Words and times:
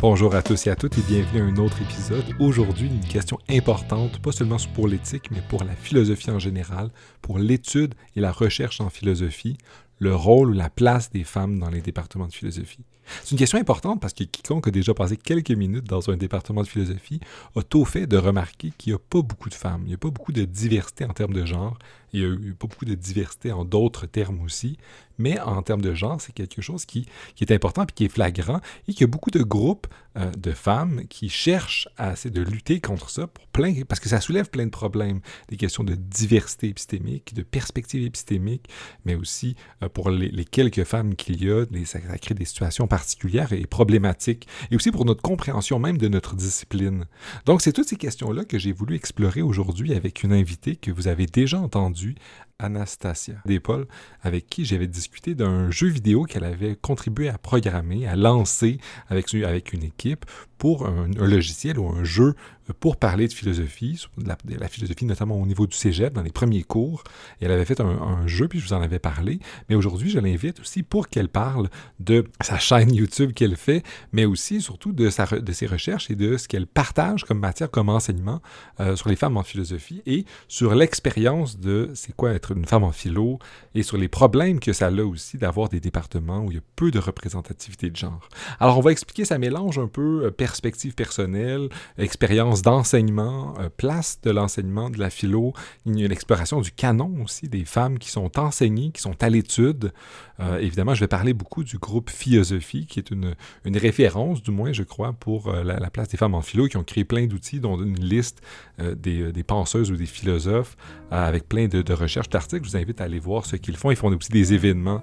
Bonjour 0.00 0.36
à 0.36 0.42
tous 0.42 0.68
et 0.68 0.70
à 0.70 0.76
toutes 0.76 0.96
et 0.96 1.02
bienvenue 1.02 1.40
à 1.40 1.44
un 1.44 1.56
autre 1.56 1.82
épisode. 1.82 2.24
Aujourd'hui, 2.38 2.86
une 2.86 3.00
question 3.00 3.36
importante, 3.48 4.22
pas 4.22 4.30
seulement 4.30 4.58
pour 4.72 4.86
l'éthique, 4.86 5.28
mais 5.32 5.42
pour 5.48 5.64
la 5.64 5.74
philosophie 5.74 6.30
en 6.30 6.38
général, 6.38 6.90
pour 7.20 7.40
l'étude 7.40 7.96
et 8.14 8.20
la 8.20 8.30
recherche 8.30 8.80
en 8.80 8.90
philosophie, 8.90 9.58
le 9.98 10.14
rôle 10.14 10.50
ou 10.50 10.52
la 10.52 10.70
place 10.70 11.10
des 11.10 11.24
femmes 11.24 11.58
dans 11.58 11.68
les 11.68 11.80
départements 11.80 12.28
de 12.28 12.32
philosophie. 12.32 12.84
C'est 13.24 13.32
une 13.32 13.38
question 13.38 13.58
importante 13.58 14.00
parce 14.00 14.12
que 14.12 14.22
quiconque 14.22 14.68
a 14.68 14.70
déjà 14.70 14.94
passé 14.94 15.16
quelques 15.16 15.50
minutes 15.50 15.88
dans 15.88 16.10
un 16.10 16.16
département 16.16 16.62
de 16.62 16.68
philosophie 16.68 17.18
a 17.56 17.62
tôt 17.62 17.84
fait 17.84 18.06
de 18.06 18.18
remarquer 18.18 18.72
qu'il 18.78 18.92
n'y 18.92 18.94
a 18.94 19.00
pas 19.00 19.22
beaucoup 19.22 19.48
de 19.48 19.54
femmes, 19.54 19.82
il 19.82 19.88
n'y 19.88 19.94
a 19.94 19.98
pas 19.98 20.10
beaucoup 20.10 20.32
de 20.32 20.44
diversité 20.44 21.06
en 21.06 21.12
termes 21.12 21.32
de 21.32 21.44
genre, 21.44 21.76
il 22.12 22.28
n'y 22.28 22.50
a 22.50 22.52
pas 22.54 22.66
beaucoup 22.66 22.84
de 22.84 22.94
diversité 22.94 23.52
en 23.52 23.64
d'autres 23.64 24.06
termes 24.06 24.40
aussi, 24.40 24.78
mais 25.18 25.38
en 25.40 25.62
termes 25.62 25.82
de 25.82 25.94
genre, 25.94 26.20
c'est 26.20 26.32
quelque 26.32 26.62
chose 26.62 26.84
qui, 26.84 27.06
est 27.40 27.50
important 27.50 27.82
et 27.82 27.92
qui 27.92 28.04
est 28.04 28.08
flagrant 28.08 28.60
et 28.86 28.92
qu'il 28.92 29.02
y 29.02 29.04
a 29.04 29.08
beaucoup 29.08 29.30
de 29.30 29.42
groupes 29.42 29.88
euh, 30.16 30.30
de 30.30 30.52
femmes 30.52 31.02
qui 31.08 31.28
cherchent 31.28 31.88
à 31.96 32.12
essayer 32.12 32.30
de 32.30 32.40
lutter 32.40 32.80
contre 32.80 33.10
ça 33.10 33.26
pour 33.26 33.46
plein, 33.48 33.74
parce 33.86 34.00
que 34.00 34.08
ça 34.08 34.20
soulève 34.20 34.48
plein 34.48 34.64
de 34.64 34.70
problèmes, 34.70 35.20
des 35.48 35.56
questions 35.56 35.82
de 35.82 35.94
diversité 35.94 36.68
épistémique, 36.68 37.34
de 37.34 37.42
perspective 37.42 38.04
épistémique, 38.04 38.68
mais 39.04 39.16
aussi 39.16 39.56
euh, 39.82 39.88
pour 39.88 40.10
les, 40.10 40.44
quelques 40.44 40.84
femmes 40.84 41.16
qu'il 41.16 41.42
y 41.42 41.50
a, 41.50 41.64
ça, 41.84 41.98
ça 42.00 42.18
crée 42.18 42.34
des 42.34 42.44
situations 42.44 42.86
particulières 42.86 43.52
et 43.52 43.66
problématiques, 43.66 44.46
et 44.70 44.76
aussi 44.76 44.92
pour 44.92 45.04
notre 45.04 45.22
compréhension 45.22 45.78
même 45.78 45.98
de 45.98 46.08
notre 46.08 46.36
discipline. 46.36 47.06
Donc, 47.44 47.60
c'est 47.60 47.72
toutes 47.72 47.88
ces 47.88 47.96
questions-là 47.96 48.44
que 48.44 48.58
j'ai 48.58 48.72
voulu 48.72 48.94
explorer 48.94 49.42
aujourd'hui 49.42 49.94
avec 49.94 50.22
une 50.22 50.32
invitée 50.32 50.76
que 50.76 50.92
vous 50.92 51.08
avez 51.08 51.26
déjà 51.26 51.60
entendue, 51.60 51.97
aujourd'hui 51.98 52.14
Anastasia 52.60 53.36
Despol, 53.46 53.86
avec 54.20 54.48
qui 54.48 54.64
j'avais 54.64 54.88
discuté 54.88 55.36
d'un 55.36 55.70
jeu 55.70 55.86
vidéo 55.86 56.24
qu'elle 56.24 56.42
avait 56.42 56.74
contribué 56.74 57.28
à 57.28 57.38
programmer, 57.38 58.08
à 58.08 58.16
lancer 58.16 58.78
avec, 59.08 59.32
une 59.72 59.84
équipe 59.84 60.26
pour 60.58 60.86
un, 60.86 61.06
logiciel 61.06 61.78
ou 61.78 61.88
un 61.88 62.02
jeu 62.02 62.34
pour 62.80 62.96
parler 62.96 63.28
de 63.28 63.32
philosophie, 63.32 64.04
de 64.18 64.28
la, 64.58 64.68
philosophie 64.68 65.06
notamment 65.06 65.40
au 65.40 65.46
niveau 65.46 65.66
du 65.66 65.76
cégep, 65.76 66.12
dans 66.12 66.22
les 66.22 66.32
premiers 66.32 66.64
cours. 66.64 67.04
Et 67.40 67.46
elle 67.46 67.52
avait 67.52 67.64
fait 67.64 67.80
un, 67.80 68.26
jeu, 68.26 68.48
puis 68.48 68.58
je 68.58 68.66
vous 68.66 68.72
en 68.72 68.82
avais 68.82 68.98
parlé. 68.98 69.38
Mais 69.68 69.74
aujourd'hui, 69.74 70.10
je 70.10 70.18
l'invite 70.18 70.60
aussi 70.60 70.82
pour 70.82 71.08
qu'elle 71.08 71.28
parle 71.28 71.68
de 72.00 72.24
sa 72.40 72.58
chaîne 72.58 72.92
YouTube 72.92 73.32
qu'elle 73.32 73.56
fait, 73.56 73.82
mais 74.12 74.24
aussi 74.24 74.60
surtout 74.60 74.92
de, 74.92 75.08
sa, 75.10 75.26
de 75.26 75.52
ses 75.52 75.66
recherches 75.66 76.10
et 76.10 76.16
de 76.16 76.36
ce 76.36 76.48
qu'elle 76.48 76.66
partage 76.66 77.24
comme 77.24 77.38
matière, 77.38 77.70
comme 77.70 77.88
enseignement 77.88 78.42
euh, 78.80 78.96
sur 78.96 79.08
les 79.08 79.16
femmes 79.16 79.36
en 79.36 79.44
philosophie 79.44 80.02
et 80.06 80.24
sur 80.48 80.74
l'expérience 80.74 81.58
de 81.58 81.90
c'est 81.94 82.14
quoi 82.14 82.32
être 82.32 82.47
une 82.56 82.64
femme 82.64 82.84
en 82.84 82.92
philo 82.92 83.38
et 83.74 83.82
sur 83.82 83.96
les 83.96 84.08
problèmes 84.08 84.60
que 84.60 84.72
ça 84.72 84.86
a 84.86 84.90
aussi 85.04 85.38
d'avoir 85.38 85.68
des 85.68 85.80
départements 85.80 86.44
où 86.44 86.50
il 86.50 86.56
y 86.56 86.58
a 86.58 86.62
peu 86.76 86.90
de 86.90 86.98
représentativité 86.98 87.90
de 87.90 87.96
genre. 87.96 88.28
Alors, 88.60 88.78
on 88.78 88.80
va 88.80 88.92
expliquer 88.92 89.24
ça 89.24 89.38
mélange 89.38 89.78
un 89.78 89.86
peu 89.86 90.24
euh, 90.24 90.30
perspective 90.30 90.94
personnelle, 90.94 91.68
expérience 91.98 92.62
d'enseignement, 92.62 93.54
euh, 93.58 93.68
place 93.74 94.20
de 94.22 94.30
l'enseignement 94.30 94.90
de 94.90 94.98
la 94.98 95.10
philo, 95.10 95.52
une, 95.86 95.98
une 95.98 96.12
exploration 96.12 96.60
du 96.60 96.72
canon 96.72 97.22
aussi 97.24 97.48
des 97.48 97.64
femmes 97.64 97.98
qui 97.98 98.10
sont 98.10 98.38
enseignées, 98.38 98.90
qui 98.90 99.00
sont 99.00 99.22
à 99.22 99.28
l'étude. 99.28 99.92
Euh, 100.40 100.58
évidemment, 100.58 100.94
je 100.94 101.00
vais 101.00 101.08
parler 101.08 101.34
beaucoup 101.34 101.64
du 101.64 101.78
groupe 101.78 102.10
Philosophie, 102.10 102.86
qui 102.86 102.98
est 102.98 103.10
une, 103.10 103.34
une 103.64 103.76
référence, 103.76 104.42
du 104.42 104.50
moins, 104.50 104.72
je 104.72 104.84
crois, 104.84 105.12
pour 105.12 105.52
la, 105.52 105.90
place 105.90 106.08
des 106.08 106.16
femmes 106.16 106.34
en 106.34 106.42
philo, 106.42 106.68
qui 106.68 106.76
ont 106.76 106.84
créé 106.84 107.04
plein 107.04 107.26
d'outils, 107.26 107.60
dont 107.60 107.80
une 107.82 107.98
liste 107.98 108.40
des, 108.78 109.32
des, 109.32 109.42
penseuses 109.42 109.90
ou 109.90 109.96
des 109.96 110.06
philosophes, 110.06 110.76
avec 111.10 111.48
plein 111.48 111.66
de, 111.66 111.82
de 111.82 111.92
recherches 111.92 112.28
Je 112.50 112.58
vous 112.58 112.76
invite 112.76 113.00
à 113.00 113.04
aller 113.04 113.18
voir 113.18 113.44
ce 113.44 113.56
qu'ils 113.56 113.76
font. 113.76 113.90
Ils 113.90 113.96
font 113.96 114.14
aussi 114.14 114.30
des 114.30 114.54
événements, 114.54 115.02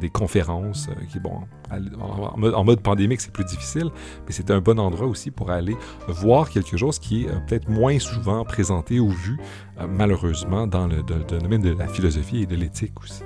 des 0.00 0.10
conférences, 0.10 0.88
qui, 1.10 1.20
bon, 1.20 1.40
en, 2.00 2.64
mode, 2.64 2.80
pandémique, 2.80 3.20
c'est 3.20 3.32
plus 3.32 3.44
difficile, 3.44 3.90
mais 4.26 4.32
c'est 4.32 4.50
un 4.50 4.60
bon 4.60 4.78
endroit 4.78 5.06
aussi 5.06 5.30
pour 5.30 5.50
aller 5.50 5.76
voir 6.08 6.50
quelque 6.50 6.76
chose 6.76 6.98
qui 6.98 7.24
est 7.24 7.28
euh, 7.28 7.38
peut-être 7.46 7.68
moins 7.68 7.98
souvent 7.98 8.44
présenté 8.44 9.00
ou 9.00 9.10
vu, 9.10 9.38
euh, 9.80 9.86
malheureusement, 9.88 10.66
dans 10.66 10.86
le, 10.86 11.02
domaine 11.02 11.62
de 11.62 11.70
la 11.70 11.88
philosophie 11.88 12.42
et 12.42 12.46
de 12.46 12.56
l'éthique 12.56 13.00
aussi. 13.02 13.22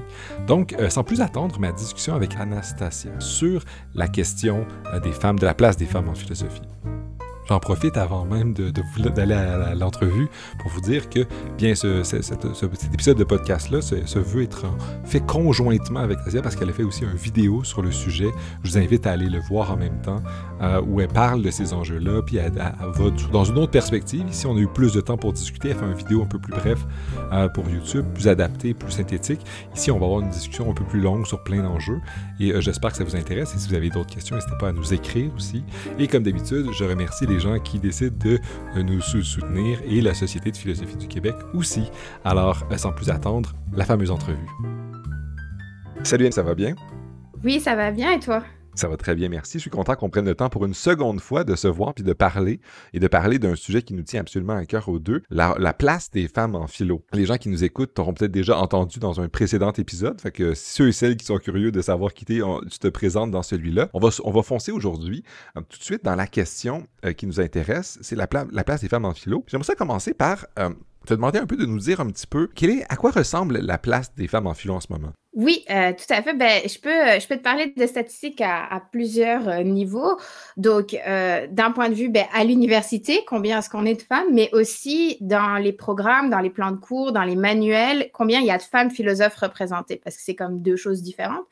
Donc, 0.47 0.75
euh, 0.75 0.89
sans 0.89 1.05
plus 1.05 1.21
attendre, 1.21 1.59
ma 1.59 1.73
discussion 1.73 2.15
avec 2.15 2.37
Anastasia 2.37 3.13
sur 3.21 3.65
la 3.95 4.09
question 4.09 4.67
des 5.03 5.13
femmes, 5.13 5.39
de 5.39 5.47
la 5.47 5.55
place 5.55 5.77
des 5.77 5.87
femmes 5.87 6.09
en 6.09 6.15
philosophie. 6.15 6.63
J'en 7.51 7.59
profite 7.59 7.97
avant 7.97 8.25
même 8.25 8.55
d'aller 8.55 9.35
à, 9.35 9.75
l'entrevue 9.75 10.29
pour 10.61 10.71
vous 10.71 10.81
dire 10.81 11.11
que, 11.11 11.27
bien, 11.59 11.75
ce, 11.75 12.05
cet 12.05 12.45
épisode 12.95 13.19
de 13.19 13.25
podcast-là 13.25 13.83
se, 13.83 14.19
veut 14.21 14.45
être 14.45 14.67
fait 15.03 15.19
conjointement 15.19 15.99
avec 15.99 16.19
Asia 16.25 16.43
parce 16.43 16.55
qu'elle 16.55 16.69
a 16.69 16.73
fait 16.73 16.85
aussi 16.85 17.03
une 17.03 17.17
vidéo 17.17 17.65
sur 17.65 17.83
le 17.83 17.91
sujet. 17.91 18.29
Je 18.63 18.71
vous 18.71 18.79
invite 18.79 19.05
à 19.05 19.11
aller 19.11 19.29
le 19.29 19.41
voir 19.41 19.73
en 19.73 19.77
même 19.77 20.01
temps, 20.01 20.23
euh, 20.63 20.81
où 20.83 21.01
elle 21.01 21.09
parle 21.09 21.43
de 21.43 21.51
ces 21.51 21.73
enjeux-là, 21.73 22.23
puis 22.23 22.37
elle, 22.37 22.53
va 22.53 23.11
dans 23.33 23.45
une 23.45 23.59
autre 23.59 23.73
perspective. 23.73 24.25
Ici, 24.29 24.47
on 24.47 24.57
a 24.57 24.61
eu 24.61 24.69
plus 24.69 24.93
de 24.93 25.01
temps 25.01 25.17
pour 25.17 25.33
discuter. 25.33 25.71
Elle 25.71 25.77
fait 25.77 25.87
une 25.87 25.95
vidéo 25.95 26.23
un 26.23 26.27
peu 26.27 26.39
plus 26.39 26.53
bref 26.53 26.87
euh, 27.33 27.49
pour 27.49 27.69
YouTube, 27.69 28.07
plus 28.15 28.29
adaptée, 28.29 28.75
plus 28.75 28.93
synthétique. 28.93 29.41
Ici, 29.75 29.91
on 29.91 29.99
va 29.99 30.07
avoir 30.07 30.21
une 30.21 30.31
discussion 30.31 30.71
un 30.71 30.75
peu 30.75 30.85
plus 30.85 31.01
longue 31.01 31.27
sur 31.27 31.43
plein 31.43 31.65
d'enjeux. 31.65 31.99
Et 32.41 32.53
euh, 32.53 32.61
j'espère 32.61 32.91
que 32.91 32.97
ça 32.97 33.05
vous 33.05 33.15
intéresse. 33.15 33.55
Et 33.55 33.59
si 33.59 33.69
vous 33.69 33.75
avez 33.75 33.91
d'autres 33.91 34.13
questions, 34.13 34.35
n'hésitez 34.35 34.57
pas 34.59 34.69
à 34.69 34.73
nous 34.73 34.95
écrire 34.95 35.31
aussi. 35.37 35.63
Et 35.99 36.09
comme 36.09 36.23
d'habitude, 36.23 36.67
je 36.77 36.85
remercie 36.85 37.27
les 37.27 37.39
gens 37.39 37.59
qui 37.61 37.79
décident 37.79 38.17
de 38.25 38.39
euh, 38.77 38.83
nous 38.83 39.01
soutenir 39.03 39.79
et 39.87 40.01
la 40.01 40.15
Société 40.15 40.51
de 40.51 40.57
philosophie 40.57 40.97
du 40.97 41.07
Québec 41.07 41.35
aussi. 41.55 41.91
Alors, 42.25 42.65
euh, 42.73 42.77
sans 42.79 42.93
plus 42.93 43.11
attendre, 43.11 43.53
la 43.75 43.85
fameuse 43.85 44.11
entrevue. 44.11 44.39
Salut, 46.03 46.33
ça 46.33 46.43
va 46.43 46.55
bien? 46.55 46.75
Oui, 47.45 47.61
ça 47.61 47.77
va 47.77 47.91
bien 47.91 48.13
et 48.13 48.21
toi? 48.21 48.43
Ça 48.75 48.89
va 48.89 48.97
très 48.97 49.15
bien, 49.15 49.29
merci. 49.29 49.59
Je 49.59 49.63
suis 49.63 49.71
content 49.71 49.95
qu'on 49.95 50.11
prenne 50.11 50.25
le 50.25 50.35
temps 50.35 50.49
pour 50.49 50.65
une 50.65 50.75
seconde 50.75 51.21
fois 51.21 51.45
de 51.45 51.55
se 51.55 51.69
voir 51.69 51.95
puis 51.95 52.05
de 52.05 52.13
parler 52.13 52.61
et 52.93 53.01
de 53.01 53.09
parler 53.09 53.39
d'un 53.39 53.55
sujet 53.55 53.83
qui 53.83 53.95
nous 53.95 54.03
tient 54.03 54.21
absolument 54.21 54.55
à 54.55 54.65
cœur 54.65 54.89
aux 54.89 54.99
deux, 54.99 55.23
la, 55.31 55.55
place 55.73 56.11
des 56.11 56.29
femmes 56.29 56.55
en 56.55 56.67
philo. 56.67 57.03
Les 57.13 57.27
gens 57.27 57.37
qui 57.37 57.49
nous 57.49 57.65
écoutent 57.65 57.95
t'auront 57.95 58.13
peut-être 58.13 58.33
déjà 58.33 58.59
entendu 58.59 58.99
dans 58.99 59.21
un 59.21 59.29
précédent 59.29 59.73
épisode, 59.73 60.21
fait 60.21 60.31
que 60.31 60.55
ceux 60.55 60.89
et 60.89 60.93
celles 60.93 61.17
qui 61.17 61.25
sont 61.25 61.39
curieux 61.39 61.73
de 61.73 61.81
savoir 61.81 62.13
qui 62.13 62.25
t'es, 62.25 62.41
tu 62.71 62.79
te 62.79 62.89
présentes 62.89 63.31
dans 63.31 63.43
celui-là. 63.43 63.89
On 63.95 64.01
va, 64.01 64.11
on 64.25 64.31
va 64.31 64.43
foncer 64.43 64.73
aujourd'hui 64.73 65.25
euh, 65.57 65.61
tout 65.69 65.79
de 65.79 65.85
suite 65.85 66.05
dans 66.05 66.15
la 66.15 66.27
question 66.27 66.87
euh, 67.05 67.13
qui 67.13 67.27
nous 67.27 67.41
intéresse, 67.41 67.99
c'est 68.03 68.17
la, 68.17 68.29
la, 68.53 68.65
place 68.65 68.81
des 68.81 68.89
femmes 68.89 69.05
en 69.05 69.15
philo. 69.15 69.45
J'aimerais 69.47 69.75
commencer 69.75 70.15
par 70.15 70.47
euh, 70.59 70.71
te 71.07 71.15
demander 71.15 71.39
un 71.39 71.47
peu 71.47 71.57
de 71.57 71.67
nous 71.67 71.79
dire 71.79 72.01
un 72.01 72.07
petit 72.11 72.27
peu 72.27 72.49
à 72.89 72.97
quoi 72.97 73.11
ressemble 73.11 73.59
la 73.59 73.79
place 73.79 74.15
des 74.15 74.29
femmes 74.29 74.47
en 74.47 74.55
philo 74.55 74.75
en 74.75 74.81
ce 74.81 74.89
moment? 74.91 75.13
Oui, 75.33 75.65
euh, 75.71 75.93
tout 75.93 76.13
à 76.13 76.23
fait. 76.23 76.35
Ben, 76.35 76.61
je, 76.67 76.79
peux, 76.79 77.21
je 77.21 77.29
peux 77.29 77.37
te 77.37 77.43
parler 77.43 77.73
de 77.77 77.87
statistiques 77.87 78.41
à, 78.41 78.83
plusieurs 78.91 79.49
euh, 79.49 79.63
niveaux. 79.63 80.19
Donc, 80.57 80.95
euh, 80.95 81.47
d'un 81.49 81.71
point 81.71 81.89
de 81.89 81.95
vue 81.95 82.09
ben, 82.09 82.27
à 82.35 82.43
l'université, 82.43 83.25
combien 83.29 83.61
est-ce 83.61 83.71
qu'on 83.71 83.87
est 83.87 83.95
de 83.95 84.03
femmes, 84.03 84.27
mais 84.33 84.51
aussi 84.53 85.19
dans 85.21 85.57
les 85.57 85.73
programmes, 85.73 86.31
dans 86.31 86.41
les 86.41 86.51
plans 86.51 86.73
de 86.73 86.79
cours, 86.79 87.13
dans 87.13 87.23
les 87.23 87.37
manuels, 87.37 88.11
combien 88.13 88.41
il 88.41 88.47
y 88.47 88.51
a 88.51 88.59
de 88.59 88.63
femmes 88.63 88.91
philosophes 88.91 89.37
représentées, 89.37 90.01
parce 90.03 90.17
que 90.17 90.23
c'est 90.23 90.35
comme 90.35 90.63
deux 90.63 90.77
choses 90.77 91.03
différentes. 91.03 91.47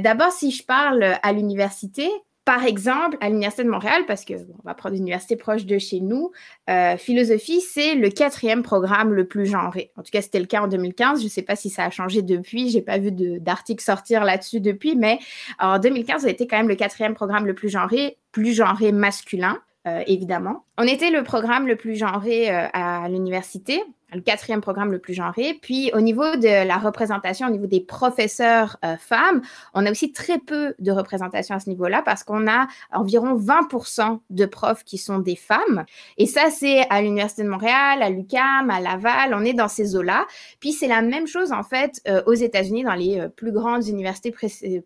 D'abord, 0.00 0.30
si 0.30 0.50
je 0.50 0.62
parle 0.62 1.02
à 1.22 1.32
l'université, 1.32 2.10
par 2.50 2.64
exemple, 2.64 3.16
à 3.20 3.28
l'Université 3.28 3.62
de 3.62 3.68
Montréal, 3.68 4.02
parce 4.08 4.24
qu'on 4.24 4.34
va 4.64 4.74
prendre 4.74 4.96
une 4.96 5.02
université 5.02 5.36
proche 5.36 5.66
de 5.66 5.78
chez 5.78 6.00
nous, 6.00 6.32
euh, 6.68 6.96
philosophie, 6.96 7.60
c'est 7.60 7.94
le 7.94 8.10
quatrième 8.10 8.64
programme 8.64 9.12
le 9.12 9.24
plus 9.24 9.46
genré. 9.46 9.92
En 9.96 10.02
tout 10.02 10.10
cas, 10.10 10.20
c'était 10.20 10.40
le 10.40 10.46
cas 10.46 10.62
en 10.62 10.66
2015. 10.66 11.20
Je 11.20 11.26
ne 11.26 11.30
sais 11.30 11.42
pas 11.42 11.54
si 11.54 11.70
ça 11.70 11.84
a 11.84 11.90
changé 11.90 12.22
depuis. 12.22 12.70
Je 12.70 12.78
n'ai 12.78 12.82
pas 12.82 12.98
vu 12.98 13.12
d'article 13.12 13.80
sortir 13.80 14.24
là-dessus 14.24 14.60
depuis, 14.60 14.96
mais 14.96 15.20
en 15.60 15.78
2015, 15.78 16.22
ça 16.22 16.26
a 16.26 16.30
été 16.30 16.48
quand 16.48 16.56
même 16.56 16.66
le 16.66 16.74
quatrième 16.74 17.14
programme 17.14 17.46
le 17.46 17.54
plus 17.54 17.68
genré, 17.68 18.18
plus 18.32 18.52
genré 18.52 18.90
masculin. 18.90 19.60
Euh, 19.86 20.02
évidemment. 20.08 20.64
On 20.76 20.82
était 20.82 21.10
le 21.10 21.22
programme 21.22 21.66
le 21.66 21.76
plus 21.76 21.94
genré 21.94 22.50
euh, 22.50 22.66
à 22.74 23.08
l'université 23.08 23.82
le 24.12 24.20
quatrième 24.20 24.60
programme 24.60 24.92
le 24.92 24.98
plus 24.98 25.14
genré. 25.14 25.58
Puis 25.60 25.90
au 25.94 26.00
niveau 26.00 26.36
de 26.36 26.66
la 26.66 26.78
représentation, 26.78 27.46
au 27.46 27.50
niveau 27.50 27.66
des 27.66 27.80
professeurs 27.80 28.76
euh, 28.84 28.96
femmes, 28.96 29.42
on 29.74 29.86
a 29.86 29.90
aussi 29.90 30.12
très 30.12 30.38
peu 30.38 30.74
de 30.78 30.92
représentation 30.92 31.54
à 31.54 31.60
ce 31.60 31.68
niveau-là 31.68 32.02
parce 32.02 32.24
qu'on 32.24 32.48
a 32.48 32.66
environ 32.92 33.36
20% 33.36 34.20
de 34.30 34.46
profs 34.46 34.84
qui 34.84 34.98
sont 34.98 35.18
des 35.18 35.36
femmes. 35.36 35.84
Et 36.18 36.26
ça, 36.26 36.50
c'est 36.50 36.86
à 36.90 37.02
l'Université 37.02 37.42
de 37.42 37.48
Montréal, 37.48 38.02
à 38.02 38.10
l'UCAM, 38.10 38.70
à 38.70 38.80
Laval, 38.80 39.34
on 39.34 39.44
est 39.44 39.54
dans 39.54 39.68
ces 39.68 39.96
eaux-là. 39.96 40.26
Puis 40.60 40.72
c'est 40.72 40.88
la 40.88 41.02
même 41.02 41.26
chose 41.26 41.52
en 41.52 41.62
fait 41.62 42.00
euh, 42.08 42.22
aux 42.26 42.34
États-Unis, 42.34 42.84
dans 42.84 42.94
les 42.94 43.20
euh, 43.20 43.28
plus 43.28 43.52
grandes 43.52 43.86
universités 43.86 44.34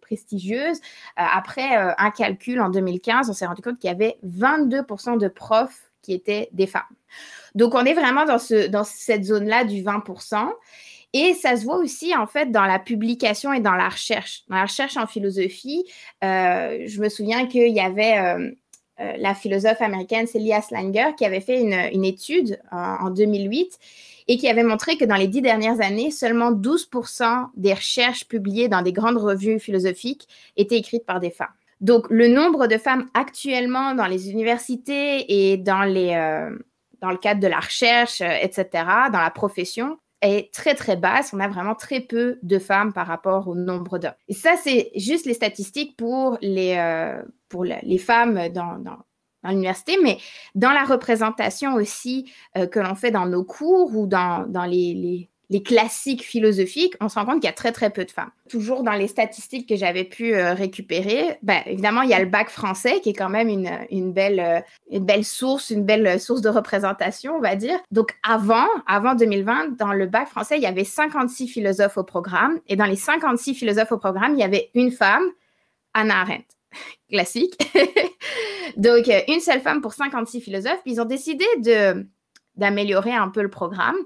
prestigieuses. 0.00 0.80
après 1.16 1.74
un 1.74 2.10
calcul 2.10 2.60
en 2.60 2.68
2015, 2.68 3.30
on 3.30 3.32
s'est 3.32 3.46
rendu 3.46 3.62
compte 3.62 3.78
qu'il 3.78 3.88
y 3.88 3.92
avait 3.92 4.18
22% 4.26 5.18
de 5.18 5.28
profs 5.28 5.90
qui 6.02 6.12
étaient 6.12 6.48
des 6.52 6.66
femmes. 6.66 6.82
Donc, 7.54 7.74
on 7.74 7.84
est 7.84 7.94
vraiment 7.94 8.24
dans, 8.24 8.38
ce, 8.38 8.66
dans 8.66 8.84
cette 8.84 9.24
zone-là 9.24 9.64
du 9.64 9.82
20% 9.82 10.48
et 11.14 11.32
ça 11.34 11.56
se 11.56 11.64
voit 11.64 11.76
aussi, 11.76 12.14
en 12.14 12.26
fait, 12.26 12.50
dans 12.50 12.64
la 12.64 12.80
publication 12.80 13.52
et 13.52 13.60
dans 13.60 13.76
la 13.76 13.88
recherche. 13.88 14.42
Dans 14.48 14.56
la 14.56 14.64
recherche 14.64 14.96
en 14.96 15.06
philosophie, 15.06 15.84
euh, 16.24 16.82
je 16.86 17.00
me 17.00 17.08
souviens 17.08 17.46
qu'il 17.46 17.72
y 17.72 17.78
avait 17.78 18.18
euh, 18.18 18.50
euh, 18.98 19.12
la 19.18 19.32
philosophe 19.36 19.80
américaine 19.80 20.26
Celia 20.26 20.60
Slanger 20.60 21.12
qui 21.16 21.24
avait 21.24 21.40
fait 21.40 21.60
une, 21.60 22.04
étude 22.04 22.58
en 22.72 23.10
2008 23.10 23.78
et 24.26 24.36
qui 24.38 24.48
avait 24.48 24.64
montré 24.64 24.96
que 24.96 25.04
dans 25.04 25.14
les 25.14 25.28
dix 25.28 25.40
dernières 25.40 25.80
années, 25.80 26.10
seulement 26.10 26.50
12% 26.50 27.50
des 27.54 27.74
recherches 27.74 28.26
publiées 28.26 28.68
dans 28.68 28.82
des 28.82 28.92
grandes 28.92 29.18
revues 29.18 29.60
philosophiques 29.60 30.26
étaient 30.56 30.78
écrites 30.78 31.06
par 31.06 31.20
des 31.20 31.30
femmes. 31.30 31.46
Donc, 31.80 32.06
le 32.10 32.26
nombre 32.26 32.66
de 32.66 32.78
femmes 32.78 33.08
actuellement 33.14 33.94
dans 33.94 34.06
les 34.06 34.30
universités 34.30 35.52
et 35.52 35.58
dans, 35.58 35.82
les, 35.82 36.14
dans 37.04 37.10
le 37.10 37.18
cadre 37.18 37.40
de 37.40 37.46
la 37.46 37.60
recherche, 37.60 38.22
etc., 38.22 38.66
dans 39.12 39.20
la 39.20 39.30
profession, 39.30 39.98
est 40.22 40.50
très 40.54 40.74
très 40.74 40.96
basse. 40.96 41.34
On 41.34 41.40
a 41.40 41.48
vraiment 41.48 41.74
très 41.74 42.00
peu 42.00 42.38
de 42.42 42.58
femmes 42.58 42.94
par 42.94 43.06
rapport 43.06 43.46
au 43.46 43.54
nombre 43.54 43.98
d'hommes. 43.98 44.14
Et 44.28 44.32
ça, 44.32 44.54
c'est 44.56 44.90
juste 44.96 45.26
les 45.26 45.34
statistiques 45.34 45.98
pour 45.98 46.38
les, 46.40 46.76
euh, 46.78 47.22
pour 47.50 47.64
les 47.64 47.98
femmes 47.98 48.48
dans, 48.48 48.78
dans, 48.78 48.96
l'université, 49.44 49.98
mais 50.02 50.16
dans 50.54 50.72
la 50.72 50.84
représentation 50.84 51.74
aussi 51.74 52.32
euh, 52.56 52.66
que 52.66 52.80
l'on 52.80 52.94
fait 52.94 53.10
dans 53.10 53.26
nos 53.26 53.44
cours 53.44 53.94
ou 53.94 54.06
dans, 54.06 54.46
dans 54.48 54.64
les 54.64 55.28
classiques 55.62 56.24
philosophiques, 56.24 56.94
on 57.00 57.08
se 57.08 57.16
rend 57.16 57.24
compte 57.24 57.34
qu'il 57.36 57.44
y 57.44 57.52
a 57.52 57.54
très, 57.54 57.72
très 57.72 57.90
peu 57.90 58.04
de 58.04 58.10
femmes. 58.10 58.30
Toujours 58.48 58.82
dans 58.82 58.92
les 58.92 59.08
statistiques 59.08 59.68
que 59.68 59.76
j'avais 59.76 60.04
pu 60.04 60.34
euh, 60.34 60.54
récupérer, 60.54 61.38
ben, 61.42 61.60
évidemment, 61.66 62.02
il 62.02 62.10
y 62.10 62.14
a 62.14 62.20
le 62.20 62.26
bac 62.26 62.48
français 62.48 63.00
qui 63.00 63.10
est 63.10 63.14
quand 63.14 63.28
même 63.28 63.48
une, 63.48 63.70
une 63.90 64.12
belle, 64.12 64.40
euh, 64.40 64.60
une 64.90 65.04
belle 65.04 65.24
source, 65.24 65.70
une 65.70 65.84
belle 65.84 66.18
source 66.20 66.40
de 66.40 66.48
représentation, 66.48 67.36
on 67.36 67.40
va 67.40 67.56
dire. 67.56 67.78
Donc, 67.90 68.16
avant, 68.22 68.66
avant 68.86 69.14
2020, 69.14 69.76
dans 69.76 69.92
le 69.92 70.06
bac 70.06 70.28
français, 70.28 70.56
il 70.56 70.62
y 70.62 70.66
avait 70.66 70.84
56 70.84 71.48
philosophes 71.48 71.98
au 71.98 72.04
programme. 72.04 72.60
Et 72.68 72.76
dans 72.76 72.86
les 72.86 72.96
56 72.96 73.54
philosophes 73.54 73.92
au 73.92 73.98
programme, 73.98 74.34
il 74.34 74.40
y 74.40 74.44
avait 74.44 74.70
une 74.74 74.90
femme, 74.90 75.24
Anna 75.92 76.20
Arendt. 76.22 76.46
Classique. 77.10 77.56
Donc, 78.76 79.08
euh, 79.08 79.20
une 79.28 79.40
seule 79.40 79.60
femme 79.60 79.80
pour 79.80 79.92
56 79.92 80.40
philosophes. 80.40 80.80
Puis, 80.82 80.92
ils 80.92 81.00
ont 81.00 81.04
décidé 81.04 81.44
d'améliorer 82.56 83.12
un 83.12 83.28
peu 83.28 83.42
le 83.42 83.50
programme. 83.50 83.96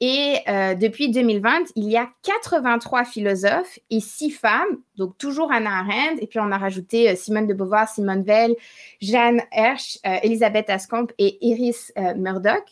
Et 0.00 0.38
euh, 0.48 0.74
depuis 0.74 1.10
2020, 1.10 1.72
il 1.74 1.90
y 1.90 1.96
a 1.96 2.08
83 2.22 3.04
philosophes 3.04 3.80
et 3.90 4.00
6 4.00 4.30
femmes, 4.30 4.78
donc 4.96 5.18
toujours 5.18 5.50
Anna 5.50 5.78
Arendt, 5.78 6.22
et 6.22 6.26
puis 6.28 6.38
on 6.38 6.52
a 6.52 6.58
rajouté 6.58 7.10
euh, 7.10 7.16
Simone 7.16 7.48
de 7.48 7.54
Beauvoir, 7.54 7.88
Simone 7.88 8.22
Veil, 8.22 8.56
Jeanne 9.00 9.42
Hersch, 9.50 9.98
euh, 10.06 10.18
Elisabeth 10.22 10.70
Ascombe 10.70 11.10
et 11.18 11.44
Iris 11.44 11.92
Murdoch. 12.16 12.64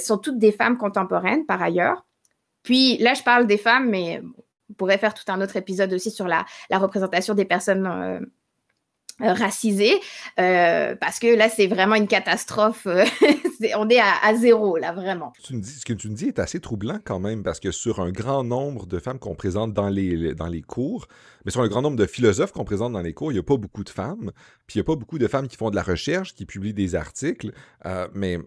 sont 0.00 0.18
toutes 0.18 0.38
des 0.38 0.52
femmes 0.52 0.78
contemporaines 0.78 1.44
par 1.44 1.62
ailleurs. 1.62 2.06
Puis 2.62 2.96
là, 2.98 3.14
je 3.14 3.22
parle 3.22 3.46
des 3.46 3.58
femmes, 3.58 3.90
mais 3.90 4.22
on 4.70 4.72
pourrait 4.74 4.98
faire 4.98 5.14
tout 5.14 5.30
un 5.30 5.40
autre 5.42 5.56
épisode 5.56 5.92
aussi 5.92 6.10
sur 6.10 6.26
la, 6.26 6.46
représentation 6.70 7.34
des 7.34 7.44
personnes 7.44 8.30
racisés, 9.20 10.00
euh, 10.38 10.94
parce 10.96 11.18
que 11.18 11.26
là, 11.26 11.48
c'est 11.48 11.66
vraiment 11.66 11.96
une 11.96 12.08
catastrophe. 12.08 12.86
Euh, 13.62 13.68
on 13.76 13.88
est 13.88 14.00
à, 14.00 14.34
zéro, 14.34 14.76
là, 14.76 14.92
vraiment. 14.92 15.32
ce 15.40 15.84
que 15.84 15.92
tu 15.92 16.08
me 16.08 16.14
dis 16.14 16.26
est 16.26 16.38
assez 16.38 16.60
troublant 16.60 16.98
quand 17.04 17.20
même, 17.20 17.42
parce 17.42 17.60
que 17.60 17.70
sur 17.70 18.00
un 18.00 18.10
grand 18.10 18.44
nombre 18.44 18.86
de 18.86 18.98
femmes 18.98 19.18
qu'on 19.18 19.34
présente 19.34 19.72
dans 19.72 19.88
les, 19.88 20.34
dans 20.34 20.46
les 20.46 20.62
cours, 20.62 21.06
mais 21.44 21.50
sur 21.50 21.60
un 21.60 21.68
grand 21.68 21.82
nombre 21.82 21.96
de 21.96 22.06
philosophes 22.06 22.52
qu'on 22.52 22.64
présente 22.64 22.92
dans 22.92 23.02
les 23.02 23.14
cours, 23.14 23.32
il 23.32 23.34
n'y 23.34 23.40
a 23.40 23.44
pas 23.44 23.56
beaucoup 23.56 23.84
de 23.84 23.90
femmes, 23.90 24.32
puis 24.66 24.76
il 24.76 24.78
n'y 24.78 24.82
a 24.82 24.84
pas 24.84 24.96
beaucoup 24.96 25.18
de 25.18 25.28
femmes 25.28 25.48
qui 25.48 25.56
font 25.56 25.70
de 25.70 25.76
la 25.76 25.82
recherche, 25.82 26.34
qui 26.34 26.46
publient 26.46 26.74
des 26.74 26.94
articles, 26.94 27.52
mais... 28.14 28.38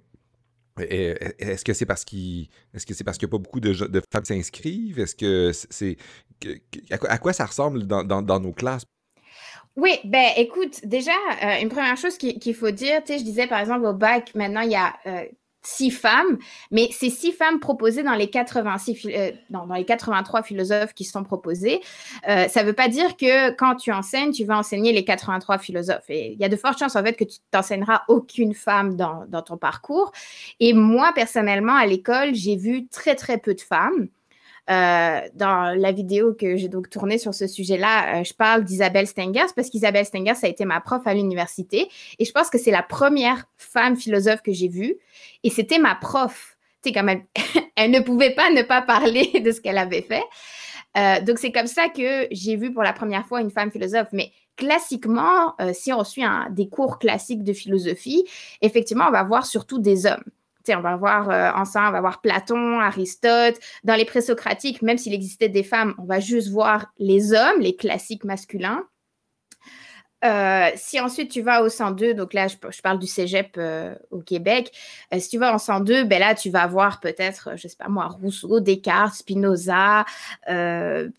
Est-ce 0.78 1.66
que 1.66 1.74
c'est 1.74 1.86
parce 1.86 2.06
qu'il 2.06 2.48
est-ce 2.74 2.86
que 2.86 2.94
c'est 2.94 3.04
parce 3.04 3.18
qu'il 3.18 3.28
n'y 3.28 3.32
a 3.32 3.38
pas 3.38 3.44
beaucoup 3.44 3.60
de, 3.60 3.74
de 3.74 4.02
femmes 4.12 4.24
qui 4.24 4.34
s'inscrivent? 4.34 5.00
Est-ce 5.00 5.16
que 5.16 5.52
c'est 5.54 5.98
à 6.90 7.18
quoi 7.20 7.34
ça 7.34 7.46
ressemble 7.46 7.86
dans 7.86 8.40
nos 8.40 8.54
classes? 8.54 8.86
Oui, 9.78 9.92
ben 10.04 10.32
écoute, 10.36 10.82
déjà, 10.86 11.12
euh, 11.44 11.62
une 11.62 11.70
première 11.70 11.96
chose 11.96 12.18
qu'il 12.18 12.56
faut 12.56 12.72
dire, 12.72 13.02
tu 13.06 13.14
sais, 13.14 13.20
je 13.20 13.24
disais 13.24 13.48
par 13.48 13.60
exemple 13.60 13.86
au 13.86 13.94
bac, 13.94 14.32
maintenant 14.36 14.62
il 14.62 14.72
y 14.72 14.76
a 14.76 14.94
euh, 15.06 15.24
six 15.62 15.92
femmes, 15.92 16.38
mais 16.72 16.90
c'est 16.92 17.10
six 17.10 17.32
femmes 17.32 17.60
proposées 17.62 18.04
dans 18.04 18.16
les 18.16 18.30
86, 18.30 19.06
euh, 19.06 19.32
dans 19.50 19.66
les 19.74 19.86
83 19.86 20.44
philosophes 20.44 20.94
qui 20.94 21.06
sont 21.06 21.24
proposés. 21.24 21.80
ça 22.26 22.48
ne 22.48 22.64
veut 22.64 22.74
pas 22.74 22.90
dire 22.90 23.16
que 23.16 23.52
quand 23.52 23.76
tu 23.76 23.94
enseignes, 23.94 24.32
tu 24.32 24.44
vas 24.44 24.58
enseigner 24.58 24.92
les 24.92 25.06
83 25.06 25.58
philosophes. 25.58 26.10
Et 26.10 26.34
il 26.34 26.40
y 26.40 26.44
a 26.44 26.50
de 26.50 26.58
fortes 26.58 26.80
chances 26.80 26.98
en 26.98 27.04
fait 27.04 27.14
que 27.14 27.24
tu 27.24 27.38
t'enseigneras 27.52 28.02
aucune 28.10 28.54
femme 28.54 28.98
dans 28.98 29.42
ton 29.42 29.58
parcours. 29.58 30.12
Et 30.60 30.74
moi, 30.74 31.14
personnellement, 31.16 31.76
à 31.76 31.86
l'école, 31.86 32.36
j'ai 32.36 32.58
vu 32.58 32.88
très 32.88 33.16
très 33.16 33.38
peu 33.38 33.54
de 33.54 33.62
femmes. 33.62 34.10
Euh, 34.70 35.22
dans 35.34 35.76
la 35.76 35.92
vidéo 35.92 36.34
que 36.34 36.56
j'ai 36.56 36.68
donc 36.68 36.90
tournée 36.90 37.18
sur 37.18 37.34
ce 37.34 37.48
sujet-là, 37.48 38.20
euh, 38.20 38.24
je 38.24 38.34
parle 38.34 38.64
d'Isabelle 38.64 39.08
Stengers 39.08 39.48
parce 39.56 39.70
qu'Isabelle 39.70 40.06
Stengers 40.06 40.38
a 40.44 40.48
été 40.48 40.66
ma 40.66 40.80
prof 40.80 41.02
à 41.06 41.16
l'université 41.16 41.90
et 42.20 42.26
je 42.26 42.32
pense 42.32 42.50
que 42.50 42.60
c'est 42.60 42.72
la 42.72 42.84
première 42.84 43.46
femme 43.58 43.98
philosophe 43.98 44.42
que 44.44 44.54
j'ai 44.54 44.68
vue 44.68 44.96
et 45.44 45.50
c'était 45.50 45.80
ma 45.80 45.96
prof. 45.96 46.58
Tu 46.84 46.90
sais, 46.90 46.94
quand 46.94 47.04
même, 47.04 47.24
elle 47.76 47.92
ne 47.92 48.00
pouvait 48.02 48.36
pas 48.36 48.52
ne 48.52 48.62
pas 48.62 48.82
parler 48.82 49.40
de 49.44 49.52
ce 49.52 49.62
qu'elle 49.62 49.80
avait 49.80 50.04
fait. 50.04 50.24
Euh, 50.98 51.22
donc, 51.22 51.40
c'est 51.40 51.52
comme 51.52 51.68
ça 51.68 51.90
que 51.90 52.28
j'ai 52.32 52.56
vu 52.56 52.72
pour 52.72 52.84
la 52.84 52.94
première 52.94 53.26
fois 53.26 53.42
une 53.42 53.52
femme 53.52 53.72
philosophe. 53.72 54.10
Mais 54.12 54.32
classiquement, 54.58 55.56
si 55.74 55.92
on 55.92 56.04
suit 56.04 56.24
des 56.52 56.68
cours 56.70 57.00
classiques 57.00 57.44
de 57.44 57.54
philosophie, 57.54 58.26
effectivement, 58.62 59.06
on 59.08 59.12
va 59.12 59.24
voir 59.24 59.46
surtout 59.46 59.80
des 59.80 60.06
hommes 60.06 60.24
on 60.70 60.82
va 60.82 60.96
voir 60.96 61.30
euh, 61.30 61.52
ensemble, 61.54 61.90
on 61.90 61.92
va 61.94 62.02
voir 62.02 62.22
Platon, 62.22 62.80
Aristote. 62.80 63.60
Dans 63.84 63.96
les 63.96 64.06
présocratiques, 64.06 64.82
même 64.82 64.98
s'il 64.98 65.14
existait 65.14 65.50
des 65.50 65.64
femmes, 65.64 65.94
on 65.98 66.06
va 66.06 66.20
juste 66.20 66.50
voir 66.50 66.88
les 66.98 67.34
hommes, 67.34 67.60
les 67.60 67.76
classiques 67.76 68.24
masculins. 68.24 68.84
Euh, 70.24 70.70
si 70.76 71.00
ensuite 71.00 71.32
tu 71.32 71.42
vas 71.42 71.64
au 71.64 71.70
102, 71.70 72.14
donc 72.14 72.36
là 72.36 72.48
je, 72.48 72.82
parle 72.84 73.00
du 73.00 73.08
cégep 73.08 73.56
euh, 73.58 73.96
au 74.12 74.20
Québec, 74.20 74.72
si 75.18 75.30
tu 75.30 75.40
vas 75.40 75.52
en 75.52 75.58
102, 75.58 76.04
ben 76.04 76.20
là 76.20 76.36
tu 76.36 76.52
vas 76.52 76.68
voir 76.68 77.00
peut-être, 77.00 77.54
je 77.56 77.68
moi, 77.90 78.06
Rousseau, 78.08 78.60
Descartes, 78.60 79.16
Spinoza, 79.16 80.06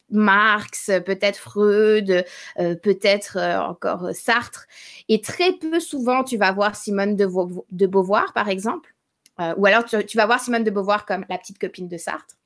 Marx, 0.08 0.88
peut-être 1.04 1.36
Freud, 1.36 2.24
peut-être 2.56 3.38
encore 3.68 4.10
Sartre. 4.12 4.68
Et 5.08 5.20
très 5.20 5.52
peu 5.54 5.80
souvent 5.80 6.22
tu 6.22 6.36
vas 6.36 6.52
voir 6.52 6.76
Simone 6.76 7.16
de 7.16 7.86
Beauvoir 7.86 8.32
par 8.34 8.48
exemple. 8.48 8.91
Euh, 9.40 9.54
ou 9.56 9.66
alors, 9.66 9.84
tu, 9.84 10.16
vas 10.16 10.26
voir 10.26 10.40
Simone 10.40 10.64
de 10.64 10.70
Beauvoir 10.70 11.06
comme 11.06 11.24
la 11.28 11.38
petite 11.38 11.58
copine 11.58 11.88
de 11.88 11.96
Sartre. 11.96 12.36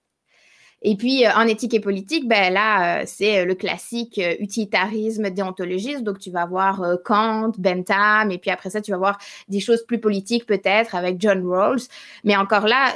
Et 0.82 0.96
puis, 0.96 1.26
euh, 1.26 1.30
en 1.34 1.46
éthique 1.46 1.74
et 1.74 1.80
politique, 1.80 2.28
ben 2.28 2.52
là, 2.52 3.00
euh, 3.00 3.04
c'est 3.06 3.44
le 3.44 3.54
classique 3.54 4.20
utilitarisme 4.38 5.30
déontologiste. 5.30 6.02
Donc, 6.02 6.18
tu 6.18 6.30
vas 6.30 6.46
voir 6.46 6.82
Kant, 7.04 7.52
Bentham, 7.58 8.30
et 8.30 8.38
puis 8.38 8.50
après 8.50 8.70
ça, 8.70 8.80
tu 8.80 8.92
vas 8.92 8.98
voir 8.98 9.18
des 9.48 9.60
choses 9.60 9.84
plus 9.84 9.98
politiques 9.98 10.46
peut-être 10.46 10.94
avec 10.94 11.20
John 11.20 11.46
Rawls. 11.46 11.82
Mais 12.24 12.36
encore 12.36 12.66
là, 12.66 12.94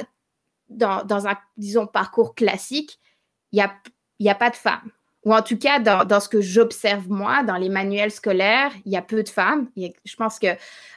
dans, 0.69 1.27
un, 1.27 1.37
disons, 1.57 1.87
parcours 1.87 2.33
classique, 2.33 2.99
il 3.51 3.57
n'y 3.57 3.61
a, 3.61 3.73
y 4.19 4.29
a 4.29 4.35
pas 4.35 4.49
de 4.49 4.55
femmes 4.55 4.91
ou 5.23 5.33
en 5.33 5.41
tout 5.41 5.57
cas 5.57 5.79
dans, 5.79 6.19
ce 6.19 6.27
que 6.27 6.41
j'observe 6.41 7.09
moi, 7.09 7.43
dans 7.43 7.57
les 7.57 7.69
manuels 7.69 8.11
scolaires, 8.11 8.71
il 8.85 8.91
y 8.91 8.97
a 8.97 9.01
peu 9.01 9.21
de 9.23 9.29
femmes. 9.29 9.67
je 9.77 10.15
pense 10.15 10.39
que 10.39 10.47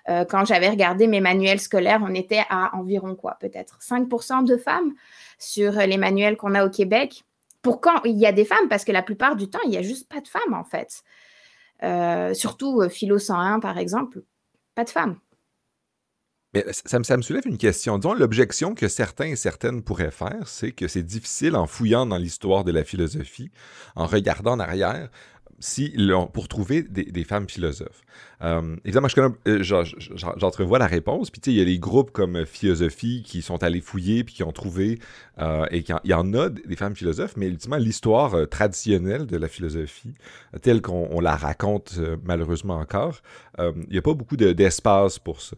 euh, 0.08 0.24
quand 0.24 0.44
j'avais 0.44 0.68
regardé 0.68 1.06
mes 1.06 1.20
manuels 1.20 1.60
scolaires, 1.60 2.00
on 2.02 2.14
était 2.14 2.44
à 2.48 2.74
environ 2.74 3.14
quoi, 3.14 3.36
peut-être 3.40 3.78
5% 3.80 4.44
de 4.44 4.56
femmes 4.56 4.94
sur 5.38 5.72
les 5.72 5.98
manuels 5.98 6.36
qu'on 6.36 6.54
a 6.54 6.64
au 6.64 6.70
Québec. 6.70 7.24
Pourquoi 7.60 8.00
il 8.04 8.16
y 8.16 8.26
a 8.26 8.32
des 8.32 8.44
femmes 8.44 8.68
Parce 8.68 8.84
que 8.84 8.92
la 8.92 9.02
plupart 9.02 9.36
du 9.36 9.48
temps, 9.48 9.60
il 9.64 9.70
n'y 9.70 9.78
a 9.78 9.82
juste 9.82 10.08
pas 10.08 10.20
de 10.20 10.28
femmes 10.28 10.54
en 10.54 10.64
fait. 10.64 11.02
Euh, 11.82 12.32
surtout 12.34 12.80
euh, 12.80 12.88
Philo 12.88 13.18
101 13.18 13.60
par 13.60 13.78
exemple, 13.78 14.22
pas 14.74 14.84
de 14.84 14.90
femmes. 14.90 15.18
Mais 16.54 16.64
ça 16.70 16.98
me, 16.98 17.22
soulève 17.22 17.46
une 17.46 17.58
question. 17.58 17.98
Disons, 17.98 18.14
l'objection 18.14 18.74
que 18.74 18.86
certains 18.86 19.26
et 19.26 19.36
certaines 19.36 19.82
pourraient 19.82 20.12
faire, 20.12 20.46
c'est 20.46 20.70
que 20.70 20.86
c'est 20.86 21.02
difficile 21.02 21.56
en 21.56 21.66
fouillant 21.66 22.06
dans 22.06 22.16
l'histoire 22.16 22.62
de 22.62 22.70
la 22.70 22.84
philosophie, 22.84 23.50
en 23.96 24.06
regardant 24.06 24.52
en 24.52 24.60
arrière, 24.60 25.10
si, 25.58 25.94
pour 26.32 26.48
trouver 26.48 26.82
des, 26.82 27.24
femmes 27.24 27.48
philosophes. 27.48 28.02
Euh, 28.42 28.76
évidemment, 28.84 29.08
euh, 29.48 29.62
j'entrevois 29.62 30.78
la 30.78 30.86
réponse. 30.86 31.30
Puis, 31.30 31.40
tu 31.40 31.50
sais, 31.50 31.54
il 31.54 31.58
y 31.58 31.62
a 31.62 31.64
les 31.64 31.78
groupes 31.78 32.10
comme 32.10 32.44
Philosophie 32.44 33.22
qui 33.24 33.42
sont 33.42 33.62
allés 33.62 33.80
fouiller 33.80 34.24
puis 34.24 34.34
qui 34.34 34.42
ont 34.42 34.52
trouvé, 34.52 34.98
euh, 35.40 35.66
et 35.70 35.78
il 35.78 36.10
y 36.10 36.14
en 36.14 36.34
a 36.34 36.48
des 36.50 36.76
femmes 36.76 36.94
philosophes, 36.94 37.36
mais 37.36 37.48
ultimement, 37.48 37.76
l'histoire 37.76 38.48
traditionnelle 38.48 39.26
de 39.26 39.36
la 39.36 39.48
philosophie, 39.48 40.14
telle 40.62 40.82
qu'on 40.82 41.20
la 41.20 41.36
raconte 41.36 41.98
malheureusement 42.24 42.76
encore, 42.76 43.22
il 43.58 43.88
n'y 43.90 43.98
a 43.98 44.02
pas 44.02 44.14
beaucoup 44.14 44.36
d'espace 44.36 45.18
pour 45.18 45.40
ça, 45.40 45.56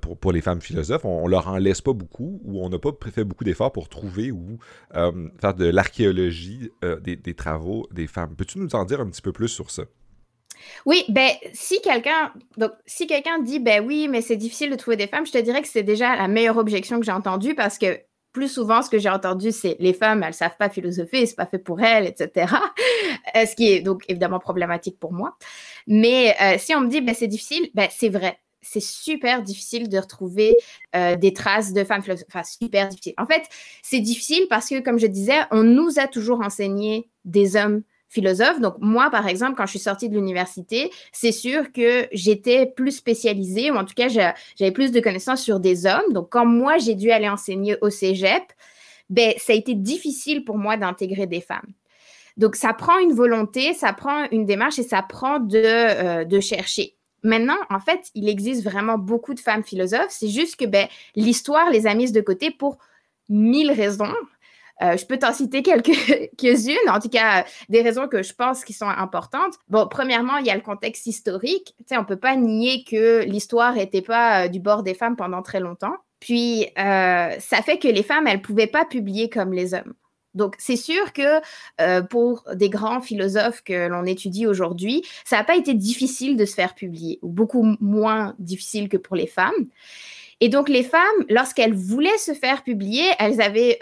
pour, 0.00 0.16
pour, 0.16 0.32
les 0.32 0.40
femmes 0.40 0.60
philosophes. 0.60 1.04
On, 1.04 1.24
on, 1.24 1.26
leur 1.26 1.48
en 1.48 1.56
laisse 1.56 1.80
pas 1.80 1.92
beaucoup, 1.92 2.40
ou 2.44 2.64
on 2.64 2.68
n'a 2.68 2.78
pas 2.78 2.90
fait 3.10 3.24
beaucoup 3.24 3.44
d'efforts 3.44 3.72
pour 3.72 3.88
trouver 3.88 4.30
ou 4.30 4.58
faire 4.92 5.54
de 5.54 5.66
l'archéologie 5.66 6.70
des, 7.02 7.16
des 7.16 7.34
travaux 7.34 7.88
des 7.92 8.06
femmes. 8.06 8.34
Peux-tu 8.36 8.58
nous 8.58 8.74
en 8.74 8.84
dire 8.84 9.00
un 9.00 9.06
petit 9.06 9.22
peu 9.22 9.23
plus 9.32 9.48
sur 9.48 9.70
ça? 9.70 9.84
Oui, 10.86 11.04
ben 11.08 11.30
si 11.52 11.80
quelqu'un 11.82 12.32
donc 12.56 12.72
si 12.86 13.06
quelqu'un 13.06 13.38
dit 13.40 13.58
ben 13.58 13.84
oui, 13.84 14.08
mais 14.08 14.20
c'est 14.20 14.36
difficile 14.36 14.70
de 14.70 14.76
trouver 14.76 14.96
des 14.96 15.06
femmes, 15.06 15.26
je 15.26 15.32
te 15.32 15.38
dirais 15.38 15.62
que 15.62 15.68
c'est 15.68 15.82
déjà 15.82 16.16
la 16.16 16.28
meilleure 16.28 16.58
objection 16.58 17.00
que 17.00 17.06
j'ai 17.06 17.12
entendue 17.12 17.54
parce 17.54 17.78
que 17.78 17.98
plus 18.34 18.48
souvent, 18.48 18.82
ce 18.82 18.90
que 18.90 18.98
j'ai 18.98 19.08
entendu, 19.08 19.52
c'est 19.52 19.76
les 19.78 19.94
femmes, 19.94 20.22
elles 20.24 20.34
savent 20.34 20.56
pas 20.58 20.68
philosopher, 20.68 21.24
c'est 21.24 21.36
pas 21.36 21.46
fait 21.46 21.58
pour 21.58 21.80
elles, 21.80 22.06
etc. 22.06 22.52
Euh, 23.36 23.46
ce 23.46 23.56
qui 23.56 23.70
est 23.70 23.80
donc 23.80 24.04
évidemment 24.08 24.38
problématique 24.38 24.98
pour 24.98 25.12
moi. 25.12 25.36
Mais 25.86 26.34
euh, 26.40 26.56
si 26.58 26.74
on 26.74 26.80
me 26.80 26.88
dit 26.88 27.00
ben 27.00 27.14
c'est 27.14 27.26
difficile, 27.26 27.68
ben 27.74 27.88
c'est 27.90 28.08
vrai. 28.08 28.38
C'est 28.62 28.82
super 28.82 29.42
difficile 29.42 29.88
de 29.88 29.98
retrouver 29.98 30.56
euh, 30.94 31.16
des 31.16 31.32
traces 31.32 31.72
de 31.72 31.84
femmes 31.84 32.02
philosophes. 32.02 32.26
Enfin, 32.28 32.44
super 32.44 32.88
difficile. 32.88 33.14
En 33.18 33.26
fait, 33.26 33.42
c'est 33.82 34.00
difficile 34.00 34.46
parce 34.48 34.68
que, 34.68 34.80
comme 34.80 34.98
je 34.98 35.06
disais, 35.06 35.40
on 35.50 35.62
nous 35.62 35.98
a 35.98 36.06
toujours 36.06 36.40
enseigné 36.42 37.10
des 37.24 37.56
hommes 37.56 37.82
philosophes. 38.14 38.60
Donc, 38.60 38.76
moi, 38.78 39.10
par 39.10 39.26
exemple, 39.26 39.54
quand 39.56 39.66
je 39.66 39.72
suis 39.72 39.78
sortie 39.80 40.08
de 40.08 40.14
l'université, 40.14 40.90
c'est 41.12 41.32
sûr 41.32 41.72
que 41.72 42.06
j'étais 42.12 42.66
plus 42.66 42.92
spécialisée, 42.92 43.70
ou 43.70 43.76
en 43.76 43.84
tout 43.84 43.94
cas, 43.94 44.08
j'avais 44.08 44.72
plus 44.72 44.92
de 44.92 45.00
connaissances 45.00 45.42
sur 45.42 45.60
des 45.60 45.84
hommes. 45.86 46.12
Donc, 46.12 46.30
quand 46.30 46.46
moi, 46.46 46.78
j'ai 46.78 46.94
dû 46.94 47.10
aller 47.10 47.28
enseigner 47.28 47.76
au 47.82 47.90
cégep, 47.90 48.42
ben, 49.10 49.34
ça 49.36 49.52
a 49.52 49.56
été 49.56 49.74
difficile 49.74 50.44
pour 50.44 50.56
moi 50.56 50.76
d'intégrer 50.76 51.26
des 51.26 51.40
femmes. 51.40 51.72
Donc, 52.36 52.56
ça 52.56 52.72
prend 52.72 52.98
une 52.98 53.12
volonté, 53.12 53.74
ça 53.74 53.92
prend 53.92 54.26
une 54.30 54.46
démarche 54.46 54.78
et 54.78 54.82
ça 54.82 55.02
prend 55.02 55.38
de, 55.40 55.58
euh, 55.58 56.40
chercher. 56.40 56.96
Maintenant, 57.22 57.56
en 57.70 57.80
fait, 57.80 58.10
il 58.14 58.28
existe 58.28 58.64
vraiment 58.64 58.98
beaucoup 58.98 59.34
de 59.34 59.40
femmes 59.40 59.64
philosophes. 59.64 60.10
C'est 60.10 60.28
juste 60.28 60.56
que 60.56 60.66
ben, 60.66 60.86
l'histoire 61.16 61.70
les 61.70 61.86
a 61.86 61.94
mises 61.94 62.12
de 62.12 62.20
côté 62.20 62.50
pour 62.50 62.78
mille 63.28 63.72
raisons. 63.72 64.12
Euh, 64.82 64.96
je 64.96 65.06
peux 65.06 65.18
t'en 65.18 65.32
citer 65.32 65.62
quelques-unes, 65.62 66.88
en 66.88 66.98
tout 66.98 67.08
cas 67.08 67.44
des 67.68 67.82
raisons 67.82 68.08
que 68.08 68.22
je 68.22 68.34
pense 68.34 68.64
qui 68.64 68.72
sont 68.72 68.88
importantes. 68.88 69.54
Bon, 69.68 69.86
premièrement, 69.88 70.38
il 70.38 70.46
y 70.46 70.50
a 70.50 70.54
le 70.54 70.62
contexte 70.62 71.06
historique. 71.06 71.74
Tu 71.78 71.84
sais, 71.88 71.96
on 71.96 72.00
ne 72.00 72.06
peut 72.06 72.18
pas 72.18 72.36
nier 72.36 72.84
que 72.84 73.22
l'histoire 73.24 73.74
n'était 73.74 74.02
pas 74.02 74.44
euh, 74.44 74.48
du 74.48 74.60
bord 74.60 74.82
des 74.82 74.94
femmes 74.94 75.16
pendant 75.16 75.42
très 75.42 75.60
longtemps. 75.60 75.94
Puis, 76.20 76.66
euh, 76.78 77.30
ça 77.38 77.62
fait 77.62 77.78
que 77.78 77.88
les 77.88 78.02
femmes, 78.02 78.26
elles 78.26 78.38
ne 78.38 78.42
pouvaient 78.42 78.66
pas 78.66 78.84
publier 78.84 79.28
comme 79.28 79.52
les 79.52 79.74
hommes. 79.74 79.94
Donc, 80.32 80.56
c'est 80.58 80.74
sûr 80.74 81.12
que 81.12 81.40
pour 82.08 82.42
des 82.54 82.68
grands 82.68 83.00
philosophes 83.00 83.62
que 83.62 83.86
l'on 83.86 84.04
étudie 84.04 84.48
aujourd'hui, 84.48 85.04
ça 85.24 85.36
n'a 85.36 85.44
pas 85.44 85.54
été 85.54 85.74
difficile 85.74 86.36
de 86.36 86.44
se 86.44 86.54
faire 86.54 86.74
publier, 86.74 87.20
ou 87.22 87.28
beaucoup 87.28 87.76
moins 87.78 88.34
difficile 88.40 88.88
que 88.88 88.96
pour 88.96 89.14
les 89.14 89.28
femmes. 89.28 89.52
Et 90.40 90.48
donc, 90.48 90.68
les 90.68 90.82
femmes, 90.82 91.24
lorsqu'elles 91.28 91.74
voulaient 91.74 92.18
se 92.18 92.34
faire 92.34 92.64
publier, 92.64 93.06
elles 93.20 93.40
avaient 93.40 93.78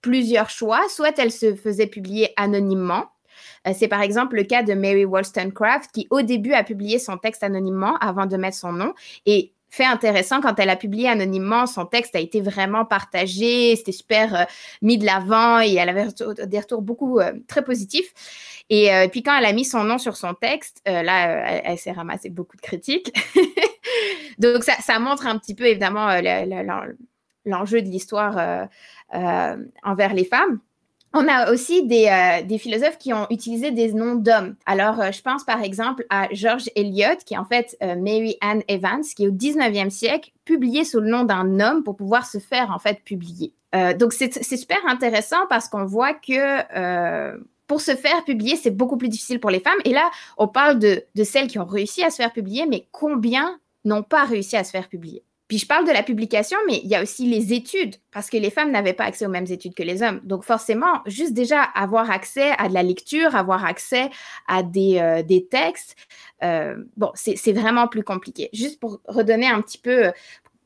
plusieurs 0.00 0.50
choix. 0.50 0.80
Soit 0.88 1.18
elle 1.18 1.32
se 1.32 1.54
faisait 1.54 1.86
publier 1.86 2.32
anonymement. 2.36 3.06
Euh, 3.66 3.72
c'est 3.76 3.88
par 3.88 4.02
exemple 4.02 4.36
le 4.36 4.44
cas 4.44 4.62
de 4.62 4.74
Mary 4.74 5.04
Wollstonecraft 5.04 5.90
qui 5.92 6.06
au 6.10 6.22
début 6.22 6.52
a 6.52 6.64
publié 6.64 6.98
son 6.98 7.18
texte 7.18 7.42
anonymement 7.42 7.96
avant 7.98 8.26
de 8.26 8.36
mettre 8.36 8.56
son 8.56 8.72
nom. 8.72 8.94
Et 9.26 9.52
fait 9.72 9.84
intéressant, 9.84 10.40
quand 10.40 10.58
elle 10.58 10.70
a 10.70 10.74
publié 10.74 11.08
anonymement, 11.08 11.66
son 11.66 11.86
texte 11.86 12.16
a 12.16 12.18
été 12.18 12.40
vraiment 12.40 12.84
partagé, 12.84 13.76
c'était 13.76 13.92
super 13.92 14.34
euh, 14.34 14.44
mis 14.82 14.98
de 14.98 15.06
l'avant 15.06 15.60
et 15.60 15.74
elle 15.74 15.88
avait 15.88 16.08
des 16.46 16.58
retours 16.58 16.82
beaucoup 16.82 17.20
euh, 17.20 17.32
très 17.46 17.62
positifs. 17.62 18.12
Et 18.68 18.88
puis 19.10 19.24
quand 19.24 19.36
elle 19.36 19.46
a 19.46 19.52
mis 19.52 19.64
son 19.64 19.82
nom 19.82 19.98
sur 19.98 20.16
son 20.16 20.32
texte, 20.32 20.80
là, 20.86 21.60
elle, 21.64 21.76
s'est 21.76 21.90
ramassée 21.90 22.30
beaucoup 22.30 22.56
de 22.56 22.62
critiques. 22.62 23.12
Donc 24.38 24.62
ça, 24.62 24.74
ça, 24.74 25.00
montre 25.00 25.26
un 25.26 25.36
petit 25.38 25.56
peu 25.56 25.66
évidemment 25.66 26.08
l'enjeu 27.50 27.82
de 27.82 27.88
l'histoire 27.88 28.68
euh, 29.14 29.56
envers 29.82 30.14
les 30.14 30.24
femmes. 30.24 30.60
On 31.12 31.26
a 31.26 31.50
aussi 31.50 31.84
des, 31.84 32.06
euh, 32.06 32.46
des, 32.46 32.58
philosophes 32.58 32.96
qui 32.96 33.12
ont 33.12 33.26
utilisé 33.28 33.72
des 33.72 33.92
noms 33.92 34.14
d'hommes. 34.14 34.54
Alors, 34.66 35.00
euh, 35.00 35.10
je 35.10 35.20
pense 35.20 35.42
par 35.42 35.64
exemple 35.64 36.06
à 36.10 36.28
George 36.30 36.70
Eliot, 36.76 37.16
qui 37.26 37.34
est 37.34 37.36
en 37.36 37.44
fait 37.44 37.76
Mary 37.82 38.36
Ann 38.40 38.62
Evans, 38.68 39.02
qui 39.02 39.26
au 39.26 39.32
19e 39.32 39.90
siècle 39.90 40.30
publié 40.44 40.84
sous 40.84 41.00
le 41.00 41.08
nom 41.08 41.24
d'un 41.24 41.58
homme 41.58 41.82
pour 41.82 41.96
pouvoir 41.96 42.24
se 42.24 42.38
faire 42.38 42.70
en 42.70 42.78
fait 42.78 43.02
publier. 43.02 43.52
donc, 43.98 44.12
c'est 44.12 44.56
super 44.56 44.78
intéressant 44.86 45.44
parce 45.48 45.68
qu'on 45.68 45.86
voit 45.86 46.14
que 46.14 47.36
pour 47.66 47.80
se 47.80 47.96
faire 47.96 48.24
publier, 48.24 48.54
c'est 48.54 48.70
beaucoup 48.70 48.96
plus 48.96 49.08
difficile 49.08 49.40
pour 49.40 49.50
les 49.50 49.60
femmes. 49.60 49.80
Et 49.84 49.92
là, 49.92 50.08
on 50.38 50.46
parle 50.46 50.78
de 50.78 51.24
celles 51.24 51.48
qui 51.48 51.58
ont 51.58 51.66
réussi 51.66 52.04
à 52.04 52.10
se 52.10 52.16
faire 52.16 52.32
publier, 52.32 52.66
mais 52.66 52.86
combien 52.92 53.58
n'ont 53.84 54.04
pas 54.04 54.24
réussi 54.24 54.56
à 54.56 54.62
se 54.62 54.70
faire 54.70 54.88
publier? 54.88 55.24
Puis 55.50 55.58
je 55.58 55.66
parle 55.66 55.84
de 55.84 55.90
la 55.90 56.04
publication, 56.04 56.56
mais 56.68 56.80
il 56.84 56.88
y 56.88 56.94
a 56.94 57.02
aussi 57.02 57.26
les 57.26 57.52
études, 57.52 57.96
parce 58.12 58.30
que 58.30 58.36
les 58.36 58.50
femmes 58.50 58.70
n'avaient 58.70 58.92
pas 58.92 59.02
accès 59.02 59.26
aux 59.26 59.30
mêmes 59.30 59.50
études 59.50 59.74
que 59.74 59.82
les 59.82 60.00
hommes. 60.00 60.20
Donc 60.22 60.44
forcément, 60.44 61.00
juste 61.06 61.32
déjà 61.32 61.60
avoir 61.60 62.08
accès 62.08 62.52
à 62.56 62.68
de 62.68 62.74
la 62.74 62.84
lecture, 62.84 63.34
avoir 63.34 63.64
accès 63.64 64.10
à 64.46 64.62
des, 64.62 65.00
euh, 65.00 65.24
des 65.24 65.46
textes, 65.46 65.96
euh, 66.44 66.76
bon, 66.96 67.10
c'est 67.14 67.52
vraiment 67.52 67.88
plus 67.88 68.04
compliqué. 68.04 68.48
Juste 68.52 68.78
pour 68.78 69.00
redonner 69.08 69.48
un 69.48 69.60
petit 69.60 69.78
peu, 69.78 70.12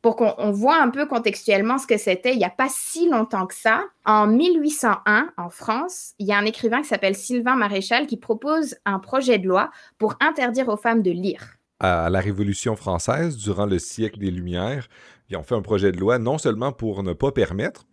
pour 0.02 0.16
qu'on 0.16 0.50
voit 0.50 0.76
un 0.76 0.90
peu 0.90 1.06
contextuellement 1.06 1.78
ce 1.78 1.86
que 1.86 1.96
c'était, 1.96 2.34
il 2.34 2.38
n'y 2.38 2.44
a 2.44 2.50
pas 2.50 2.68
si 2.68 3.08
longtemps 3.08 3.46
que 3.46 3.54
ça. 3.54 3.84
En 4.04 4.26
1801, 4.26 5.30
en 5.38 5.48
France, 5.48 6.12
il 6.18 6.26
y 6.26 6.32
a 6.32 6.36
un 6.36 6.44
écrivain 6.44 6.82
qui 6.82 6.88
s'appelle 6.88 7.14
Sylvain 7.14 7.56
Maréchal 7.56 8.06
qui 8.06 8.18
propose 8.18 8.76
un 8.84 8.98
projet 8.98 9.38
de 9.38 9.48
loi 9.48 9.70
pour 9.96 10.14
interdire 10.20 10.68
aux 10.68 10.76
femmes 10.76 11.00
de 11.00 11.10
lire 11.10 11.56
à 11.84 12.10
la 12.10 12.20
Révolution 12.20 12.76
française, 12.76 13.36
durant 13.36 13.66
le 13.66 13.78
siècle 13.78 14.18
des 14.18 14.30
Lumières, 14.30 14.88
ils 15.30 15.36
ont 15.36 15.42
fait 15.42 15.54
un 15.54 15.62
projet 15.62 15.92
de 15.92 15.98
loi 15.98 16.18
non 16.18 16.38
seulement 16.38 16.72
pour 16.72 17.02
ne 17.02 17.12
pas 17.12 17.32
permettre, 17.32 17.84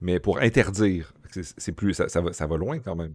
mais 0.00 0.20
pour 0.20 0.38
interdire. 0.38 1.12
C'est 1.30 1.72
plus, 1.72 1.94
ça, 1.94 2.20
va, 2.20 2.32
ça 2.32 2.46
va 2.46 2.56
loin 2.56 2.78
quand 2.78 2.96
même. 2.96 3.14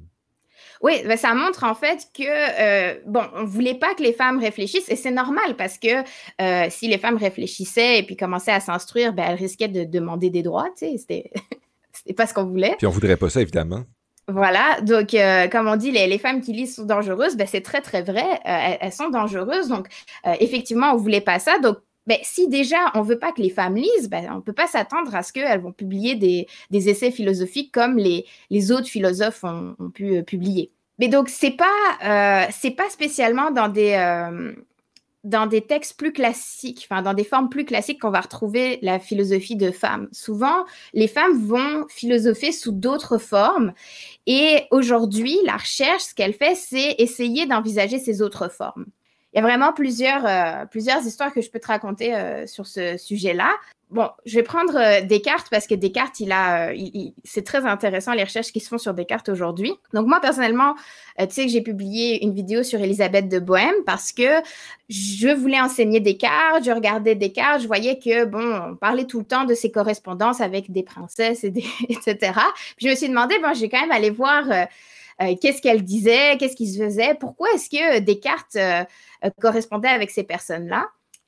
Oui, 0.82 1.02
ben 1.06 1.18
ça 1.18 1.34
montre 1.34 1.64
en 1.64 1.76
fait 1.76 2.08
que, 2.14 2.24
euh, 2.24 3.00
bon, 3.06 3.24
on 3.34 3.42
ne 3.42 3.48
voulait 3.48 3.76
pas 3.76 3.94
que 3.96 4.04
les 4.04 4.14
femmes 4.14 4.40
réfléchissent 4.40 4.90
et 4.90 4.96
c'est 4.96 5.12
normal 5.12 5.56
parce 5.58 5.78
que 5.78 6.04
euh, 6.42 6.68
si 6.70 6.88
les 6.88 6.98
femmes 6.98 7.18
réfléchissaient 7.18 8.00
et 8.00 8.04
puis 8.04 8.16
commençaient 8.16 8.52
à 8.52 8.60
s'instruire, 8.60 9.14
ben, 9.14 9.26
elles 9.30 9.40
risquaient 9.40 9.68
de 9.68 9.84
demander 9.84 10.30
des 10.30 10.44
droits, 10.44 10.70
tu 10.78 10.86
sais, 10.86 10.98
c'était, 10.98 11.32
pas 12.16 12.28
ce 12.28 12.34
qu'on 12.34 12.46
voulait. 12.46 12.76
Puis 12.78 12.88
on 12.88 12.92
voudrait 12.92 13.18
pas 13.18 13.30
ça, 13.30 13.42
évidemment. 13.42 13.84
Voilà, 14.28 14.82
donc 14.82 15.14
euh, 15.14 15.48
comme 15.50 15.68
on 15.68 15.76
dit, 15.76 15.92
les, 15.92 16.18
femmes 16.18 16.42
qui 16.42 16.52
lisent 16.52 16.76
sont 16.76 16.86
dangereuses, 16.86 17.36
ben, 17.38 17.46
c'est 17.46 17.62
très 17.62 17.82
très 17.82 18.02
vrai, 18.02 18.24
euh, 18.24 18.78
elles, 18.82 18.92
sont 18.92 19.10
dangereuses, 19.10 19.68
donc 19.68 19.88
euh, 20.26 20.34
effectivement, 20.40 20.94
on 20.94 20.98
voulait 20.98 21.22
pas 21.22 21.38
ça, 21.38 21.60
donc 21.60 21.78
ben, 22.08 22.18
si 22.24 22.48
déjà 22.48 22.78
on 22.96 23.04
veut 23.04 23.20
pas 23.20 23.32
que 23.32 23.42
les 23.42 23.52
femmes 23.52 23.76
lisent, 23.76 24.10
ben, 24.10 24.32
on 24.36 24.42
peut 24.42 24.54
pas 24.54 24.66
s'attendre 24.66 25.14
à 25.16 25.22
ce 25.22 25.32
qu'elles 25.32 25.62
vont 25.62 25.72
publier 25.72 26.16
des, 26.16 26.48
essais 26.72 27.12
philosophiques 27.12 27.72
comme 27.72 27.98
les, 27.98 28.26
les 28.50 28.72
autres 28.72 28.88
philosophes 28.88 29.44
ont, 29.44 29.76
ont 29.80 29.92
pu 29.92 30.24
publier. 30.24 30.72
Mais 30.98 31.08
donc 31.08 31.30
c'est 31.30 31.56
pas 31.56 32.48
c'est 32.52 32.72
pas 32.72 32.90
spécialement 32.90 33.52
dans 33.52 33.68
des 33.68 33.94
dans 35.26 35.48
des 35.48 35.62
textes 35.62 35.98
plus 35.98 36.14
classiques, 36.14 36.88
enfin 36.90 37.02
dans 37.02 37.14
des 37.14 37.24
formes 37.24 37.50
plus 37.50 37.66
classiques 37.66 38.02
qu'on 38.02 38.12
va 38.12 38.22
retrouver 38.22 38.80
la 38.82 39.00
philosophie 39.00 39.56
de 39.56 39.72
femmes. 39.72 40.08
Souvent, 40.12 40.66
les 40.94 41.08
femmes 41.08 41.38
vont 41.46 41.86
philosopher 41.90 42.52
sous 42.52 42.72
d'autres 42.72 43.18
formes 43.18 43.74
et 44.28 44.64
aujourd'hui, 44.72 45.38
la 45.46 45.58
recherche, 45.58 46.04
ce 46.04 46.16
qu'elle 46.16 46.34
fait, 46.34 46.56
c'est 46.56 46.96
essayer 47.00 47.48
d'envisager 47.48 48.00
ces 48.00 48.22
autres 48.22 48.50
formes. 48.50 48.86
Il 49.34 49.38
y 49.38 49.40
a 49.40 49.42
vraiment 49.42 49.74
plusieurs, 49.74 50.26
euh, 50.26 50.66
plusieurs 50.66 51.06
histoires 51.06 51.34
que 51.34 51.42
je 51.42 51.50
peux 51.50 51.60
te 51.60 51.68
raconter 51.68 52.16
euh, 52.16 52.48
sur 52.48 52.66
ce 52.66 52.96
sujet-là. 52.96 53.50
Bon, 53.92 54.10
je 54.26 54.36
vais 54.36 54.44
prendre 54.44 54.76
euh, 54.76 55.02
Descartes 55.02 55.48
parce 55.52 55.68
que 55.68 55.76
Descartes, 55.76 56.20
il 56.20 56.32
a, 56.32 56.72
c'est 57.24 57.44
très 57.44 57.66
intéressant 57.66 58.14
les 58.14 58.24
recherches 58.24 58.52
qui 58.52 58.60
se 58.60 58.68
font 58.68 58.80
sur 58.80 58.96
Descartes 58.96 59.30
aujourd'hui. 59.30 59.74
Donc 59.94 60.08
moi 60.08 60.20
personnellement, 60.20 60.74
tu 61.20 61.26
sais 61.30 61.46
que 61.46 61.52
j'ai 61.52 61.62
publié 61.62 62.24
une 62.24 62.34
vidéo 62.34 62.64
sur 62.64 62.82
Elisabeth 62.82 63.30
de 63.30 63.38
Bohème 63.38 63.76
parce 63.86 64.12
que 64.12 64.42
je 64.90 65.28
voulais 65.30 65.62
enseigner 65.62 66.00
Descartes, 66.00 66.66
je 66.66 66.72
regardais 66.72 67.14
Descartes, 67.14 67.62
je 67.62 67.68
voyais 67.68 68.00
que 68.00 68.26
bon, 68.26 68.72
on 68.72 68.76
parlait 68.76 69.06
tout 69.06 69.20
le 69.20 69.26
temps 69.26 69.46
de 69.46 69.54
ses 69.54 69.70
correspondances 69.72 70.42
avec 70.42 70.72
des 70.72 70.84
princesses 70.84 71.44
et 71.44 71.52
des, 71.52 71.66
etc. 71.90 72.34
Puis 72.78 72.88
je 72.88 72.90
me 72.90 72.96
suis 72.96 73.10
demandé, 73.10 73.36
bon, 73.40 73.54
j'ai 73.54 73.70
quand 73.70 73.82
même 73.82 73.92
aller 73.92 74.10
voir. 74.10 74.46
qu'est-ce 75.20 75.62
qu'elle 75.62 75.84
disait, 75.84 76.38
qu'est-ce 76.40 76.56
qui 76.56 76.68
se 76.68 76.84
faisait, 76.84 77.14
pourquoi 77.14 77.50
est-ce 77.54 77.70
que 77.70 78.00
Descartes 78.00 78.56
euh, 78.56 78.84
correspondait 79.40 79.90
avec 79.90 80.10
ces 80.10 80.24
personnes-là? 80.24 80.88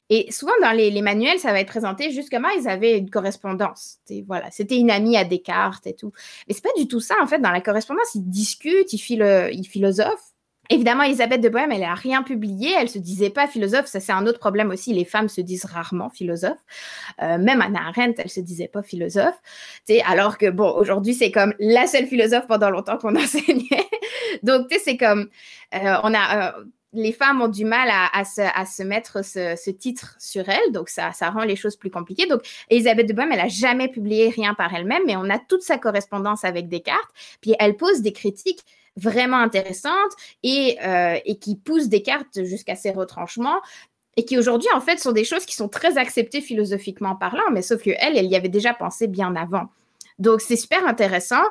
Et 0.10 0.32
souvent, 0.32 0.54
dans 0.62 0.72
les, 0.72 1.02
manuels, 1.02 1.40
ça 1.40 1.52
va 1.52 1.60
être 1.60 1.68
présenté 1.68 2.12
juste 2.12 2.30
comment 2.30 2.50
ils 2.50 2.68
avaient 2.68 2.98
une 2.98 3.10
correspondance. 3.10 4.00
voilà, 4.26 4.50
c'était 4.52 4.78
une 4.78 4.92
amie 4.92 5.18
à 5.18 5.26
Descartes 5.26 5.86
et 5.88 5.96
tout. 5.96 6.12
Mais 6.48 6.54
c'est 6.54 6.64
pas 6.64 6.70
du 6.78 6.88
tout 6.88 7.00
ça, 7.00 7.16
en 7.22 7.28
fait. 7.28 7.40
Dans 7.40 7.52
la 7.52 7.62
correspondance, 7.62 8.16
ils 8.16 8.28
discutent, 8.30 8.94
ils, 8.94 9.50
ils 9.52 9.68
philosophent. 9.68 10.34
Évidemment, 10.70 11.04
Elisabeth 11.04 11.40
de 11.40 11.48
Bohème, 11.48 11.72
elle 11.72 11.82
n'a 11.82 11.96
rien 11.96 12.24
publié, 12.24 12.74
elle 12.78 12.90
se 12.90 13.00
disait 13.00 13.30
pas 13.30 13.48
philosophe, 13.48 13.86
ça 13.86 14.02
c'est 14.02 14.12
un 14.12 14.28
autre 14.28 14.40
problème 14.40 14.70
aussi, 14.70 14.94
les 14.94 15.06
femmes 15.06 15.30
se 15.30 15.40
disent 15.40 15.64
rarement 15.64 16.10
philosophes. 16.10 16.60
Euh, 17.22 17.38
même 17.38 17.62
Anna 17.62 17.88
Arendt, 17.88 18.22
elle 18.22 18.30
se 18.30 18.42
disait 18.42 18.68
pas 18.68 18.84
philosophe. 18.84 19.40
alors 20.06 20.38
que, 20.38 20.50
bon, 20.50 20.70
aujourd'hui, 20.72 21.14
c'est 21.14 21.32
comme 21.32 21.54
la 21.60 21.88
seule 21.88 22.06
philosophe 22.06 22.48
pendant 22.48 22.70
longtemps 22.70 22.98
qu'on 22.98 23.16
enseignait. 23.24 23.88
Donc, 24.44 24.68
tu 24.68 24.76
sais, 24.76 24.82
c'est 24.84 24.98
comme, 24.98 25.30
euh, 25.74 25.96
on 26.04 26.14
a, 26.14 26.56
les 26.94 27.12
femmes 27.12 27.42
ont 27.42 27.48
du 27.48 27.66
mal 27.66 27.90
à, 27.92 28.24
se, 28.24 28.84
mettre 28.84 29.24
ce, 29.24 29.70
titre 29.70 30.16
sur 30.20 30.48
elles, 30.50 30.72
donc 30.72 30.90
ça, 30.90 31.12
rend 31.30 31.44
les 31.44 31.56
choses 31.56 31.76
plus 31.76 31.90
compliquées. 31.90 32.28
Donc, 32.28 32.42
Elisabeth 32.70 33.08
de 33.08 33.14
Bohème, 33.14 33.32
elle 33.32 33.40
n'a 33.40 33.48
jamais 33.48 33.88
publié 33.88 34.30
rien 34.30 34.54
par 34.54 34.74
elle-même, 34.74 35.04
mais 35.06 35.16
on 35.16 35.30
a 35.30 35.40
toute 35.40 35.62
sa 35.62 35.78
correspondance 35.78 36.46
avec 36.46 36.70
Descartes, 36.70 37.12
puis 37.42 37.56
elle 37.60 37.76
pose 37.76 38.02
des 38.02 38.14
critiques 38.14 38.64
vraiment 38.96 39.38
intéressantes 39.38 39.94
et, 40.44 40.78
euh, 40.84 41.20
et 41.26 41.38
qui 41.38 41.56
poussent 41.56 41.90
Descartes 41.90 42.44
jusqu'à 42.44 42.76
ses 42.76 42.92
retranchements 42.92 43.62
et 44.16 44.26
qui 44.26 44.38
aujourd'hui, 44.38 44.70
en 44.74 44.82
fait, 44.82 45.00
sont 45.00 45.12
des 45.12 45.24
choses 45.24 45.46
qui 45.46 45.56
sont 45.56 45.70
très 45.70 45.98
acceptées 45.98 46.42
philosophiquement 46.42 47.16
parlant, 47.16 47.52
mais 47.52 47.62
sauf 47.62 47.84
qu'elle, 47.84 48.18
elle 48.18 48.26
y 48.26 48.36
avait 48.36 48.50
déjà 48.50 48.74
pensé 48.74 49.08
bien 49.08 49.36
avant. 49.36 49.68
Donc, 50.20 50.42
c'est 50.42 50.56
super 50.56 50.86
intéressant. 50.88 51.44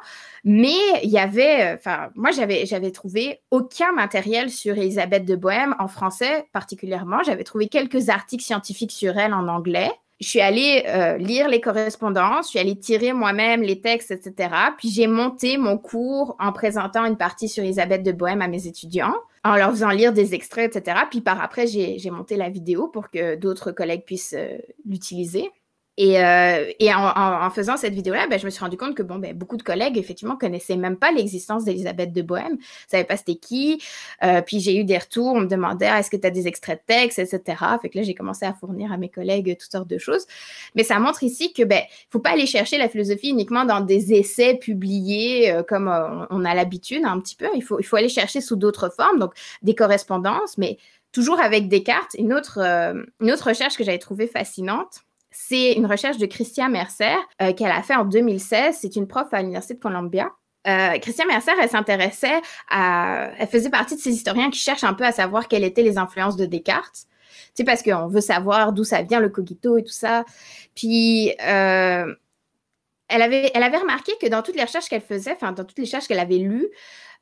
Mais 0.44 0.78
il 1.02 1.10
y 1.10 1.18
avait, 1.18 1.72
euh, 1.72 1.74
enfin, 1.74 2.10
moi, 2.14 2.30
j'avais, 2.30 2.66
j'avais 2.66 2.90
trouvé 2.90 3.40
aucun 3.50 3.92
matériel 3.92 4.50
sur 4.50 4.76
Elisabeth 4.76 5.24
de 5.24 5.36
Bohème 5.36 5.74
en 5.78 5.88
français 5.88 6.46
particulièrement. 6.52 7.22
J'avais 7.24 7.44
trouvé 7.44 7.68
quelques 7.68 8.08
articles 8.08 8.44
scientifiques 8.44 8.92
sur 8.92 9.18
elle 9.18 9.34
en 9.34 9.48
anglais. 9.48 9.90
je 10.20 10.28
suis 10.28 10.40
allée 10.40 10.84
euh, 10.86 11.18
lire 11.18 11.48
les 11.48 11.60
correspondances, 11.60 12.46
je 12.46 12.50
suis 12.50 12.58
allée 12.58 12.78
tirer 12.78 13.12
moi-même 13.12 13.62
les 13.62 13.80
textes, 13.80 14.10
etc. 14.10 14.50
Puis 14.78 14.88
j'ai 14.88 15.06
monté 15.06 15.58
mon 15.58 15.78
cours 15.78 16.36
en 16.38 16.52
présentant 16.52 17.04
une 17.04 17.16
partie 17.16 17.48
sur 17.48 17.62
Elisabeth 17.62 18.02
de 18.02 18.12
Bohème 18.12 18.40
à 18.40 18.48
mes 18.48 18.66
étudiants, 18.66 19.14
en 19.44 19.56
leur 19.56 19.70
faisant 19.70 19.90
lire 19.90 20.12
des 20.12 20.34
extraits, 20.34 20.74
etc. 20.74 20.98
Puis 21.10 21.20
par 21.20 21.42
après, 21.42 21.66
j'ai 21.66 22.10
monté 22.10 22.36
la 22.36 22.48
vidéo 22.48 22.88
pour 22.88 23.10
que 23.10 23.34
d'autres 23.36 23.72
collègues 23.72 24.04
puissent 24.04 24.34
euh, 24.36 24.58
l'utiliser. 24.88 25.50
Et, 25.96 26.22
euh, 26.22 26.70
et 26.78 26.92
en, 26.92 27.06
en, 27.16 27.50
faisant 27.50 27.76
cette 27.76 27.94
vidéo-là, 27.94 28.26
ben, 28.28 28.38
je 28.38 28.44
me 28.44 28.50
suis 28.50 28.60
rendu 28.60 28.76
compte 28.76 28.94
que 28.94 29.02
bon, 29.02 29.16
ben, 29.16 29.36
beaucoup 29.36 29.56
de 29.56 29.62
collègues, 29.62 29.96
effectivement, 29.96 30.36
connaissaient 30.36 30.76
même 30.76 30.96
pas 30.96 31.10
l'existence 31.10 31.64
d'Elisabeth 31.64 32.12
de 32.12 32.22
Bohème, 32.22 32.58
savaient 32.86 33.04
pas 33.04 33.16
c'était 33.16 33.36
qui. 33.36 33.82
Euh, 34.22 34.42
puis 34.42 34.60
j'ai 34.60 34.76
eu 34.76 34.84
des 34.84 34.98
retours, 34.98 35.34
on 35.34 35.40
me 35.40 35.46
demandait 35.46 35.86
ah, 35.86 36.00
est-ce 36.00 36.10
que 36.10 36.16
tu 36.16 36.26
as 36.26 36.30
des 36.30 36.46
extraits 36.46 36.80
de 36.80 36.94
texte, 36.94 37.18
etc. 37.18 37.62
Fait 37.80 37.88
que 37.88 37.98
là, 37.98 38.04
j'ai 38.04 38.14
commencé 38.14 38.44
à 38.44 38.52
fournir 38.52 38.92
à 38.92 38.98
mes 38.98 39.08
collègues 39.08 39.56
toutes 39.58 39.72
sortes 39.72 39.88
de 39.88 39.98
choses. 39.98 40.26
Mais 40.74 40.84
ça 40.84 40.98
montre 40.98 41.22
ici 41.22 41.52
que 41.52 41.62
ben, 41.62 41.82
faut 42.10 42.20
pas 42.20 42.30
aller 42.30 42.46
chercher 42.46 42.78
la 42.78 42.88
philosophie 42.88 43.30
uniquement 43.30 43.64
dans 43.64 43.80
des 43.80 44.12
essais 44.12 44.54
publiés 44.54 45.50
euh, 45.50 45.62
comme 45.62 45.88
euh, 45.88 46.26
on 46.30 46.44
a 46.44 46.54
l'habitude 46.54 47.04
un 47.04 47.20
petit 47.20 47.36
peu. 47.36 47.48
Il 47.54 47.62
faut, 47.62 47.80
il 47.80 47.84
faut 47.84 47.96
aller 47.96 48.08
chercher 48.08 48.40
sous 48.40 48.56
d'autres 48.56 48.90
formes, 48.90 49.18
donc 49.18 49.32
des 49.62 49.74
correspondances, 49.74 50.58
mais 50.58 50.78
toujours 51.12 51.40
avec 51.40 51.68
Descartes. 51.68 52.14
Une 52.18 52.34
autre, 52.34 52.58
euh, 52.58 53.02
une 53.20 53.32
autre 53.32 53.48
recherche 53.48 53.76
que 53.76 53.84
j'avais 53.84 53.98
trouvée 53.98 54.26
fascinante 54.26 55.05
c'est 55.38 55.74
une 55.74 55.86
recherche 55.86 56.16
de 56.16 56.26
Christian 56.26 56.70
Mercer 56.70 57.14
euh, 57.42 57.52
qu'elle 57.52 57.70
a 57.70 57.82
fait 57.82 57.94
en 57.94 58.04
2016. 58.04 58.78
C'est 58.80 58.96
une 58.96 59.06
prof 59.06 59.26
à 59.32 59.42
l'Université 59.42 59.74
de 59.74 59.78
Columbia. 59.78 60.30
Euh, 60.66 60.98
Christian 60.98 61.26
Mercer, 61.26 61.52
elle 61.60 61.68
s'intéressait 61.68 62.40
à... 62.70 63.30
Elle 63.38 63.46
faisait 63.46 63.70
partie 63.70 63.96
de 63.96 64.00
ces 64.00 64.12
historiens 64.12 64.50
qui 64.50 64.58
cherchent 64.58 64.82
un 64.82 64.94
peu 64.94 65.04
à 65.04 65.12
savoir 65.12 65.46
quelles 65.46 65.64
étaient 65.64 65.82
les 65.82 65.98
influences 65.98 66.36
de 66.36 66.46
Descartes. 66.46 67.04
Tu 67.48 67.52
sais, 67.54 67.64
parce 67.64 67.82
qu'on 67.82 68.08
veut 68.08 68.22
savoir 68.22 68.72
d'où 68.72 68.82
ça 68.82 69.02
vient, 69.02 69.20
le 69.20 69.28
cogito 69.28 69.76
et 69.76 69.84
tout 69.84 69.92
ça. 69.92 70.24
Puis, 70.74 71.32
euh, 71.46 72.14
elle, 73.08 73.22
avait, 73.22 73.50
elle 73.54 73.62
avait 73.62 73.78
remarqué 73.78 74.12
que 74.20 74.26
dans 74.26 74.42
toutes 74.42 74.56
les 74.56 74.64
recherches 74.64 74.88
qu'elle 74.88 75.02
faisait, 75.02 75.32
enfin, 75.32 75.52
dans 75.52 75.64
toutes 75.64 75.78
les 75.78 75.84
recherches 75.84 76.08
qu'elle 76.08 76.18
avait 76.18 76.38
lues, 76.38 76.68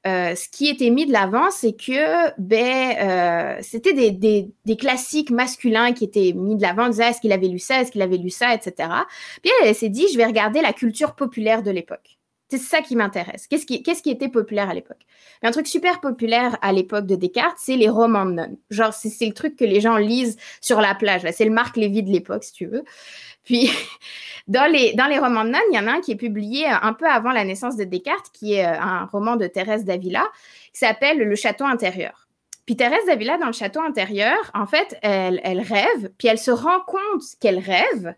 euh, 0.06 0.34
ce 0.34 0.48
qui 0.50 0.68
était 0.68 0.90
mis 0.90 1.06
de 1.06 1.12
l'avant, 1.12 1.50
c'est 1.50 1.72
que 1.72 2.38
ben, 2.38 2.96
euh, 2.98 3.58
c'était 3.62 3.94
des, 3.94 4.10
des, 4.10 4.50
des, 4.66 4.76
classiques 4.76 5.30
masculins 5.30 5.92
qui 5.92 6.04
étaient 6.04 6.32
mis 6.34 6.56
de 6.56 6.62
l'avant. 6.62 6.88
Disait 6.88 7.08
est-ce 7.08 7.20
qu'il 7.20 7.32
avait 7.32 7.48
lu 7.48 7.58
ça, 7.58 7.80
est-ce 7.80 7.90
qu'il 7.90 8.02
avait 8.02 8.18
lu 8.18 8.28
ça, 8.28 8.54
etc. 8.54 8.90
Puis 9.42 9.50
elle, 9.62 9.74
s'est 9.74 9.88
dit 9.88 10.06
je 10.12 10.18
vais 10.18 10.26
regarder 10.26 10.60
la 10.60 10.74
culture 10.74 11.14
populaire 11.14 11.62
de 11.62 11.70
l'époque. 11.70 12.18
C'est 12.48 12.58
ça 12.58 12.82
qui 12.82 12.94
m'intéresse. 12.94 13.46
Qu'est-ce 13.46 13.64
qui, 13.64 14.10
était 14.10 14.28
populaire 14.28 14.68
à 14.68 14.74
l'époque? 14.74 15.00
Un 15.42 15.50
truc 15.50 15.66
super 15.66 16.00
populaire 16.00 16.58
à 16.60 16.72
l'époque 16.72 17.06
de 17.06 17.16
Descartes, 17.16 17.56
c'est 17.58 17.76
les 17.76 17.88
romans 17.88 18.26
de 18.26 18.32
nonnes. 18.32 18.56
Genre, 18.70 18.92
c'est, 18.92 19.26
le 19.26 19.32
truc 19.32 19.56
que 19.56 19.64
les 19.64 19.80
gens 19.80 19.96
lisent 19.96 20.36
sur 20.60 20.80
la 20.80 20.94
plage. 20.94 21.22
C'est 21.32 21.46
le 21.46 21.50
Marc 21.50 21.76
Lévy 21.76 22.02
de 22.02 22.10
l'époque, 22.10 22.44
si 22.44 22.52
tu 22.52 22.66
veux. 22.66 22.84
Puis, 23.44 23.70
dans 24.46 24.70
les, 24.70 24.92
dans 24.92 25.06
les 25.06 25.18
romans 25.18 25.44
de 25.44 25.50
nonnes, 25.50 25.62
il 25.72 25.76
y 25.76 25.78
en 25.78 25.86
a 25.86 25.92
un 25.92 26.00
qui 26.00 26.12
est 26.12 26.16
publié 26.16 26.66
euh, 26.66 26.76
un 26.82 26.92
peu 26.92 27.06
avant 27.06 27.32
la 27.32 27.44
naissance 27.44 27.76
de 27.76 27.84
Descartes, 27.84 28.30
qui 28.32 28.54
est 28.54 28.66
euh, 28.66 28.78
un 28.78 29.06
roman 29.06 29.36
de 29.36 29.46
Thérèse 29.46 29.84
d'Avila, 29.84 30.28
qui 30.72 30.80
s'appelle 30.80 31.18
Le 31.18 31.36
château 31.36 31.64
intérieur. 31.64 32.28
Puis 32.66 32.76
Thérèse 32.76 33.06
d'Avila, 33.06 33.38
dans 33.38 33.46
le 33.46 33.52
château 33.52 33.80
intérieur, 33.80 34.50
en 34.54 34.66
fait, 34.66 34.98
elle 35.02 35.60
rêve, 35.60 36.10
puis 36.18 36.28
elle 36.28 36.38
se 36.38 36.50
rend 36.50 36.80
compte 36.86 37.22
qu'elle 37.38 37.58
rêve, 37.58 38.14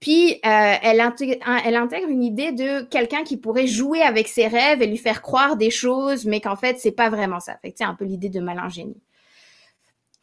puis 0.00 0.34
euh, 0.34 0.74
elle, 0.82 1.00
intègre, 1.00 2.08
une 2.08 2.22
idée 2.22 2.52
de 2.52 2.82
quelqu'un 2.82 3.24
qui 3.24 3.36
pourrait 3.36 3.66
jouer 3.66 4.00
avec 4.02 4.28
ses 4.28 4.46
rêves 4.46 4.80
et 4.80 4.86
lui 4.86 4.96
faire 4.96 5.22
croire 5.22 5.56
des 5.56 5.70
choses, 5.70 6.24
mais 6.24 6.40
qu'en 6.40 6.56
fait, 6.56 6.78
c'est 6.78 6.92
pas 6.92 7.10
vraiment 7.10 7.40
ça. 7.40 7.56
Fait 7.62 7.74
un 7.80 7.94
peu 7.94 8.04
l'idée 8.04 8.28
de 8.28 8.40
malingénie. 8.40 9.00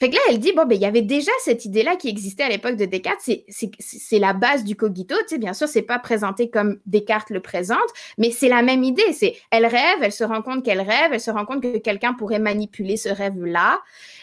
Là, 0.01 0.20
elle 0.29 0.39
dit, 0.39 0.51
ben, 0.51 0.67
il 0.70 0.77
y 0.77 0.86
avait 0.86 1.01
déjà 1.01 1.32
cette 1.39 1.65
idée-là 1.65 1.96
qui 1.96 2.10
existait 2.10 2.44
à 2.44 2.50
l'époque 2.50 2.75
de 2.75 2.86
Descartes, 2.86 3.22
c'est 3.48 4.20
la 4.20 4.34
base 4.34 4.63
du 4.63 4.75
cogito, 4.75 5.15
bien 5.39 5.53
sûr, 5.53 5.67
c'est 5.67 5.82
pas 5.82 6.00
présenté 6.00 6.50
comme 6.50 6.79
Descartes 6.86 7.29
le 7.29 7.39
présente, 7.39 7.79
mais 8.17 8.29
c'est 8.29 8.50
la 8.50 8.62
même 8.62 8.84
idée, 8.84 9.03
elle 9.51 9.65
rêve, 9.65 10.00
elle 10.01 10.12
se 10.12 10.24
rend 10.24 10.41
compte 10.41 10.63
qu'elle 10.63 10.82
rêve, 10.82 11.12
elle 11.13 11.22
se 11.22 11.32
rend 11.32 11.46
compte 11.46 11.63
que 11.63 11.77
quelqu'un 11.77 12.13
pourrait 12.13 12.39
manipuler 12.39 12.98
ce 12.98 13.10
rêve-là, 13.10 13.79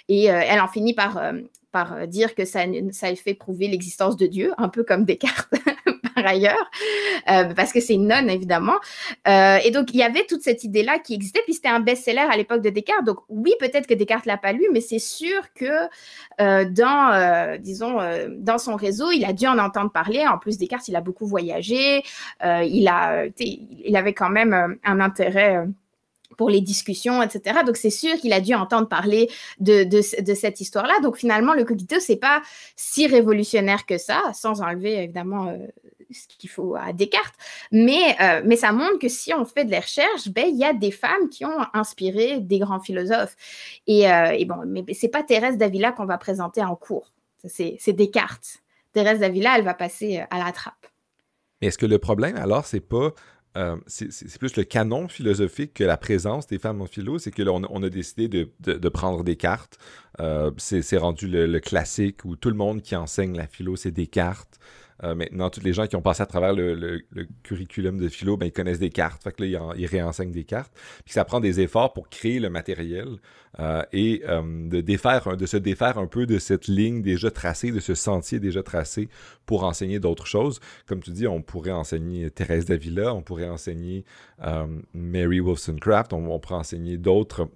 et 0.08 0.30
euh, 0.30 0.40
elle 0.46 0.60
en 0.60 0.68
finit 0.68 0.94
par, 0.94 1.16
euh, 1.16 1.40
par 1.72 1.94
euh, 1.94 2.06
dire 2.06 2.34
que 2.34 2.44
ça, 2.44 2.60
ça 2.90 3.14
fait 3.16 3.34
prouver 3.34 3.66
l'existence 3.66 4.16
de 4.16 4.26
Dieu, 4.26 4.52
un 4.58 4.68
peu 4.68 4.84
comme 4.84 5.04
Descartes 5.04 5.52
par 6.14 6.26
ailleurs, 6.26 6.70
euh, 7.30 7.54
parce 7.54 7.72
que 7.72 7.80
c'est 7.80 7.94
une 7.94 8.06
nonne 8.06 8.28
évidemment. 8.28 8.76
Euh, 9.26 9.56
et 9.64 9.70
donc 9.70 9.92
il 9.94 9.96
y 9.96 10.02
avait 10.02 10.24
toute 10.26 10.42
cette 10.42 10.62
idée-là 10.62 10.98
qui 10.98 11.14
existait, 11.14 11.40
puis 11.44 11.54
c'était 11.54 11.68
un 11.68 11.80
best-seller 11.80 12.26
à 12.30 12.36
l'époque 12.36 12.60
de 12.60 12.70
Descartes. 12.70 13.04
Donc 13.04 13.18
oui, 13.28 13.54
peut-être 13.58 13.86
que 13.86 13.94
Descartes 13.94 14.26
l'a 14.26 14.36
pas 14.36 14.52
lu, 14.52 14.66
mais 14.72 14.80
c'est 14.80 14.98
sûr 14.98 15.40
que 15.54 15.88
dans, 16.38 17.58
disons, 17.58 17.98
dans 18.30 18.58
son 18.58 18.76
réseau, 18.76 19.10
il 19.10 19.24
a 19.24 19.32
dû 19.32 19.46
en 19.46 19.58
entendre 19.58 19.90
parler. 19.90 20.26
En 20.26 20.38
plus, 20.38 20.58
Descartes, 20.58 20.88
il 20.88 20.96
a 20.96 21.00
beaucoup 21.00 21.26
voyagé, 21.26 22.02
il 22.44 22.88
a, 22.88 23.24
il 23.38 23.96
avait 23.96 24.12
quand 24.12 24.30
même 24.30 24.78
un 24.84 25.00
intérêt 25.00 25.66
pour 26.36 26.50
les 26.50 26.60
discussions, 26.60 27.22
etc. 27.22 27.60
Donc, 27.66 27.76
c'est 27.76 27.90
sûr 27.90 28.14
qu'il 28.16 28.32
a 28.32 28.40
dû 28.40 28.54
entendre 28.54 28.88
parler 28.88 29.30
de, 29.60 30.00
cette 30.00 30.60
histoire-là. 30.60 30.94
Donc, 31.02 31.16
finalement, 31.16 31.54
le 31.54 31.64
cogito, 31.64 31.96
c'est 32.00 32.16
pas 32.16 32.42
si 32.76 33.06
révolutionnaire 33.06 33.86
que 33.86 33.98
ça, 33.98 34.22
sans 34.34 34.62
enlever, 34.62 35.02
évidemment, 35.02 35.48
euh, 35.48 35.58
ce 36.10 36.26
qu'il 36.38 36.50
faut 36.50 36.74
à 36.76 36.92
Descartes. 36.92 37.34
Mais, 37.70 38.16
euh, 38.20 38.42
mais 38.44 38.56
ça 38.56 38.72
montre 38.72 38.98
que 38.98 39.08
si 39.08 39.32
on 39.32 39.44
fait 39.44 39.64
de 39.64 39.70
la 39.70 39.80
recherche, 39.80 40.28
ben, 40.28 40.46
il 40.46 40.56
y 40.56 40.64
a 40.64 40.72
des 40.72 40.90
femmes 40.90 41.28
qui 41.30 41.44
ont 41.44 41.58
inspiré 41.74 42.40
des 42.40 42.58
grands 42.58 42.80
philosophes. 42.80 43.36
Et, 43.86 44.10
euh, 44.10 44.36
bon, 44.46 44.64
mais 44.66 44.84
c'est 44.92 45.08
pas 45.08 45.22
Thérèse 45.22 45.56
d'Avila 45.56 45.92
qu'on 45.92 46.06
va 46.06 46.18
présenter 46.18 46.62
en 46.62 46.76
cours. 46.76 47.12
C'est 47.44 47.92
Descartes. 47.92 48.58
Thérèse 48.92 49.20
d'Avila, 49.20 49.58
elle 49.58 49.64
va 49.64 49.74
passer 49.74 50.22
à 50.30 50.38
la 50.38 50.52
trappe. 50.52 50.86
Mais 51.60 51.68
est-ce 51.68 51.78
que 51.78 51.86
le 51.86 51.98
problème, 51.98 52.36
alors, 52.36 52.66
c'est 52.66 52.80
pas 52.80 53.12
euh, 53.56 53.76
c'est 53.86 54.38
plus 54.38 54.56
le 54.56 54.64
canon 54.64 55.08
philosophique 55.08 55.74
que 55.74 55.84
la 55.84 55.96
présence 55.96 56.46
des 56.46 56.58
femmes 56.58 56.80
en 56.80 56.86
philo. 56.86 57.18
C'est 57.18 57.30
que 57.30 57.42
on, 57.42 57.82
a 57.82 57.88
décidé 57.90 58.28
de, 58.28 58.88
prendre 58.88 59.24
des 59.24 59.36
cartes. 59.36 59.78
Euh, 60.20 60.50
c'est 60.58 60.96
rendu 60.96 61.26
le, 61.26 61.46
le, 61.46 61.60
classique 61.60 62.24
où 62.24 62.36
tout 62.36 62.48
le 62.48 62.56
monde 62.56 62.82
qui 62.82 62.96
enseigne 62.96 63.36
la 63.36 63.46
philo, 63.46 63.76
c'est 63.76 63.90
des 63.90 64.06
cartes. 64.06 64.58
Euh, 65.04 65.14
maintenant, 65.14 65.50
tous 65.50 65.62
les 65.62 65.72
gens 65.72 65.86
qui 65.86 65.96
ont 65.96 66.02
passé 66.02 66.22
à 66.22 66.26
travers 66.26 66.52
le, 66.52 67.02
curriculum 67.42 67.98
de 67.98 68.08
philo, 68.08 68.36
ben, 68.36 68.46
ils 68.46 68.52
connaissent 68.52 68.78
des 68.78 68.90
cartes. 68.90 69.22
Fait 69.22 69.38
là, 69.40 69.74
ils, 69.76 69.86
réenseignent 69.86 70.32
des 70.32 70.44
cartes. 70.44 70.72
Puis 71.04 71.14
ça 71.14 71.24
prend 71.24 71.40
des 71.40 71.60
efforts 71.60 71.92
pour 71.92 72.08
créer 72.08 72.38
le 72.38 72.50
matériel 72.50 73.08
euh, 73.58 73.82
et 73.92 74.22
euh, 74.28 74.42
de 74.68 75.46
se 75.46 75.56
défaire 75.56 75.98
un 75.98 76.06
peu 76.06 76.26
de 76.26 76.38
cette 76.38 76.68
ligne 76.68 77.02
déjà 77.02 77.30
tracée, 77.30 77.70
de 77.70 77.80
ce 77.80 77.94
sentier 77.94 78.40
déjà 78.40 78.62
tracé 78.62 79.08
pour 79.46 79.64
enseigner 79.64 79.98
d'autres 79.98 80.26
choses. 80.26 80.60
Comme 80.86 81.02
tu 81.02 81.10
dis, 81.10 81.26
on 81.26 81.42
pourrait 81.42 81.72
enseigner 81.72 82.30
Thérèse 82.30 82.64
Davila, 82.64 83.14
on 83.14 83.22
pourrait 83.22 83.48
enseigner 83.48 84.04
Mary 84.94 85.40
Wollstonecraft, 85.40 86.12
on, 86.12 86.26
on 86.26 86.38
pourrait 86.38 86.56
enseigner 86.56 86.96
d'autres 86.96 87.48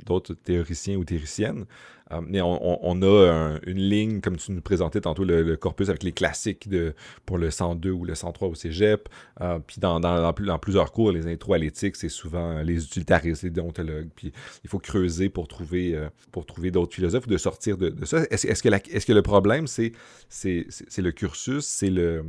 théoriciens 0.45 0.97
ou 0.97 1.05
théoriciennes. 1.05 1.65
Euh, 2.13 2.21
on, 2.43 3.03
a 3.03 3.59
une 3.67 3.79
ligne, 3.79 4.21
comme 4.21 4.37
tu 4.37 4.53
nous 4.53 4.61
présentais 4.61 5.01
tantôt, 5.01 5.25
le, 5.25 5.57
corpus 5.57 5.89
avec 5.89 6.03
les 6.03 6.13
classiques 6.13 6.69
de, 6.69 6.95
pour 7.25 7.39
le 7.39 7.51
102 7.51 7.91
ou 7.91 8.05
le 8.05 8.15
103 8.15 8.49
au 8.49 8.55
cégep. 8.55 9.09
Euh, 9.41 9.59
puis 9.59 9.81
dans, 9.81 10.59
plusieurs 10.61 10.93
cours, 10.93 11.11
les 11.13 11.27
intros 11.27 11.57
à 11.57 11.59
l'éthique, 11.59 11.97
c'est 11.97 12.09
souvent 12.09 12.63
les 12.63 12.85
utilitaristes, 12.85 13.43
les 13.43 13.51
déontologues. 13.51 14.09
Puis 14.15 14.33
il 14.65 14.71
faut 14.71 14.79
creuser 14.79 15.29
pour 15.29 15.49
trouver, 15.49 15.95
euh, 15.95 16.09
pour 16.31 16.47
trouver 16.47 16.71
d'autres 16.71 16.95
philosophes 16.95 17.27
ou 17.27 17.31
de 17.31 17.39
sortir 17.39 17.77
de, 17.77 17.93
ça. 18.05 18.23
Est-ce 18.31 18.63
que, 18.63 19.13
le 19.13 19.23
problème, 19.23 19.67
c'est 19.67 19.93
le 20.31 21.11
cursus, 21.11 21.65
c'est 21.65 21.91
le, 21.91 22.23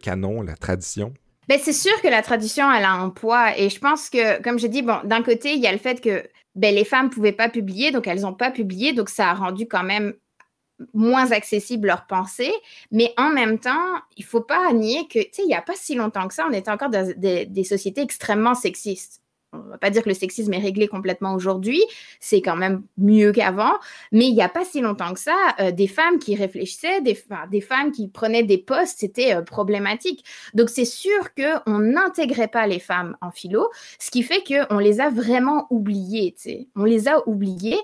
canon, 0.00 0.42
la 0.42 0.54
tradition? 0.54 1.12
Ben, 1.48 1.58
c'est 1.60 1.72
sûr 1.72 2.00
que 2.00 2.06
la 2.06 2.22
tradition, 2.22 2.72
elle 2.72 2.84
a 2.84 2.92
un 2.92 3.08
poids. 3.08 3.58
Et 3.58 3.70
je 3.70 3.80
pense 3.80 4.08
que, 4.08 4.40
comme 4.40 4.60
je 4.60 4.68
dis, 4.68 4.82
bon, 4.82 4.98
d'un 5.02 5.22
côté, 5.22 5.54
il 5.54 5.60
y 5.60 5.66
a 5.66 5.72
le 5.72 5.78
fait 5.78 6.00
que 6.00 6.22
ben, 6.54 6.74
les 6.74 6.84
femmes 6.84 7.06
ne 7.06 7.10
pouvaient 7.10 7.32
pas 7.32 7.48
publier, 7.48 7.90
donc 7.90 8.06
elles 8.06 8.20
n'ont 8.22 8.34
pas 8.34 8.50
publié, 8.50 8.92
donc 8.92 9.08
ça 9.08 9.30
a 9.30 9.34
rendu 9.34 9.66
quand 9.66 9.84
même 9.84 10.14
moins 10.94 11.30
accessible 11.32 11.88
leur 11.88 12.06
pensée. 12.06 12.52
Mais 12.90 13.12
en 13.16 13.30
même 13.30 13.58
temps, 13.58 13.94
il 14.16 14.24
faut 14.24 14.40
pas 14.40 14.72
nier 14.72 15.06
que, 15.08 15.18
tu 15.18 15.28
sais, 15.32 15.42
il 15.42 15.48
n'y 15.48 15.54
a 15.54 15.62
pas 15.62 15.74
si 15.76 15.94
longtemps 15.94 16.26
que 16.26 16.34
ça, 16.34 16.46
on 16.48 16.52
était 16.52 16.70
encore 16.70 16.90
dans 16.90 17.12
des 17.16 17.64
sociétés 17.64 18.00
extrêmement 18.00 18.54
sexistes 18.54 19.19
on 19.52 19.58
va 19.58 19.78
pas 19.78 19.90
dire 19.90 20.02
que 20.02 20.08
le 20.08 20.14
sexisme 20.14 20.52
est 20.54 20.58
réglé 20.58 20.88
complètement 20.88 21.34
aujourd'hui, 21.34 21.82
c'est 22.20 22.40
quand 22.40 22.56
même 22.56 22.82
mieux 22.98 23.32
qu'avant, 23.32 23.72
mais 24.12 24.26
il 24.26 24.34
n'y 24.34 24.42
a 24.42 24.48
pas 24.48 24.64
si 24.64 24.80
longtemps 24.80 25.12
que 25.12 25.20
ça, 25.20 25.36
euh, 25.58 25.72
des 25.72 25.88
femmes 25.88 26.18
qui 26.18 26.34
réfléchissaient, 26.36 27.00
des, 27.00 27.14
femmes 27.14 27.92
qui 27.92 28.08
prenaient 28.08 28.42
des 28.42 28.58
postes, 28.58 28.98
c'était 28.98 29.34
euh, 29.34 29.42
problématique. 29.42 30.24
Donc 30.54 30.70
c'est 30.70 30.84
sûr 30.84 31.34
qu'on 31.34 31.78
n'intégrait 31.78 32.48
pas 32.48 32.66
les 32.66 32.78
femmes 32.78 33.16
en 33.20 33.30
philo, 33.30 33.68
ce 33.98 34.10
qui 34.10 34.22
fait 34.22 34.42
qu'on 34.46 34.78
les 34.78 35.00
a 35.00 35.10
vraiment 35.10 35.66
oubliées, 35.70 36.34
on 36.76 36.84
les 36.84 37.08
a 37.08 37.26
oubliées. 37.28 37.78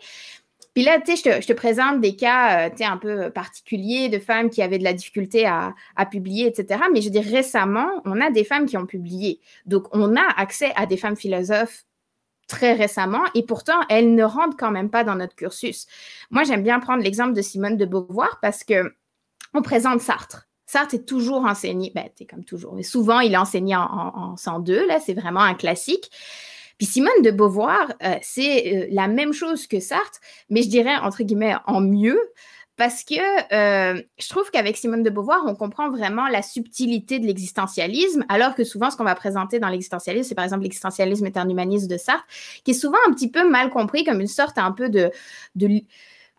Puis 0.76 0.84
là, 0.84 1.00
tu 1.00 1.16
sais, 1.16 1.40
je 1.40 1.46
te, 1.46 1.52
présente 1.54 2.02
des 2.02 2.16
cas, 2.16 2.66
euh, 2.66 2.70
tu 2.70 2.76
sais, 2.76 2.84
un 2.84 2.98
peu 2.98 3.30
particuliers 3.30 4.10
de 4.10 4.18
femmes 4.18 4.50
qui 4.50 4.60
avaient 4.60 4.76
de 4.76 4.84
la 4.84 4.92
difficulté 4.92 5.46
à, 5.46 5.74
publier, 6.10 6.46
etc. 6.46 6.82
Mais 6.92 7.00
je 7.00 7.08
dire, 7.08 7.24
récemment, 7.24 7.88
on 8.04 8.20
a 8.20 8.30
des 8.30 8.44
femmes 8.44 8.66
qui 8.66 8.76
ont 8.76 8.84
publié. 8.84 9.40
Donc, 9.64 9.86
on 9.92 10.16
a 10.16 10.22
accès 10.36 10.74
à 10.76 10.84
des 10.84 10.98
femmes 10.98 11.16
philosophes 11.16 11.86
très 12.46 12.74
récemment 12.74 13.22
et 13.34 13.42
pourtant, 13.42 13.80
elles 13.88 14.14
ne 14.14 14.22
rentrent 14.22 14.58
quand 14.58 14.70
même 14.70 14.90
pas 14.90 15.02
dans 15.02 15.14
notre 15.14 15.34
cursus. 15.34 15.86
Moi, 16.30 16.44
j'aime 16.44 16.62
bien 16.62 16.78
prendre 16.78 17.02
l'exemple 17.02 17.32
de 17.32 17.40
Simone 17.40 17.78
de 17.78 17.86
Beauvoir 17.86 18.38
parce 18.42 18.62
que 18.62 18.92
on 19.54 19.62
présente 19.62 20.02
Sartre. 20.02 20.46
Sartre 20.66 20.96
est 20.96 21.08
toujours 21.08 21.46
enseigné, 21.46 21.90
ben, 21.94 22.10
comme 22.28 22.44
toujours, 22.44 22.74
mais 22.74 22.82
souvent 22.82 23.20
il 23.20 23.32
est 23.32 23.38
enseigné 23.38 23.76
en, 23.76 23.80
en, 23.80 24.36
102, 24.36 24.86
là, 24.86 25.00
c'est 25.00 25.14
vraiment 25.14 25.40
un 25.40 25.54
classique. 25.54 26.10
Puis 26.78 26.86
Simone 26.86 27.22
de 27.22 27.30
Beauvoir, 27.30 27.92
euh, 28.02 28.16
c'est 28.22 28.74
euh, 28.74 28.86
la 28.90 29.08
même 29.08 29.32
chose 29.32 29.66
que 29.66 29.80
Sartre, 29.80 30.20
mais 30.50 30.62
je 30.62 30.68
dirais, 30.68 30.96
entre 30.96 31.22
guillemets, 31.22 31.54
en 31.66 31.80
mieux, 31.80 32.20
parce 32.76 33.04
que 33.04 33.14
euh, 33.14 34.02
je 34.18 34.28
trouve 34.28 34.50
qu'avec 34.50 34.76
Simone 34.76 35.02
de 35.02 35.08
Beauvoir, 35.08 35.42
on 35.46 35.54
comprend 35.54 35.90
vraiment 35.90 36.28
la 36.28 36.42
subtilité 36.42 37.18
de 37.18 37.26
l'existentialisme, 37.26 38.26
alors 38.28 38.54
que 38.54 38.64
souvent, 38.64 38.90
ce 38.90 38.96
qu'on 38.98 39.04
va 39.04 39.14
présenter 39.14 39.58
dans 39.58 39.68
l'existentialisme, 39.68 40.28
c'est 40.28 40.34
par 40.34 40.44
exemple 40.44 40.64
l'existentialisme 40.64 41.24
est 41.24 41.38
un 41.38 41.48
humaniste 41.48 41.88
de 41.88 41.96
Sartre, 41.96 42.26
qui 42.64 42.72
est 42.72 42.74
souvent 42.74 42.98
un 43.08 43.12
petit 43.12 43.30
peu 43.30 43.48
mal 43.48 43.70
compris 43.70 44.04
comme 44.04 44.20
une 44.20 44.26
sorte 44.26 44.58
un 44.58 44.72
peu 44.72 44.90
de 44.90 45.10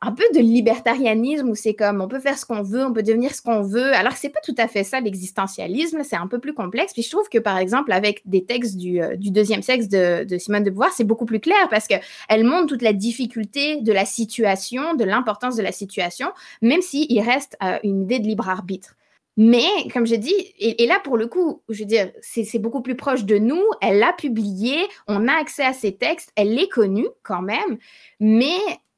un 0.02 0.12
peu 0.12 0.24
de 0.36 0.40
libertarianisme 0.40 1.50
où 1.50 1.56
c'est 1.56 1.74
comme 1.74 2.02
on 2.02 2.08
peut 2.08 2.20
faire 2.20 2.38
ce 2.38 2.46
qu'on 2.46 2.62
veut, 2.62 2.86
on 2.86 2.94
peut 2.94 3.02
devenir 3.02 3.34
ce 3.34 3.42
qu'on 3.42 3.62
veut. 3.62 3.94
Alors 3.96 4.14
que 4.14 4.20
c'est 4.20 4.30
pas 4.30 4.42
tout 4.44 4.56
à 4.58 4.68
fait 4.68 4.84
ça 4.84 5.00
l'existentialisme, 5.00 6.04
c'est 6.04 6.16
un 6.16 6.28
peu 6.28 6.40
plus 6.40 6.54
complexe. 6.54 6.94
Puis 6.94 7.02
je 7.02 7.10
trouve 7.10 7.28
que 7.30 7.40
par 7.40 7.58
exemple 7.58 7.92
avec 7.92 8.22
des 8.26 8.46
textes 8.46 8.78
du, 8.78 9.02
euh, 9.02 9.16
deuxième 9.18 9.64
sexe 9.64 9.88
de, 9.88 10.26
Simone 10.38 10.64
de 10.64 10.70
Beauvoir, 10.70 10.92
c'est 10.94 11.04
beaucoup 11.04 11.26
plus 11.26 11.40
clair 11.40 11.68
parce 11.70 11.88
qu'elle 11.88 12.44
montre 12.44 12.68
toute 12.68 12.84
la 12.84 12.94
difficulté 12.94 13.82
de 13.82 13.92
la 13.92 14.06
situation, 14.06 14.94
de 14.94 15.04
l'importance 15.04 15.56
de 15.56 15.64
la 15.64 15.72
situation, 15.72 16.28
même 16.62 16.82
s'il 16.82 17.20
reste 17.22 17.58
euh, 17.64 17.80
une 17.84 18.04
idée 18.04 18.20
de 18.20 18.28
libre 18.28 18.50
arbitre. 18.50 18.94
Mais, 19.40 19.68
comme 19.94 20.08
j'ai 20.08 20.18
dit, 20.18 20.34
et, 20.58 20.88
là, 20.88 21.00
pour 21.04 21.16
le 21.16 21.28
coup, 21.28 21.62
je 21.70 21.82
veux 21.82 21.86
dire, 21.86 22.12
c'est 22.22 22.58
beaucoup 22.58 22.82
plus 22.82 22.96
proche 22.96 23.24
de 23.24 23.38
nous. 23.38 23.62
Elle 23.82 24.00
l'a 24.00 24.12
publié, 24.12 24.78
on 25.08 25.28
a 25.28 25.34
accès 25.34 25.64
à 25.64 25.74
ses 25.74 25.96
textes, 25.96 26.32
elle 26.36 26.56
l'est 26.56 26.68
connue 26.68 27.08
quand 27.22 27.44
même, 27.44 27.78
mais 28.20 28.58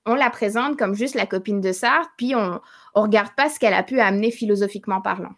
on 0.09 0.15
la 0.15 0.29
présente 0.29 0.77
comme 0.77 0.95
juste 0.95 1.15
la 1.15 1.25
copine 1.25 1.61
de 1.61 1.71
Sartre, 1.71 2.11
puis 2.17 2.35
on 2.35 2.53
ne 2.53 2.59
regarde 2.93 3.33
pas 3.35 3.49
ce 3.49 3.59
qu'elle 3.59 3.73
a 3.73 3.83
pu 3.83 3.99
amener 3.99 4.31
philosophiquement 4.31 5.01
parlant. 5.01 5.33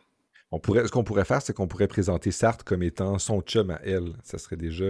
On 0.53 0.59
pourrait, 0.59 0.85
ce 0.85 0.91
qu'on 0.91 1.05
pourrait 1.05 1.23
faire, 1.23 1.41
c'est 1.41 1.53
qu'on 1.53 1.67
pourrait 1.67 1.87
présenter 1.87 2.29
Sartre 2.31 2.65
comme 2.65 2.83
étant 2.83 3.17
son 3.19 3.39
chum 3.39 3.71
à 3.71 3.79
elle. 3.85 4.11
Ça 4.21 4.37
serait 4.37 4.57
déjà 4.57 4.83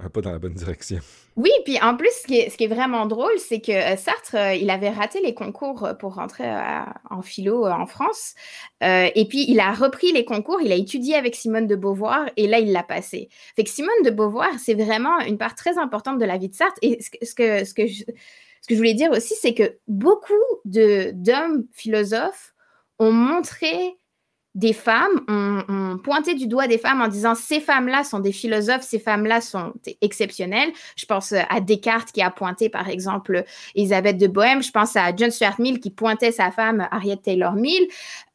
un 0.00 0.08
pas 0.08 0.20
dans 0.20 0.32
la 0.32 0.40
bonne 0.40 0.54
direction. 0.54 0.98
Oui, 1.36 1.52
puis 1.64 1.80
en 1.80 1.96
plus, 1.96 2.10
ce 2.10 2.26
qui 2.26 2.64
est, 2.64 2.66
vraiment 2.66 3.06
drôle, 3.06 3.38
c'est 3.38 3.60
que 3.60 3.70
euh, 3.70 3.96
Sartre, 3.96 4.34
euh, 4.34 4.54
il 4.54 4.68
avait 4.70 4.90
raté 4.90 5.20
les 5.20 5.34
concours 5.34 5.84
euh, 5.84 5.94
pour 5.94 6.16
rentrer 6.16 6.52
en 7.10 7.22
philo 7.22 7.66
en 7.66 7.86
France. 7.86 8.34
et 8.80 9.26
puis, 9.28 9.44
il 9.48 9.60
a 9.60 9.72
repris 9.72 10.10
les 10.10 10.24
concours, 10.24 10.60
il 10.60 10.72
a 10.72 10.74
étudié 10.74 11.14
avec 11.14 11.36
Simone 11.36 11.68
de 11.68 11.76
Beauvoir, 11.76 12.28
et 12.36 12.48
là, 12.48 12.58
il 12.58 12.72
l'a 12.72 12.82
passé. 12.82 13.28
Fait 13.54 13.62
que 13.62 13.70
Simone 13.70 14.02
de 14.04 14.10
Beauvoir, 14.10 14.50
c'est 14.58 14.74
vraiment 14.74 15.20
une 15.20 15.38
part 15.38 15.54
très 15.54 15.78
importante 15.78 16.18
de 16.18 16.24
la 16.24 16.38
vie 16.38 16.48
de 16.48 16.54
Sartre. 16.54 16.78
Et 16.82 16.98
ce 17.00 17.34
que, 17.34 17.64
ce 17.64 17.72
que 17.72 17.86
je 17.86 18.02
que 18.68 18.74
je 18.74 18.78
voulais 18.78 18.94
dire 18.94 19.10
aussi, 19.10 19.34
c'est 19.34 19.54
que 19.54 19.78
beaucoup 19.88 20.32
d'hommes 20.64 21.66
philosophes 21.72 22.54
ont 22.98 23.12
montré 23.12 23.97
des 24.58 24.72
femmes, 24.72 25.20
ont, 25.28 25.98
pointé 26.02 26.34
du 26.34 26.48
doigt 26.48 26.66
des 26.66 26.78
femmes 26.78 27.00
en 27.00 27.06
disant 27.06 27.34
ces 27.36 27.60
femmes-là 27.60 28.02
sont 28.02 28.18
des 28.18 28.32
philosophes, 28.32 28.82
ces 28.82 28.98
femmes-là 28.98 29.40
sont 29.40 29.72
exceptionnelles. 30.00 30.70
Je 30.96 31.06
pense 31.06 31.32
à 31.32 31.60
Descartes 31.60 32.10
qui 32.10 32.22
a 32.22 32.30
pointé 32.30 32.68
par 32.68 32.88
exemple 32.88 33.44
Elisabeth 33.76 34.18
de 34.18 34.26
Bohème, 34.26 34.62
je 34.62 34.72
pense 34.72 34.96
à 34.96 35.14
John 35.14 35.30
Stuart 35.30 35.60
Mill 35.60 35.78
qui 35.78 35.90
pointait 35.90 36.32
sa 36.32 36.50
femme 36.50 36.88
Harriet 36.90 37.18
Taylor 37.18 37.54
Mill, 37.54 37.86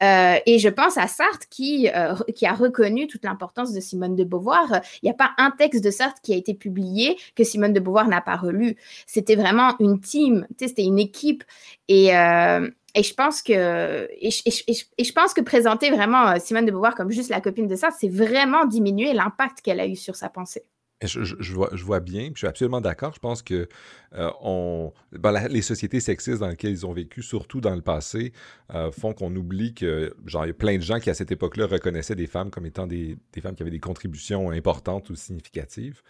euh, 0.01 0.35
et 0.45 0.59
je 0.59 0.69
pense 0.69 0.97
à 0.97 1.07
Sartre 1.07 1.47
qui, 1.49 1.89
euh, 1.93 2.15
qui 2.35 2.45
a 2.45 2.53
reconnu 2.53 3.07
toute 3.07 3.25
l'importance 3.25 3.73
de 3.73 3.81
Simone 3.81 4.15
de 4.15 4.23
Beauvoir. 4.23 4.81
Il 5.01 5.05
n'y 5.05 5.11
a 5.11 5.15
pas 5.15 5.31
un 5.37 5.51
texte 5.51 5.83
de 5.83 5.91
Sartre 5.91 6.21
qui 6.21 6.33
a 6.33 6.37
été 6.37 6.53
publié 6.53 7.17
que 7.35 7.43
Simone 7.43 7.73
de 7.73 7.81
Beauvoir 7.81 8.07
n'a 8.07 8.21
pas 8.21 8.37
relu. 8.37 8.77
C'était 9.07 9.35
vraiment 9.35 9.75
une 9.79 9.99
team, 9.99 10.47
c'était 10.57 10.83
une 10.83 10.99
équipe. 10.99 11.43
Et, 11.89 12.15
euh, 12.15 12.69
et 12.95 13.03
je 13.03 13.13
pense 13.13 13.41
que, 13.41 14.07
et 14.11 14.29
je, 14.29 15.13
pense 15.13 15.33
que 15.33 15.41
présenter 15.41 15.89
vraiment 15.89 16.29
euh, 16.29 16.35
Simone 16.39 16.65
de 16.65 16.71
Beauvoir 16.71 16.93
comme 16.93 17.09
juste 17.09 17.29
la 17.29 17.41
copine 17.41 17.67
de 17.67 17.75
ça, 17.75 17.89
c'est 17.91 18.07
vraiment 18.07 18.65
diminuer 18.65 19.13
l'impact 19.13 19.61
qu'elle 19.61 19.79
a 19.79 19.87
eu 19.87 19.95
sur 19.95 20.15
sa 20.15 20.29
pensée. 20.29 20.63
Je, 21.05 21.53
vois, 21.53 21.69
je 21.73 21.83
vois 21.83 21.99
bien, 21.99 22.29
je 22.33 22.37
suis 22.37 22.47
absolument 22.47 22.79
d'accord. 22.79 23.13
Je 23.13 23.19
pense 23.19 23.41
que 23.41 23.67
euh, 24.13 24.29
on, 24.41 24.93
ben, 25.11 25.47
les 25.49 25.61
sociétés 25.61 25.99
sexistes 25.99 26.39
dans 26.39 26.47
lesquelles 26.47 26.71
ils 26.71 26.85
ont 26.85 26.93
vécu, 26.93 27.21
surtout 27.21 27.59
dans 27.59 27.75
le 27.75 27.81
passé, 27.81 28.31
euh, 28.73 28.89
font 28.89 29.11
qu'on 29.11 29.35
oublie 29.35 29.73
que, 29.73 30.15
genre, 30.25 30.45
il 30.45 30.49
y 30.49 30.51
a 30.51 30.53
plein 30.53 30.77
de 30.77 30.81
gens 30.81 30.99
qui, 30.99 31.09
à 31.09 31.13
cette 31.13 31.31
époque-là, 31.31 31.65
reconnaissaient 31.65 32.15
des 32.15 32.27
femmes 32.27 32.51
comme 32.51 32.65
étant 32.65 32.87
des, 32.87 33.17
des, 33.33 33.41
femmes 33.41 33.55
qui 33.55 33.63
avaient 33.63 33.71
des 33.71 33.79
contributions 33.79 34.51
importantes 34.51 35.09
ou 35.09 35.15
significatives. 35.15 36.01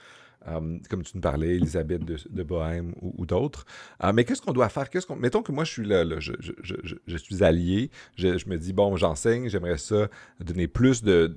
Euh, 0.47 0.77
comme 0.89 1.03
tu 1.03 1.11
nous 1.15 1.21
parlais, 1.21 1.55
Elisabeth 1.55 2.03
de, 2.03 2.43
Bohème 2.43 2.93
ou, 3.01 3.25
d'autres. 3.25 3.65
Euh, 4.03 4.11
mais 4.13 4.25
qu'est-ce 4.25 4.41
qu'on 4.41 4.51
doit 4.51 4.69
faire? 4.69 4.87
Mettons 5.17 5.41
que 5.41 5.51
moi, 5.51 5.63
je 5.63 5.71
suis 5.71 5.85
là, 5.85 6.03
je, 6.19 7.17
suis 7.17 7.43
allié, 7.43 7.91
je, 8.15 8.47
me 8.47 8.57
dis, 8.57 8.73
bon, 8.73 8.95
j'enseigne, 8.97 9.47
j'aimerais 9.47 9.77
ça 9.77 10.09
donner 10.39 10.67
plus 10.67 11.03
de, 11.03 11.27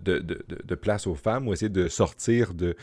place 0.80 1.06
aux 1.06 1.14
femmes 1.14 1.46
ou 1.48 1.52
essayer 1.52 1.68
de 1.68 1.88
sortir 1.88 2.54
de, 2.54 2.76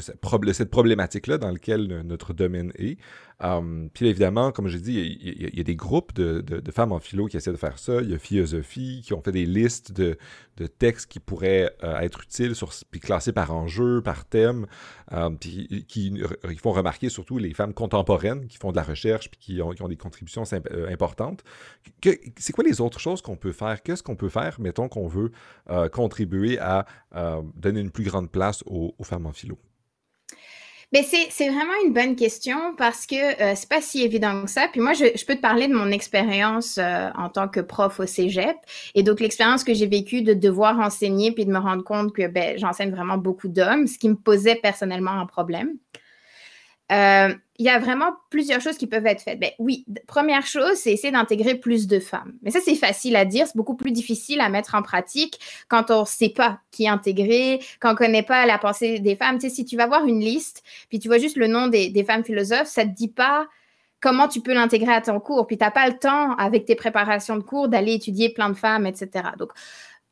cette 0.00 0.70
problématique-là 0.70 1.38
dans 1.38 1.50
laquelle 1.50 2.02
notre 2.04 2.32
domaine 2.32 2.72
est. 2.76 2.98
Um, 3.40 3.88
puis 3.94 4.08
évidemment, 4.08 4.50
comme 4.50 4.66
j'ai 4.66 4.80
dit, 4.80 5.18
il 5.20 5.56
y, 5.56 5.60
a 5.60 5.62
des 5.62 5.76
groupes 5.76 6.12
de, 6.12 6.70
femmes 6.72 6.90
en 6.90 6.98
philo 6.98 7.26
qui 7.26 7.36
essaient 7.36 7.52
de 7.52 7.56
faire 7.56 7.78
ça. 7.78 8.00
Il 8.02 8.10
y 8.10 8.14
a 8.14 8.18
Philosophie 8.18 9.00
qui 9.04 9.14
ont 9.14 9.20
fait 9.20 9.30
des 9.30 9.46
listes 9.46 9.92
de, 9.92 10.18
textes 10.78 11.06
qui 11.08 11.20
pourraient 11.20 11.72
euh, 11.84 12.00
être 12.00 12.22
utiles, 12.22 12.54
puis 12.90 12.98
classés 12.98 13.32
par 13.32 13.54
enjeu, 13.54 14.02
par 14.02 14.24
thème, 14.24 14.66
puis 15.38 15.84
qui, 15.88 16.20
font 16.58 16.72
remarquer 16.72 17.08
surtout 17.08 17.38
les 17.38 17.54
femmes 17.54 17.74
contemporaines 17.74 18.46
qui 18.46 18.56
font 18.56 18.70
de 18.70 18.76
la 18.76 18.82
recherche 18.82 19.30
puis 19.30 19.38
qui 19.40 19.62
ont, 19.62 19.88
des 19.88 19.96
contributions 19.96 20.44
euh, 20.52 20.92
importantes. 20.92 21.44
c'est 22.36 22.52
quoi 22.52 22.64
les 22.64 22.80
autres 22.80 23.00
choses 23.00 23.22
qu'on 23.22 23.36
peut 23.36 23.52
faire? 23.52 23.82
Qu'est-ce 23.82 24.02
qu'on 24.02 24.16
peut 24.16 24.28
faire, 24.28 24.60
mettons 24.60 24.88
qu'on 24.88 25.08
veut 25.08 25.32
euh, 25.70 25.88
contribuer 25.88 26.58
à 26.58 26.86
donner 27.56 27.80
une 27.80 27.90
plus 27.90 28.04
grande 28.04 28.30
place 28.30 28.62
aux 28.66 28.94
femmes 29.02 29.26
en 29.26 29.32
philo? 29.32 29.58
Mais 30.92 31.02
c'est 31.02 31.48
vraiment 31.48 31.74
une 31.84 31.92
bonne 31.92 32.16
question 32.16 32.74
parce 32.76 33.04
que 33.04 33.42
euh, 33.42 33.54
c'est 33.54 33.68
pas 33.68 33.82
si 33.82 34.02
évident 34.02 34.44
que 34.44 34.50
ça. 34.50 34.68
Puis 34.72 34.80
moi, 34.80 34.94
je, 34.94 35.04
je 35.14 35.24
peux 35.26 35.34
te 35.34 35.40
parler 35.40 35.68
de 35.68 35.74
mon 35.74 35.90
expérience 35.90 36.78
euh, 36.78 37.10
en 37.14 37.28
tant 37.28 37.46
que 37.46 37.60
prof 37.60 38.00
au 38.00 38.06
cégep. 38.06 38.56
Et 38.94 39.02
donc, 39.02 39.20
l'expérience 39.20 39.64
que 39.64 39.74
j'ai 39.74 39.86
vécue 39.86 40.22
de 40.22 40.32
devoir 40.32 40.78
enseigner 40.80 41.32
puis 41.32 41.44
de 41.44 41.52
me 41.52 41.58
rendre 41.58 41.84
compte 41.84 42.14
que 42.14 42.26
ben, 42.26 42.56
j'enseigne 42.58 42.90
vraiment 42.90 43.18
beaucoup 43.18 43.48
d'hommes, 43.48 43.86
ce 43.86 43.98
qui 43.98 44.08
me 44.08 44.16
posait 44.16 44.56
personnellement 44.56 45.10
un 45.10 45.26
problème. 45.26 45.74
Euh, 46.90 47.34
il 47.58 47.66
y 47.66 47.68
a 47.68 47.78
vraiment 47.80 48.12
plusieurs 48.30 48.60
choses 48.60 48.78
qui 48.78 48.86
peuvent 48.86 49.06
être 49.06 49.20
faites. 49.20 49.40
Ben, 49.40 49.50
oui, 49.58 49.84
première 50.06 50.46
chose, 50.46 50.74
c'est 50.76 50.92
essayer 50.92 51.10
d'intégrer 51.10 51.56
plus 51.56 51.88
de 51.88 51.98
femmes. 51.98 52.34
Mais 52.42 52.52
ça, 52.52 52.60
c'est 52.64 52.76
facile 52.76 53.16
à 53.16 53.24
dire, 53.24 53.48
c'est 53.48 53.56
beaucoup 53.56 53.74
plus 53.74 53.90
difficile 53.90 54.40
à 54.40 54.48
mettre 54.48 54.76
en 54.76 54.82
pratique 54.82 55.40
quand 55.66 55.90
on 55.90 56.02
ne 56.02 56.06
sait 56.06 56.28
pas 56.28 56.60
qui 56.70 56.88
intégrer, 56.88 57.60
quand 57.80 57.90
on 57.90 57.92
ne 57.92 57.98
connaît 57.98 58.22
pas 58.22 58.46
la 58.46 58.58
pensée 58.58 59.00
des 59.00 59.16
femmes. 59.16 59.40
Si 59.40 59.64
tu 59.64 59.76
vas 59.76 59.88
voir 59.88 60.06
une 60.06 60.20
liste, 60.20 60.62
puis 60.88 61.00
tu 61.00 61.08
vois 61.08 61.18
juste 61.18 61.36
le 61.36 61.48
nom 61.48 61.66
des, 61.66 61.90
des 61.90 62.04
femmes 62.04 62.24
philosophes, 62.24 62.68
ça 62.68 62.84
ne 62.84 62.90
te 62.90 62.94
dit 62.94 63.08
pas 63.08 63.48
comment 64.00 64.28
tu 64.28 64.40
peux 64.40 64.54
l'intégrer 64.54 64.92
à 64.92 65.00
ton 65.00 65.18
cours. 65.18 65.48
Puis 65.48 65.58
tu 65.58 65.64
n'as 65.64 65.72
pas 65.72 65.88
le 65.88 65.98
temps, 65.98 66.36
avec 66.36 66.64
tes 66.64 66.76
préparations 66.76 67.36
de 67.36 67.42
cours, 67.42 67.68
d'aller 67.68 67.94
étudier 67.94 68.32
plein 68.32 68.50
de 68.50 68.56
femmes, 68.56 68.86
etc. 68.86 69.30
Donc, 69.36 69.50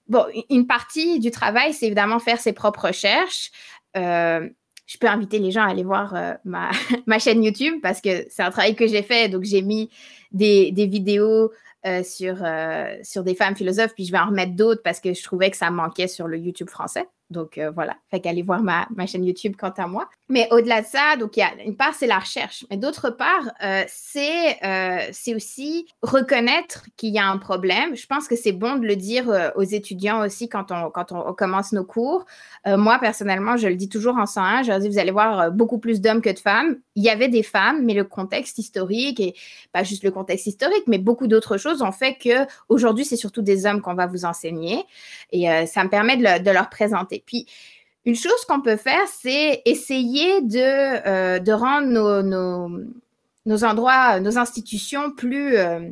bon, 0.08 0.24
une 0.50 0.66
partie 0.66 1.20
du 1.20 1.30
travail, 1.30 1.72
c'est 1.72 1.86
évidemment 1.86 2.18
faire 2.18 2.40
ses 2.40 2.52
propres 2.52 2.88
recherches. 2.88 3.52
Euh, 3.96 4.48
je 4.86 4.98
peux 4.98 5.08
inviter 5.08 5.38
les 5.38 5.50
gens 5.50 5.62
à 5.62 5.70
aller 5.70 5.84
voir 5.84 6.14
euh, 6.14 6.34
ma, 6.44 7.18
chaîne 7.18 7.42
YouTube 7.42 7.80
parce 7.82 8.00
que 8.00 8.26
c'est 8.30 8.42
un 8.42 8.50
travail 8.50 8.74
que 8.74 8.86
j'ai 8.86 9.02
fait. 9.02 9.28
Donc, 9.28 9.44
j'ai 9.44 9.62
mis 9.62 9.90
des, 10.32 10.72
des 10.72 10.86
vidéos 10.86 11.52
euh, 11.86 12.02
sur, 12.02 12.38
euh, 12.42 12.96
sur 13.02 13.22
des 13.22 13.34
femmes 13.34 13.54
philosophes, 13.56 13.94
puis 13.94 14.04
je 14.04 14.12
vais 14.12 14.18
en 14.18 14.26
remettre 14.26 14.54
d'autres 14.54 14.82
parce 14.82 15.00
que 15.00 15.12
je 15.12 15.22
trouvais 15.22 15.50
que 15.50 15.56
ça 15.56 15.70
manquait 15.70 16.08
sur 16.08 16.26
le 16.26 16.38
YouTube 16.38 16.68
français. 16.68 17.06
Donc 17.30 17.58
euh, 17.58 17.72
voilà, 17.72 17.96
fait 18.10 18.20
qu'allez 18.20 18.42
voir 18.42 18.62
ma, 18.62 18.86
chaîne 19.06 19.24
YouTube 19.24 19.56
quant 19.58 19.72
à 19.76 19.88
moi. 19.88 20.08
Mais 20.28 20.46
au-delà 20.52 20.82
de 20.82 20.86
ça, 20.86 21.16
donc 21.16 21.36
il 21.36 21.40
y 21.40 21.42
a 21.42 21.50
une 21.64 21.76
part 21.76 21.92
c'est 21.94 22.06
la 22.06 22.20
recherche, 22.20 22.64
mais 22.70 22.76
d'autre 22.76 23.10
part 23.10 23.50
euh, 23.64 23.82
c'est 23.88 24.64
euh, 24.64 25.08
c'est 25.10 25.34
aussi 25.34 25.88
reconnaître 26.02 26.84
qu'il 26.96 27.12
y 27.12 27.18
a 27.18 27.26
un 27.26 27.38
problème. 27.38 27.96
Je 27.96 28.06
pense 28.06 28.28
que 28.28 28.36
c'est 28.36 28.52
bon 28.52 28.76
de 28.76 28.86
le 28.86 28.94
dire 28.94 29.52
aux 29.56 29.62
étudiants 29.62 30.24
aussi 30.24 30.48
quand 30.48 30.70
on 30.70 31.32
commence 31.34 31.72
nos 31.72 31.84
cours. 31.84 32.26
moi 32.64 32.98
personnellement, 33.00 33.56
je 33.56 33.66
le 33.66 33.74
dis 33.74 33.88
toujours 33.88 34.16
en 34.18 34.26
101, 34.26 34.62
je 34.62 34.70
leur 34.70 34.78
dis 34.78 34.88
vous 34.88 34.98
allez 34.98 35.10
voir 35.10 35.50
beaucoup 35.50 35.78
plus 35.78 36.00
d'hommes 36.00 36.22
que 36.22 36.30
de 36.30 36.38
femmes. 36.38 36.76
Il 36.94 37.02
y 37.02 37.10
avait 37.10 37.28
des 37.28 37.42
femmes, 37.42 37.84
mais 37.84 37.94
le 37.94 38.04
contexte 38.04 38.58
historique 38.58 39.18
et 39.20 39.34
pas 39.72 39.82
juste 39.82 40.04
le 40.04 40.10
contexte 40.12 40.46
historique, 40.46 40.84
mais 40.86 40.98
beaucoup 40.98 41.26
d'autres 41.26 41.56
choses 41.56 41.82
ont 41.82 41.92
fait 41.92 42.14
que 42.14 42.46
aujourd'hui 42.68 43.04
c'est 43.04 43.16
surtout 43.16 43.42
des 43.42 43.66
hommes 43.66 43.80
qu'on 43.80 43.94
va 43.94 44.06
vous 44.06 44.24
enseigner 44.24 44.84
et 45.32 45.66
ça 45.66 45.82
me 45.82 45.88
permet 45.88 46.16
de 46.16 46.50
leur 46.50 46.70
présenter 46.70 47.15
puis, 47.24 47.46
une 48.06 48.14
chose 48.14 48.44
qu'on 48.48 48.60
peut 48.60 48.76
faire, 48.76 49.06
c'est 49.08 49.62
essayer 49.64 50.40
de, 50.40 50.58
euh, 50.60 51.56
rendre 51.56 51.88
nos, 52.22 52.68
nos, 53.44 53.64
endroits, 53.64 54.20
nos 54.20 54.38
institutions 54.38 55.10
plus 55.10 55.56
euh, 55.56 55.90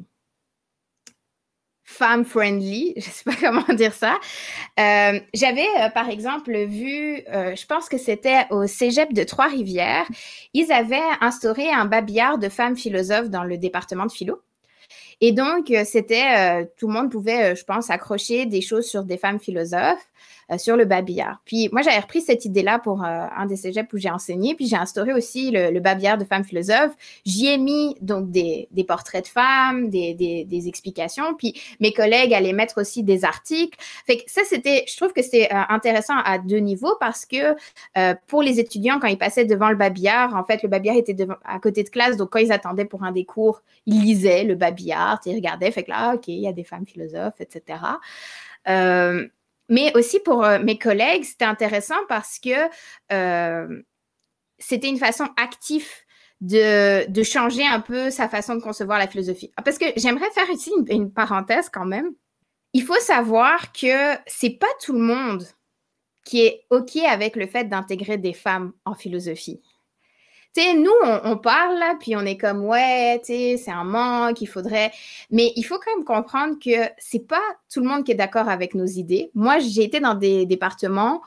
femme-friendly. 1.82 2.94
Je 2.96 3.08
ne 3.08 3.12
sais 3.12 3.24
pas 3.24 3.34
comment 3.40 3.74
dire 3.74 3.92
ça. 3.92 4.14
Euh, 4.78 5.18
j'avais, 5.34 5.66
par 5.92 6.08
exemple, 6.08 6.56
vu, 6.66 7.16
je 7.26 7.66
pense 7.66 7.88
que 7.88 7.98
c'était 7.98 8.46
au 8.50 8.68
cégep 8.68 9.12
de 9.12 9.24
Trois-Rivières, 9.24 10.06
ils 10.52 10.70
avaient 10.70 11.02
instauré 11.20 11.68
un 11.68 11.84
babillard 11.84 12.38
de 12.38 12.48
femmes 12.48 12.76
philosophes 12.76 13.28
dans 13.28 13.44
le 13.44 13.58
département 13.58 14.06
de 14.06 14.12
philo. 14.12 14.40
Et 15.20 15.32
donc, 15.32 15.72
c'était, 15.84 16.66
tout 16.76 16.86
le 16.86 16.92
monde 16.92 17.10
pouvait, 17.10 17.56
je 17.56 17.64
pense, 17.64 17.90
accrocher 17.90 18.46
des 18.46 18.60
choses 18.60 18.86
sur 18.86 19.02
des 19.02 19.16
femmes 19.16 19.40
philosophes. 19.40 20.06
Euh, 20.52 20.58
sur 20.58 20.76
le 20.76 20.84
babillard. 20.84 21.40
Puis 21.46 21.70
moi, 21.72 21.80
j'avais 21.80 22.00
repris 22.00 22.20
cette 22.20 22.44
idée-là 22.44 22.78
pour 22.78 23.02
euh, 23.02 23.26
un 23.34 23.46
des 23.46 23.56
cégeps 23.56 23.90
où 23.94 23.96
j'ai 23.96 24.10
enseigné, 24.10 24.54
puis 24.54 24.66
j'ai 24.66 24.76
instauré 24.76 25.14
aussi 25.14 25.50
le, 25.50 25.80
babillard 25.80 26.18
de 26.18 26.24
femmes 26.24 26.44
philosophes. 26.44 26.92
J'y 27.24 27.46
ai 27.46 27.56
mis 27.56 27.96
donc 28.02 28.30
des, 28.30 28.68
portraits 28.86 29.24
de 29.24 29.28
femmes, 29.28 29.88
des, 29.88 30.64
explications, 30.66 31.34
puis 31.34 31.58
mes 31.80 31.92
collègues 31.94 32.34
allaient 32.34 32.52
mettre 32.52 32.78
aussi 32.80 33.02
des 33.02 33.24
articles. 33.24 33.78
Ça, 34.26 34.42
c'était, 34.46 34.84
je 34.86 34.96
trouve 34.96 35.14
que 35.14 35.22
c'est 35.22 35.50
euh, 35.50 35.62
intéressant 35.70 36.18
à 36.24 36.38
deux 36.38 36.58
niveaux 36.58 36.96
parce 37.00 37.24
que 37.24 37.56
pour 38.26 38.42
les 38.42 38.60
étudiants, 38.60 38.98
quand 39.00 39.08
ils 39.08 39.18
passaient 39.18 39.46
devant 39.46 39.70
le 39.70 39.76
babillard, 39.76 40.34
en 40.36 40.44
fait, 40.44 40.62
le 40.62 40.68
babillard 40.68 40.96
était 40.96 41.16
à 41.44 41.58
côté 41.58 41.84
de 41.84 41.88
classe, 41.88 42.16
donc 42.18 42.30
quand 42.30 42.38
ils 42.38 42.52
attendaient 42.52 42.84
pour 42.84 43.02
un 43.02 43.12
des 43.12 43.24
cours, 43.24 43.62
ils 43.86 44.02
lisaient 44.02 44.44
le 44.44 44.56
babillard, 44.56 45.20
ils 45.24 45.34
regardaient, 45.34 45.70
fait 45.70 45.84
que 45.84 45.90
là, 45.90 46.14
OK, 46.14 46.28
il 46.28 46.40
y 46.40 46.48
a 46.48 46.52
des 46.52 46.64
femmes 46.64 46.86
philosophes, 46.86 47.40
etc. 47.40 47.78
mais 49.68 49.96
aussi 49.96 50.20
pour 50.20 50.44
euh, 50.44 50.58
mes 50.58 50.78
collègues, 50.78 51.24
c'était 51.24 51.44
intéressant 51.44 51.98
parce 52.08 52.38
que 52.38 52.50
euh, 53.12 53.82
c'était 54.58 54.88
une 54.88 54.98
façon 54.98 55.28
active 55.36 55.88
de, 56.40 57.22
changer 57.22 57.66
un 57.66 57.80
peu 57.80 58.10
sa 58.10 58.28
façon 58.28 58.56
de 58.56 58.60
concevoir 58.60 58.98
la 58.98 59.08
philosophie. 59.08 59.50
Ah, 59.56 59.62
parce 59.62 59.78
que 59.78 59.86
j'aimerais 59.96 60.30
faire 60.30 60.50
ici 60.50 60.70
une, 60.88 61.10
parenthèse 61.10 61.70
quand 61.70 61.86
même. 61.86 62.10
Il 62.72 62.82
faut 62.82 62.98
savoir 63.00 63.72
que 63.72 64.14
c'est 64.26 64.58
pas 64.58 64.66
tout 64.82 64.92
le 64.92 64.98
monde 64.98 65.46
qui 66.24 66.40
est 66.44 66.66
OK 66.70 66.96
avec 66.96 67.36
le 67.36 67.46
fait 67.46 67.64
d'intégrer 67.64 68.18
des 68.18 68.32
femmes 68.32 68.72
en 68.84 68.94
philosophie 68.94 69.60
sais, 70.60 70.74
nous, 70.74 70.90
on, 71.24 71.36
parle, 71.36 71.82
puis 72.00 72.16
on 72.16 72.20
est 72.20 72.36
comme, 72.36 72.64
ouais, 72.64 73.20
tu 73.24 73.58
c'est 73.58 73.70
un 73.70 73.84
manque, 73.84 74.40
il 74.40 74.46
faudrait. 74.46 74.92
Mais 75.30 75.52
il 75.56 75.62
faut 75.62 75.78
quand 75.78 75.94
même 75.96 76.04
comprendre 76.04 76.56
que 76.58 76.90
c'est 76.98 77.26
pas 77.26 77.42
tout 77.72 77.80
le 77.80 77.88
monde 77.88 78.04
qui 78.04 78.12
est 78.12 78.16
d'accord 78.16 78.48
avec 78.48 78.74
nos 78.74 78.86
idées. 78.86 79.30
Moi, 79.34 79.58
j'ai 79.58 79.84
été 79.84 80.00
dans 80.00 80.14
des 80.14 80.46
départements 80.46 81.22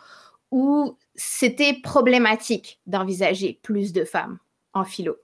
où 0.52 0.98
c'était 1.16 1.74
problématique 1.84 2.80
d'envisager 2.86 3.60
plus 3.64 3.94
de 3.94 4.06
femmes 4.06 4.40
en 4.74 4.84
philo. 4.86 5.18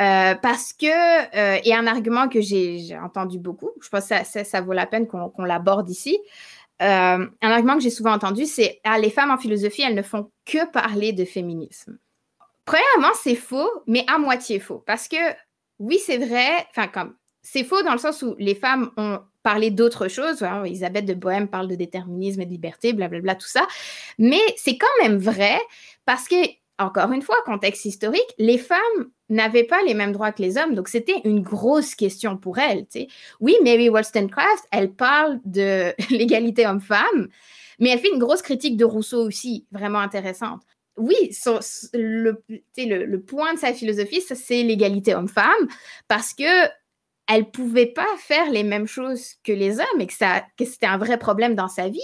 Euh, 0.00 0.34
parce 0.36 0.72
que, 0.72 0.86
euh, 0.86 1.60
et 1.62 1.74
un 1.74 1.86
argument 1.86 2.28
que 2.28 2.40
j'ai 2.40 2.96
entendu 3.02 3.38
beaucoup, 3.38 3.70
je 3.82 3.88
pense 3.90 4.08
que 4.08 4.24
ça, 4.24 4.44
ça, 4.44 4.60
vaut 4.62 4.72
la 4.72 4.86
peine 4.86 5.06
qu'on 5.06 5.44
l'aborde 5.44 5.90
ici, 5.90 6.18
euh, 6.80 7.26
un 7.42 7.50
argument 7.50 7.76
que 7.76 7.82
j'ai 7.82 7.90
souvent 7.90 8.12
entendu, 8.12 8.46
c'est 8.46 8.80
ah, 8.84 8.98
les 8.98 9.10
femmes 9.10 9.30
en 9.30 9.36
philosophie, 9.36 9.82
elles 9.82 9.94
ne 9.94 10.02
font 10.02 10.30
que 10.46 10.70
parler 10.70 11.12
de 11.12 11.26
féminisme. 11.26 11.98
Premièrement, 12.64 13.14
c'est 13.22 13.34
faux, 13.34 13.70
mais 13.86 14.04
à 14.06 14.18
moitié 14.18 14.60
faux. 14.60 14.82
Parce 14.86 15.08
que 15.08 15.16
oui, 15.78 15.98
c'est 16.04 16.18
vrai, 16.18 16.66
enfin, 16.70 16.88
comme 16.88 17.14
c'est 17.42 17.64
faux 17.64 17.82
dans 17.82 17.92
le 17.92 17.98
sens 17.98 18.22
où 18.22 18.34
les 18.38 18.54
femmes 18.54 18.90
ont 18.96 19.20
parlé 19.42 19.70
d'autres 19.70 20.08
choses. 20.08 20.42
Hein, 20.42 20.64
Elisabeth 20.64 21.06
de 21.06 21.14
Bohème 21.14 21.48
parle 21.48 21.68
de 21.68 21.74
déterminisme 21.74 22.42
et 22.42 22.46
de 22.46 22.50
liberté, 22.50 22.92
blablabla, 22.92 23.34
tout 23.34 23.46
ça. 23.46 23.66
Mais 24.18 24.40
c'est 24.56 24.76
quand 24.76 24.86
même 25.02 25.18
vrai 25.18 25.58
parce 26.04 26.28
que, 26.28 26.36
encore 26.78 27.12
une 27.12 27.22
fois, 27.22 27.36
contexte 27.44 27.84
historique, 27.84 28.34
les 28.38 28.58
femmes 28.58 29.10
n'avaient 29.28 29.64
pas 29.64 29.82
les 29.82 29.94
mêmes 29.94 30.12
droits 30.12 30.32
que 30.32 30.42
les 30.42 30.56
hommes. 30.58 30.74
Donc, 30.74 30.88
c'était 30.88 31.20
une 31.24 31.40
grosse 31.40 31.94
question 31.94 32.36
pour 32.36 32.58
elles. 32.58 32.86
Oui, 33.40 33.54
Mary 33.62 33.88
Wollstonecraft, 33.88 34.64
elle 34.72 34.92
parle 34.92 35.40
de 35.44 35.94
l'égalité 36.10 36.66
homme-femme, 36.66 37.28
mais 37.78 37.90
elle 37.90 37.98
fait 37.98 38.12
une 38.12 38.18
grosse 38.18 38.42
critique 38.42 38.76
de 38.76 38.84
Rousseau 38.84 39.26
aussi, 39.26 39.66
vraiment 39.72 40.00
intéressante 40.00 40.62
oui, 41.00 41.36
le, 41.94 43.16
point 43.16 43.54
de 43.54 43.58
sa 43.58 43.72
philosophie, 43.72 44.20
c'est 44.20 44.62
l'égalité 44.62 45.14
homme-femme, 45.14 45.68
parce 46.08 46.34
que 46.34 46.68
elle 47.26 47.50
pouvait 47.50 47.86
pas 47.86 48.08
faire 48.18 48.50
les 48.50 48.64
mêmes 48.64 48.88
choses 48.88 49.34
que 49.44 49.52
les 49.52 49.78
hommes 49.78 50.00
et 50.00 50.06
que, 50.06 50.14
c'était 50.64 50.86
un 50.86 50.98
vrai 50.98 51.16
problème 51.16 51.54
dans 51.54 51.68
sa 51.68 51.88
vie. 51.88 52.00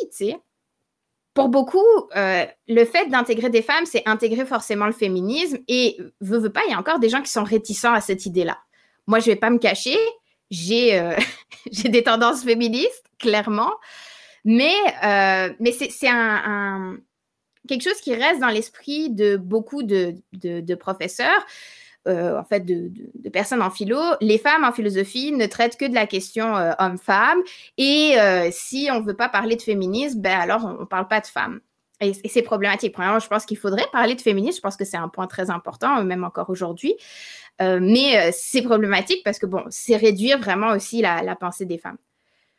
Pour 1.35 1.49
beaucoup, 1.49 1.85
euh, 2.17 2.47
le 2.69 2.85
fait 2.85 3.09
d'intégrer 3.09 3.51
des 3.51 3.63
femmes, 3.63 3.87
c'est 3.87 4.03
intégrer 4.07 4.47
forcément 4.47 4.87
le 4.87 4.93
féminisme 4.93 5.59
et 5.69 5.99
veut, 6.21 6.39
veut 6.39 6.53
pas, 6.53 6.63
il 6.67 6.71
y 6.71 6.75
a 6.75 6.79
encore 6.79 7.01
des 7.01 7.09
gens 7.09 7.23
qui 7.23 7.31
sont 7.31 7.45
réticents 7.45 7.93
à 7.93 8.01
cette 8.01 8.25
idée-là. 8.25 8.57
Moi, 9.09 9.19
je 9.19 9.27
vais 9.27 9.37
pas 9.37 9.51
me 9.51 9.59
cacher, 9.59 9.99
j'ai 10.51 10.99
euh, 10.99 11.17
des 11.85 12.05
tendances 12.05 12.45
féministes, 12.45 13.05
clairement, 13.19 13.73
mais, 14.45 14.75
euh, 15.05 15.53
mais 15.59 15.73
c'est 15.73 16.09
un 16.09 16.99
quelque 17.67 17.83
chose 17.83 18.01
qui 18.01 18.15
reste 18.15 18.41
dans 18.41 18.49
l'esprit 18.49 19.11
de 19.11 19.37
beaucoup 19.37 19.83
de, 19.83 20.15
professeurs, 20.75 21.47
euh, 22.09 22.39
en 22.39 22.45
fait, 22.45 22.61
de, 22.61 22.91
personnes 23.31 23.63
en 23.63 23.71
philo. 23.71 24.01
Les 24.21 24.39
femmes 24.39 24.65
en 24.65 24.73
philosophie 24.73 25.33
ne 25.33 25.47
traitent 25.47 25.77
que 25.77 25.87
de 25.87 25.95
la 25.95 26.07
question 26.07 26.57
euh, 26.57 26.73
homme-femme. 26.79 27.39
Et 27.77 28.19
euh, 28.19 28.49
si 28.53 28.89
on 28.93 29.01
ne 29.01 29.07
veut 29.07 29.17
pas 29.17 29.29
parler 29.29 29.57
de 29.57 29.63
féminisme, 29.63 30.21
ben 30.21 30.39
alors 30.39 30.65
on 30.65 30.81
ne 30.81 30.87
parle 30.87 31.09
pas 31.09 31.21
de 31.21 31.27
femmes. 31.27 31.61
Et, 32.01 32.13
c'est 32.29 32.43
problématique. 32.43 32.93
Premièrement, 32.93 33.19
je 33.19 33.29
pense 33.29 33.47
qu'il 33.47 33.59
faudrait 33.59 33.87
parler 33.93 34.15
de 34.15 34.21
féminisme. 34.21 34.57
Je 34.57 34.63
pense 34.63 34.77
que 34.77 34.85
c'est 34.85 34.99
un 34.99 35.09
point 35.09 35.27
très 35.27 35.51
important, 35.51 36.03
même 36.05 36.25
encore 36.25 36.51
aujourd'hui. 36.51 36.95
mais 37.61 38.31
c'est 38.33 38.63
problématique 38.63 39.23
parce 39.25 39.39
que, 39.39 39.47
bon, 39.47 39.65
c'est 39.71 39.97
réduire 39.97 40.39
vraiment 40.39 40.73
aussi 40.73 41.01
la, 41.01 41.37
pensée 41.37 41.65
des 41.65 41.79
femmes. 41.79 41.97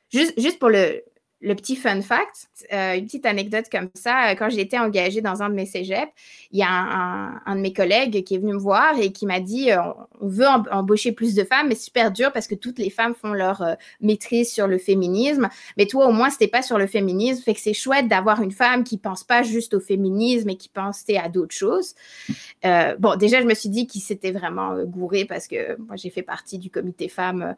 Juste 0.09 0.57
pour 0.57 0.69
le, 0.69 1.03
le 1.39 1.53
petit 1.53 1.75
fun 1.75 2.01
fact, 2.01 2.47
euh, 2.73 2.95
une 2.95 3.05
petite 3.05 3.25
anecdote 3.25 3.65
comme 3.71 3.89
ça, 3.93 4.29
euh, 4.29 4.35
quand 4.35 4.49
j'ai 4.49 4.61
été 4.61 4.79
engagée 4.79 5.21
dans 5.21 5.43
un 5.43 5.49
de 5.49 5.53
mes 5.53 5.67
cégeps, 5.67 6.11
il 6.51 6.59
y 6.59 6.63
a 6.63 6.67
un, 6.67 7.55
de 7.55 7.61
mes 7.61 7.73
collègues 7.73 8.23
qui 8.23 8.35
est 8.35 8.37
venu 8.39 8.53
me 8.53 8.59
voir 8.59 8.97
et 8.99 9.11
qui 9.11 9.27
m'a 9.27 9.39
dit 9.39 9.71
euh, 9.71 9.77
on 10.19 10.27
veut 10.27 10.47
embaucher 10.47 11.11
plus 11.11 11.35
de 11.35 11.43
femmes, 11.43 11.67
mais 11.67 11.75
c'est 11.75 11.85
super 11.85 12.11
dur 12.11 12.31
parce 12.31 12.47
que 12.47 12.55
toutes 12.55 12.79
les 12.79 12.89
femmes 12.89 13.13
font 13.13 13.33
leur 13.33 13.63
maîtrise 14.01 14.51
sur 14.51 14.67
le 14.67 14.79
féminisme. 14.79 15.49
Mais 15.77 15.85
toi, 15.85 16.07
au 16.07 16.11
moins, 16.11 16.31
c'était 16.31 16.47
pas 16.47 16.63
sur 16.63 16.79
le 16.79 16.87
féminisme, 16.87 17.43
fait 17.43 17.53
que 17.53 17.59
c'est 17.59 17.73
chouette 17.73 18.07
d'avoir 18.07 18.41
une 18.41 18.51
femme 18.51 18.83
qui 18.83 18.97
pense 18.97 19.23
pas 19.23 19.43
juste 19.43 19.75
au 19.75 19.79
féminisme 19.79 20.49
et 20.49 20.57
qui 20.57 20.69
pense 20.69 21.03
à 21.15 21.29
d'autres 21.29 21.55
choses. 21.55 21.93
bon, 22.63 23.15
déjà, 23.15 23.41
je 23.41 23.45
me 23.45 23.53
suis 23.53 23.69
dit 23.69 23.85
qu'il 23.85 24.01
s'était 24.01 24.31
vraiment 24.31 24.83
gouré 24.83 25.25
parce 25.25 25.47
que 25.47 25.77
moi, 25.79 25.95
j'ai 25.95 26.09
fait 26.09 26.23
partie 26.23 26.57
du 26.57 26.69
comité 26.71 27.07
femmes 27.09 27.55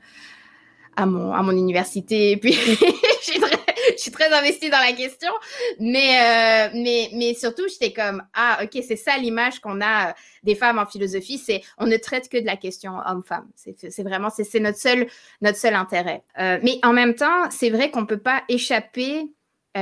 à 0.95 1.05
mon, 1.05 1.31
à 1.33 1.41
mon 1.41 1.51
université. 1.51 2.37
Puis, 2.37 2.53
je 2.53 3.31
suis 3.31 3.39
très 3.39 3.58
je 3.97 4.01
suis 4.01 4.11
très 4.11 4.31
investie 4.31 4.69
dans 4.69 4.79
la 4.79 4.93
question. 4.93 5.31
Mais, 5.79 6.19
euh, 6.19 6.69
mais, 6.73 7.09
mais 7.13 7.33
surtout, 7.33 7.67
j'étais 7.67 7.93
comme, 7.93 8.23
ah, 8.33 8.59
OK, 8.63 8.81
c'est 8.85 8.95
ça 8.95 9.17
l'image 9.17 9.59
qu'on 9.59 9.81
a 9.81 10.09
euh, 10.09 10.13
des 10.43 10.55
femmes 10.55 10.79
en 10.79 10.85
philosophie, 10.85 11.37
c'est 11.37 11.61
on 11.77 11.87
ne 11.87 11.97
traite 11.97 12.29
que 12.29 12.37
de 12.37 12.45
la 12.45 12.57
question 12.57 12.93
homme-femme. 13.05 13.47
C'est 13.55 14.03
vraiment, 14.03 14.29
c'est 14.29 14.59
notre 14.59 14.77
seul, 14.77 15.07
notre 15.41 15.57
seul 15.57 15.75
intérêt. 15.75 16.23
Euh, 16.39 16.59
mais 16.63 16.79
en 16.83 16.93
même 16.93 17.15
temps, 17.15 17.49
c'est 17.51 17.69
vrai 17.69 17.91
qu'on 17.91 18.01
ne 18.01 18.07
peut 18.07 18.17
pas 18.17 18.43
échapper 18.49 19.31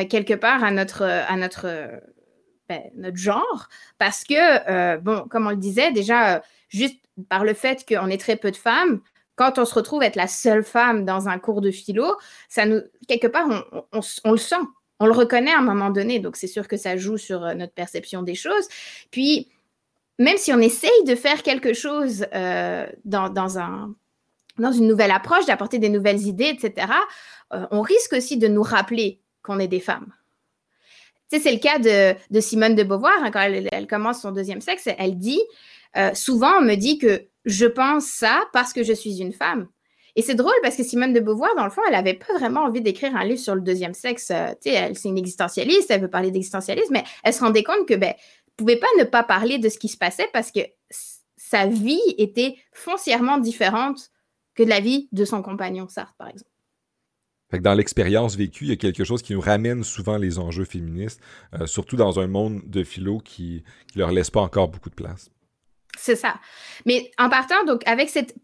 quelque 0.09 0.33
part 0.33 0.63
à 0.63 0.71
notre, 0.71 1.03
à 1.03 1.35
notre, 1.37 1.65
ben, 2.67 2.81
notre 2.95 3.17
genre, 3.17 3.69
parce 3.97 4.23
que, 4.23 4.97
bon, 4.97 5.25
comme 5.29 5.47
on 5.47 5.51
le 5.51 5.57
disait, 5.57 5.91
déjà, 5.91 6.43
juste 6.69 6.97
par 7.29 7.43
le 7.45 7.53
fait 7.53 7.85
qu'on 7.87 8.09
est 8.09 8.19
très 8.19 8.35
peu 8.35 8.51
de 8.51 8.57
femmes, 8.57 9.01
quand 9.37 9.59
on 9.59 9.65
se 9.65 9.73
retrouve 9.75 10.03
être 10.03 10.15
la 10.15 10.27
seule 10.27 10.63
femme 10.63 11.05
dans 11.05 11.29
un 11.29 11.37
cours 11.37 11.61
de 11.61 11.71
philo, 11.71 12.17
ça 12.49 12.65
nous, 12.65 12.81
quelque 13.07 13.27
part, 13.27 13.47
on, 13.93 14.31
le 14.31 14.37
sent, 14.37 14.55
on 14.99 15.05
le 15.05 15.11
reconnaît 15.11 15.53
à 15.53 15.59
un 15.59 15.63
moment 15.63 15.91
donné. 15.91 16.19
Donc, 16.19 16.35
c'est 16.35 16.47
sûr 16.47 16.67
que 16.67 16.75
ça 16.75 16.97
joue 16.97 17.17
sur 17.17 17.43
euh, 17.43 17.53
notre 17.53 17.73
perception 17.73 18.23
des 18.23 18.33
choses. 18.33 18.67
Puis, 19.11 19.47
même 20.17 20.37
si 20.37 20.51
on 20.51 20.59
essaye 20.59 21.03
de 21.05 21.13
faire 21.13 21.43
quelque 21.43 21.73
chose 21.73 22.25
euh, 22.33 22.87
dans, 23.05 23.59
un, 23.59 23.93
dans 24.57 24.71
une 24.71 24.87
nouvelle 24.87 25.11
approche, 25.11 25.45
d'apporter 25.45 25.77
des 25.77 25.89
nouvelles 25.89 26.23
idées, 26.25 26.57
etc., 26.59 26.87
euh, 27.53 27.67
on 27.69 27.81
risque 27.81 28.13
aussi 28.13 28.37
de 28.37 28.47
nous 28.47 28.63
rappeler 28.63 29.21
qu'on 29.43 29.59
est 29.59 29.67
des 29.67 29.79
femmes. 29.79 30.11
Tu 31.31 31.37
sais, 31.37 31.43
c'est 31.43 31.53
le 31.53 31.59
cas 31.59 31.77
de, 31.77 32.39
Simone 32.39 32.73
de 32.73 32.81
Beauvoir, 32.81 33.21
hein, 33.21 33.29
quand 33.29 33.41
elle, 33.41 33.87
commence 33.87 34.21
son 34.21 34.31
deuxième 34.31 34.61
sexe, 34.61 34.89
elle 34.97 35.19
dit, 35.19 35.41
souvent 36.13 36.59
on 36.59 36.61
me 36.61 36.75
dit 36.75 36.97
que 36.97 37.27
je 37.47 37.65
pense 37.65 38.05
ça 38.05 38.43
parce 38.53 38.73
que 38.73 38.83
je 38.83 38.93
suis 38.93 39.21
une 39.21 39.33
femme. 39.33 39.67
Et 40.15 40.21
c'est 40.21 40.35
drôle 40.35 40.53
parce 40.61 40.75
que 40.75 40.83
Simone 40.83 41.13
de 41.13 41.19
Beauvoir, 41.19 41.55
dans 41.55 41.63
le 41.63 41.69
fond, 41.69 41.81
elle 41.87 41.93
n'avait 41.93 42.15
pas 42.15 42.33
vraiment 42.37 42.61
envie 42.61 42.81
d'écrire 42.81 43.15
un 43.15 43.23
livre 43.23 43.39
sur 43.39 43.55
le 43.55 43.61
deuxième 43.61 43.93
sexe. 43.93 44.31
Euh, 44.31 44.53
elle, 44.65 44.97
c'est 44.97 45.09
une 45.09 45.17
existentialiste, 45.17 45.89
elle 45.89 46.01
veut 46.01 46.09
parler 46.09 46.31
d'existentialisme, 46.31 46.91
mais 46.91 47.03
elle 47.23 47.33
se 47.33 47.39
rendait 47.39 47.63
compte 47.63 47.87
que, 47.87 47.93
ben, 47.93 48.13
pouvait 48.57 48.77
pas 48.77 48.87
ne 48.99 49.03
pas 49.03 49.23
parler 49.23 49.59
de 49.59 49.69
ce 49.69 49.77
qui 49.77 49.87
se 49.87 49.97
passait 49.97 50.27
parce 50.33 50.51
que 50.51 50.59
sa 51.37 51.67
vie 51.67 52.01
était 52.17 52.55
foncièrement 52.73 53.37
différente 53.37 54.09
que 54.55 54.63
de 54.63 54.69
la 54.69 54.79
vie 54.79 55.07
de 55.11 55.23
son 55.23 55.41
compagnon 55.41 55.87
Sartre, 55.87 56.15
par 56.17 56.27
exemple. 56.27 56.49
Dans 57.61 57.75
l'expérience 57.75 58.35
vécue, 58.35 58.65
il 58.65 58.69
y 58.69 58.73
a 58.73 58.75
quelque 58.75 59.05
chose 59.05 59.21
qui 59.21 59.33
nous 59.33 59.39
ramène 59.39 59.83
souvent 59.83 60.17
les 60.17 60.37
enjeux 60.37 60.65
féministes, 60.65 61.21
euh, 61.53 61.65
surtout 61.65 61.95
dans 61.95 62.19
un 62.19 62.27
monde 62.27 62.61
de 62.65 62.83
philo 62.83 63.19
qui 63.19 63.63
ne 63.95 63.99
leur 63.99 64.11
laisse 64.11 64.31
pas 64.31 64.41
encore 64.41 64.67
beaucoup 64.67 64.89
de 64.89 64.95
place. 64.95 65.31
C'est 65.97 66.15
ça. 66.15 66.35
Mais 66.85 67.11
en 67.17 67.29
partant, 67.29 67.63
donc, 67.65 67.81
avec 67.87 68.09
cette, 68.09 68.35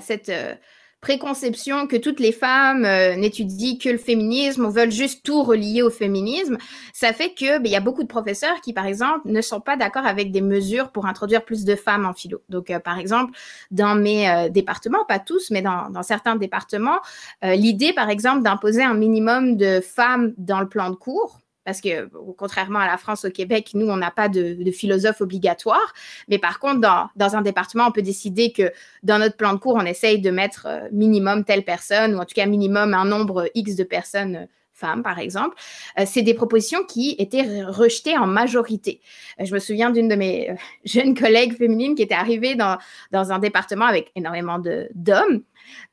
cette 0.00 0.28
euh, 0.28 0.54
préconception 1.00 1.86
que 1.86 1.96
toutes 1.96 2.20
les 2.20 2.32
femmes 2.32 2.84
euh, 2.84 3.14
n'étudient 3.14 3.76
que 3.78 3.88
le 3.88 3.98
féminisme 3.98 4.64
ou 4.64 4.70
veulent 4.70 4.90
juste 4.90 5.24
tout 5.24 5.42
relier 5.42 5.82
au 5.82 5.90
féminisme, 5.90 6.58
ça 6.92 7.12
fait 7.12 7.34
que 7.34 7.58
ben, 7.58 7.66
il 7.66 7.70
y 7.70 7.76
a 7.76 7.80
beaucoup 7.80 8.02
de 8.02 8.08
professeurs 8.08 8.60
qui, 8.62 8.72
par 8.72 8.86
exemple, 8.86 9.20
ne 9.26 9.40
sont 9.40 9.60
pas 9.60 9.76
d'accord 9.76 10.06
avec 10.06 10.32
des 10.32 10.40
mesures 10.40 10.90
pour 10.90 11.06
introduire 11.06 11.44
plus 11.44 11.64
de 11.64 11.76
femmes 11.76 12.04
en 12.04 12.12
philo. 12.12 12.42
Donc, 12.48 12.70
euh, 12.70 12.80
par 12.80 12.98
exemple, 12.98 13.32
dans 13.70 13.94
mes 13.94 14.50
départements, 14.50 15.04
pas 15.04 15.18
tous, 15.18 15.50
mais 15.50 15.62
dans 15.62 16.02
certains 16.02 16.36
départements, 16.36 16.98
l'idée, 17.42 17.92
par 17.92 18.10
exemple, 18.10 18.42
d'imposer 18.42 18.82
un 18.82 18.94
minimum 18.94 19.56
de 19.56 19.80
femmes 19.80 20.34
dans 20.36 20.60
le 20.60 20.68
plan 20.68 20.90
de 20.90 20.96
cours 20.96 21.40
parce 21.66 21.80
que 21.80 22.08
contrairement 22.38 22.78
à 22.78 22.86
la 22.86 22.96
France, 22.96 23.24
au 23.24 23.30
Québec, 23.30 23.72
nous, 23.74 23.88
on 23.88 23.96
n'a 23.96 24.12
pas 24.12 24.28
de, 24.28 24.56
philosophe 24.70 25.20
obligatoire. 25.20 25.92
Mais 26.28 26.38
par 26.38 26.60
contre, 26.60 26.80
dans, 26.80 27.36
un 27.36 27.42
département, 27.42 27.88
on 27.88 27.92
peut 27.92 28.02
décider 28.02 28.52
que 28.52 28.72
dans 29.02 29.18
notre 29.18 29.36
plan 29.36 29.52
de 29.52 29.58
cours, 29.58 29.74
on 29.74 29.84
essaye 29.84 30.20
de 30.20 30.30
mettre 30.30 30.66
euh, 30.66 30.88
minimum 30.92 31.44
telle 31.44 31.64
personne, 31.64 32.14
ou 32.14 32.18
en 32.18 32.24
tout 32.24 32.34
cas 32.34 32.46
minimum 32.46 32.94
un 32.94 33.04
nombre 33.04 33.50
X 33.56 33.74
de 33.74 33.82
personnes 33.82 34.36
euh, 34.36 34.46
femmes, 34.76 35.02
par 35.02 35.18
exemple. 35.18 35.56
Euh, 35.98 36.04
c'est 36.06 36.22
des 36.22 36.34
propositions 36.34 36.84
qui 36.84 37.16
étaient 37.18 37.64
rejetées 37.64 38.16
en 38.16 38.26
majorité. 38.26 39.00
je 39.38 39.52
me 39.52 39.58
souviens 39.58 39.90
d'une 39.90 40.08
de 40.08 40.14
mes 40.14 40.54
jeunes 40.84 41.14
collègues 41.14 41.56
féminines 41.56 41.94
qui 41.94 42.02
était 42.02 42.14
arrivée 42.14 42.54
dans, 42.54 42.78
dans 43.12 43.32
un 43.32 43.38
département 43.38 43.86
avec 43.86 44.12
énormément 44.14 44.60
d'hommes 44.94 45.42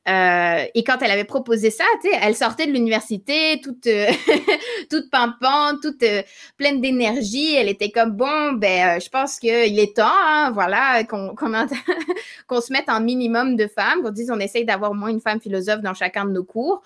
euh, 0.06 0.64
et 0.74 0.84
quand 0.84 0.98
elle 1.00 1.10
avait 1.10 1.24
proposé 1.24 1.70
ça, 1.70 1.84
elle 2.20 2.34
sortait 2.34 2.66
de 2.66 2.72
l'université 2.72 3.60
toute, 3.62 3.86
euh, 3.86 4.06
toute 4.90 5.10
pimpante, 5.10 5.80
toute 5.80 6.02
euh, 6.02 6.22
pleine 6.58 6.80
d'énergie. 6.80 7.54
Elle 7.54 7.68
était 7.68 7.90
comme 7.90 8.10
bon, 8.10 8.52
ben, 8.52 9.00
je 9.00 9.08
pense 9.08 9.38
qu'il 9.38 9.78
est 9.78 9.96
temps, 9.96 10.04
hein, 10.06 10.50
voilà, 10.52 11.04
qu'on 11.04 11.34
qu'on 11.34 12.60
se 12.60 12.72
mette 12.72 12.88
un 12.88 13.00
minimum 13.00 13.56
de 13.56 13.66
femmes, 13.66 14.02
qu'on 14.02 14.10
dise 14.10 14.30
on 14.30 14.40
essaye 14.40 14.66
d'avoir 14.66 14.90
au 14.90 14.94
moins 14.94 15.08
une 15.08 15.20
femme 15.20 15.40
philosophe 15.40 15.80
dans 15.80 15.94
chacun 15.94 16.26
de 16.26 16.32
nos 16.32 16.44
cours. 16.44 16.82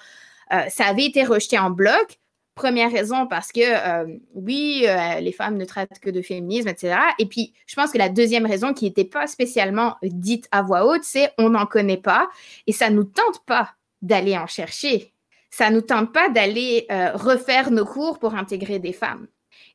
Ça 0.69 0.87
avait 0.87 1.05
été 1.05 1.25
rejeté 1.25 1.59
en 1.59 1.71
bloc. 1.71 2.19
Première 2.59 2.91
raison, 2.91 3.29
parce 3.29 3.53
que 3.53 3.61
euh, 3.61 4.19
oui, 4.35 4.85
euh, 4.89 5.21
les 5.21 5.31
femmes 5.31 5.57
ne 5.57 5.65
traitent 5.65 6.01
que 6.03 6.11
de 6.11 6.21
féminisme, 6.21 6.67
etc. 6.67 6.99
Et 7.21 7.27
puis, 7.27 7.53
je 7.69 7.77
pense 7.77 7.93
que 7.93 7.99
la 7.99 8.09
deuxième 8.09 8.47
raison 8.47 8.75
qui 8.75 8.85
n'était 8.85 9.05
pas 9.05 9.29
spécialement 9.29 9.95
dite 10.03 10.49
à 10.51 10.63
voix 10.63 10.85
haute, 10.85 11.05
c'est 11.05 11.31
on 11.39 11.51
n'en 11.51 11.67
connaît 11.67 11.99
pas 11.99 12.29
et 12.67 12.73
ça 12.73 12.91
ne 12.91 12.97
nous 12.97 13.05
tente 13.05 13.45
pas 13.47 13.75
d'aller 14.03 14.37
en 14.37 14.49
chercher. 14.49 15.13
Ça 15.51 15.71
ne 15.71 15.77
nous 15.77 15.83
tente 15.83 16.13
pas 16.13 16.31
d'aller 16.31 16.87
euh, 16.91 17.13
refaire 17.15 17.71
nos 17.71 17.85
cours 17.85 18.19
pour 18.19 18.35
intégrer 18.35 18.81
des 18.81 18.93
femmes. 18.93 19.29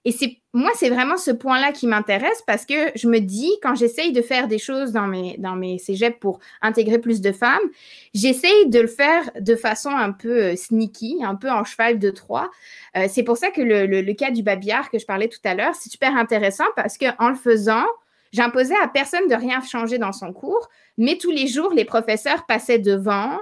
Et 0.06 0.12
c'est 0.12 0.38
moi, 0.56 0.70
c'est 0.76 0.90
vraiment 0.90 1.18
ce 1.18 1.32
point-là 1.32 1.72
qui 1.72 1.88
m'intéresse 1.88 2.44
parce 2.46 2.66
que 2.68 2.92
je 2.96 3.08
me 3.08 3.20
dis, 3.20 3.52
quand 3.64 3.74
j'essaye 3.74 4.12
de 4.12 4.22
faire 4.22 4.48
des 4.48 4.60
choses 4.60 4.92
dans 4.92 5.08
mes, 5.08 5.36
dans 5.40 5.56
mes 5.56 5.80
cégeps 5.80 6.20
pour 6.20 6.40
intégrer 6.62 7.00
plus 7.00 7.22
de 7.22 7.32
femmes, 7.32 7.64
j'essaye 8.14 8.70
de 8.70 8.80
le 8.80 8.88
faire 8.88 9.32
de 9.40 9.56
façon 9.56 9.90
un 9.90 10.12
peu 10.12 10.44
euh, 10.44 10.56
sneaky, 10.56 11.22
un 11.24 11.34
peu 11.34 11.50
en 11.50 11.64
cheval 11.64 11.98
de 11.98 12.12
Troie. 12.12 12.52
Euh, 12.96 13.08
c'est 13.10 13.24
pour 13.24 13.38
ça 13.38 13.50
que 13.50 13.62
le, 13.62 13.88
le, 13.88 14.14
cas 14.14 14.30
du 14.30 14.44
babillard 14.44 14.92
que 14.92 15.00
je 15.00 15.08
parlais 15.08 15.28
tout 15.28 15.40
à 15.44 15.56
l'heure, 15.56 15.74
c'est 15.74 15.90
super 15.90 16.16
intéressant 16.16 16.68
parce 16.76 17.00
qu'en 17.00 17.30
le 17.30 17.36
faisant, 17.36 17.86
j'imposais 18.32 18.78
à 18.84 18.88
personne 18.88 19.28
de 19.28 19.36
rien 19.36 19.60
changer 19.62 19.98
dans 19.98 20.12
son 20.12 20.34
cours, 20.34 20.70
mais 21.00 21.18
tous 21.18 21.32
les 21.32 21.48
jours, 21.48 21.74
les 21.74 21.86
professeurs 21.86 22.46
passaient 22.46 22.80
devant. 22.80 23.40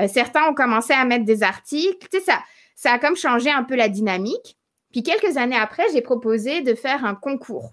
Euh, 0.00 0.06
certains 0.06 0.48
ont 0.48 0.54
commencé 0.54 0.92
à 0.92 1.04
mettre 1.04 1.24
des 1.24 1.42
articles. 1.42 2.06
Tu 2.08 2.18
sais, 2.18 2.24
ça, 2.24 2.38
ça 2.76 2.92
a 2.92 2.98
comme 3.00 3.16
changé 3.16 3.50
un 3.50 3.64
peu 3.64 3.74
la 3.74 3.88
dynamique. 3.88 4.56
Puis 4.92 5.02
quelques 5.02 5.36
années 5.36 5.56
après, 5.56 5.84
j'ai 5.92 6.02
proposé 6.02 6.60
de 6.60 6.74
faire 6.74 7.04
un 7.04 7.14
concours. 7.14 7.72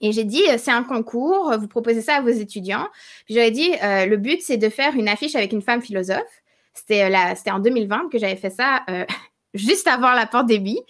Et 0.00 0.12
j'ai 0.12 0.24
dit, 0.24 0.42
euh, 0.48 0.56
c'est 0.58 0.70
un 0.70 0.84
concours, 0.84 1.54
vous 1.58 1.68
proposez 1.68 2.02
ça 2.02 2.16
à 2.16 2.20
vos 2.20 2.28
étudiants. 2.28 2.86
Puis 3.24 3.34
j'avais 3.34 3.50
dit, 3.50 3.70
euh, 3.82 4.06
le 4.06 4.16
but, 4.16 4.40
c'est 4.42 4.56
de 4.56 4.68
faire 4.68 4.94
une 4.94 5.08
affiche 5.08 5.34
avec 5.34 5.52
une 5.52 5.62
femme 5.62 5.82
philosophe. 5.82 6.42
C'était 6.74 7.04
euh, 7.04 7.52
en 7.52 7.58
2020 7.58 8.10
que 8.10 8.18
j'avais 8.18 8.36
fait 8.36 8.50
ça 8.50 8.84
juste 9.54 9.86
avant 9.86 10.12
la 10.12 10.26
pandémie. 10.26 10.80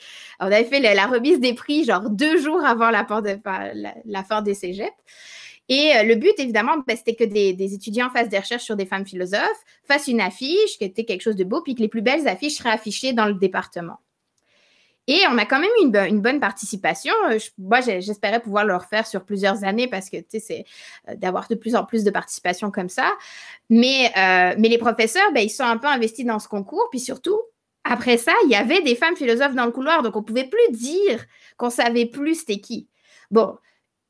On 0.40 0.46
avait 0.46 0.64
fait 0.64 0.80
la, 0.80 1.06
remise 1.06 1.40
des 1.40 1.54
prix, 1.54 1.84
genre 1.84 2.10
deux 2.10 2.38
jours 2.38 2.64
avant 2.64 2.90
la, 2.90 3.06
la, 4.04 4.24
fin 4.24 4.42
des 4.42 4.54
cégeps. 4.54 4.90
Et 5.68 5.92
le 6.04 6.14
but, 6.14 6.34
évidemment, 6.38 6.76
ben, 6.86 6.96
c'était 6.96 7.14
que 7.14 7.24
des, 7.24 7.52
des, 7.52 7.74
étudiants 7.74 8.10
fassent 8.10 8.28
des 8.28 8.38
recherches 8.38 8.64
sur 8.64 8.76
des 8.76 8.86
femmes 8.86 9.06
philosophes, 9.06 9.64
fassent 9.84 10.08
une 10.08 10.20
affiche 10.20 10.78
qui 10.78 10.84
était 10.84 11.04
quelque 11.04 11.22
chose 11.22 11.36
de 11.36 11.44
beau, 11.44 11.60
puis 11.60 11.74
que 11.74 11.80
les 11.80 11.88
plus 11.88 12.02
belles 12.02 12.26
affiches 12.28 12.54
seraient 12.54 12.70
affichées 12.70 13.12
dans 13.12 13.26
le 13.26 13.34
département. 13.34 13.98
Et 15.08 15.20
on 15.30 15.38
a 15.38 15.46
quand 15.46 15.60
même 15.60 15.70
eu 15.80 16.08
une, 16.08 16.20
bonne 16.20 16.40
participation. 16.40 17.14
Euh, 17.30 17.38
moi, 17.58 17.80
j'espérais 17.80 18.40
pouvoir 18.40 18.64
le 18.64 18.74
refaire 18.74 19.06
sur 19.06 19.24
plusieurs 19.24 19.62
années 19.64 19.86
parce 19.86 20.10
que, 20.10 20.16
tu 20.16 20.24
sais, 20.30 20.40
c'est 20.40 20.64
euh, 21.08 21.14
d'avoir 21.16 21.46
de 21.48 21.54
plus 21.54 21.76
en 21.76 21.84
plus 21.84 22.02
de 22.02 22.10
participation 22.10 22.70
comme 22.70 22.88
ça. 22.88 23.12
Mais, 23.70 24.10
euh, 24.16 24.54
les 24.58 24.78
professeurs, 24.78 25.32
ben, 25.32 25.40
ils 25.40 25.50
sont 25.50 25.64
un 25.64 25.76
peu 25.76 25.86
investis 25.86 26.24
dans 26.24 26.40
ce 26.40 26.48
concours. 26.48 26.88
Puis 26.90 27.00
surtout, 27.00 27.40
après 27.84 28.16
ça, 28.16 28.32
il 28.44 28.50
y 28.50 28.56
avait 28.56 28.82
des 28.82 28.96
femmes 28.96 29.16
philosophes 29.16 29.54
dans 29.54 29.66
le 29.66 29.72
couloir. 29.72 30.02
Donc, 30.02 30.16
on 30.16 30.20
ne 30.20 30.24
pouvait 30.24 30.48
plus 30.48 30.76
dire 30.76 31.24
qu'on 31.56 31.70
savait 31.70 32.06
plus 32.06 32.40
c'était 32.40 32.58
qui. 32.58 32.88
Bon, 33.30 33.56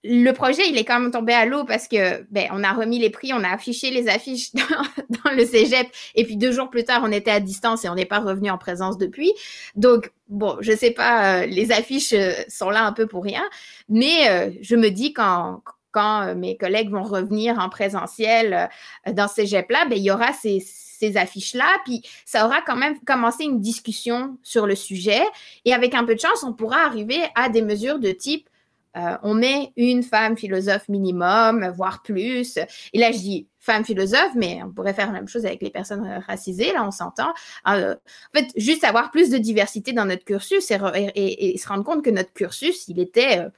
le 0.08 0.32
projet, 0.32 0.68
il 0.68 0.76
est 0.78 0.84
quand 0.84 1.00
même 1.00 1.10
tombé 1.10 1.32
à 1.32 1.46
l'eau 1.46 1.64
parce 1.64 1.88
que 1.88 2.22
ben, 2.30 2.48
on 2.52 2.62
a 2.62 2.72
remis 2.72 2.98
les 2.98 3.10
prix, 3.10 3.32
on 3.32 3.42
a 3.42 3.48
affiché 3.48 3.90
les 3.90 4.08
affiches 4.08 4.52
dans, 4.54 5.30
le 5.32 5.44
cégep, 5.44 5.88
et 6.14 6.24
puis 6.24 6.36
deux 6.36 6.52
jours 6.52 6.70
plus 6.70 6.84
tard, 6.84 7.02
on 7.04 7.12
était 7.12 7.30
à 7.30 7.40
distance 7.40 7.84
et 7.84 7.88
on 7.88 7.94
n'est 7.94 8.06
pas 8.06 8.20
revenu 8.20 8.50
en 8.50 8.58
présence 8.58 8.98
depuis. 8.98 9.32
Donc, 9.74 10.12
bon, 10.28 10.56
je 10.60 10.72
sais 10.72 10.92
pas, 10.92 11.40
euh, 11.42 11.46
les 11.46 11.72
affiches 11.72 12.12
euh, 12.12 12.32
sont 12.48 12.70
là 12.70 12.84
un 12.84 12.92
peu 12.92 13.06
pour 13.06 13.24
rien, 13.24 13.42
mais 13.88 14.28
euh, 14.28 14.50
je 14.60 14.76
me 14.76 14.90
dis 14.90 15.12
quand, 15.12 15.62
quand 15.90 16.34
mes 16.34 16.56
collègues 16.56 16.90
vont 16.90 17.02
revenir 17.02 17.58
en 17.58 17.68
présentiel 17.68 18.68
dans 19.12 19.28
ce 19.28 19.36
cégep-là, 19.36 19.86
ben, 19.86 19.98
il 19.98 20.04
y 20.04 20.10
aura 20.10 20.32
ces, 20.32 20.60
ces 20.60 21.16
affiches-là, 21.16 21.68
puis 21.84 22.02
ça 22.24 22.46
aura 22.46 22.60
quand 22.62 22.76
même 22.76 22.98
commencé 23.00 23.44
une 23.44 23.60
discussion 23.60 24.38
sur 24.42 24.66
le 24.66 24.74
sujet, 24.74 25.22
et 25.64 25.74
avec 25.74 25.94
un 25.94 26.04
peu 26.04 26.14
de 26.14 26.20
chance, 26.20 26.44
on 26.44 26.52
pourra 26.52 26.78
arriver 26.84 27.20
à 27.34 27.48
des 27.48 27.62
mesures 27.62 27.98
de 27.98 28.10
type 28.10 28.48
euh, 28.96 29.16
on 29.22 29.34
met 29.34 29.72
une 29.76 30.02
femme 30.02 30.36
philosophe 30.36 30.88
minimum, 30.88 31.68
voire 31.76 32.02
plus. 32.02 32.58
Et 32.92 32.98
là, 32.98 33.12
je 33.12 33.18
dis 33.18 33.48
femme 33.58 33.84
philosophe, 33.84 34.32
mais 34.34 34.60
on 34.64 34.70
pourrait 34.70 34.94
faire 34.94 35.06
la 35.06 35.12
même 35.12 35.28
chose 35.28 35.44
avec 35.44 35.60
les 35.60 35.70
personnes 35.70 36.06
racisées, 36.26 36.72
là, 36.72 36.84
on 36.86 36.90
s'entend. 36.90 37.32
Euh, 37.68 37.94
en 37.94 38.38
fait, 38.38 38.48
juste 38.56 38.84
avoir 38.84 39.10
plus 39.10 39.30
de 39.30 39.38
diversité 39.38 39.92
dans 39.92 40.04
notre 40.04 40.24
cursus 40.24 40.70
et, 40.70 41.58
se 41.58 41.68
rendre 41.68 41.84
compte 41.84 42.04
que 42.04 42.10
notre 42.10 42.32
cursus, 42.32 42.86
il 42.88 43.00
était 43.00 43.40
euh, 43.40 43.48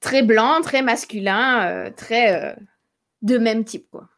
très 0.00 0.22
blanc, 0.22 0.60
très 0.62 0.82
masculin, 0.82 1.90
très 1.96 2.56
de 3.22 3.38
même 3.38 3.64
type, 3.64 3.88
quoi. 3.90 4.08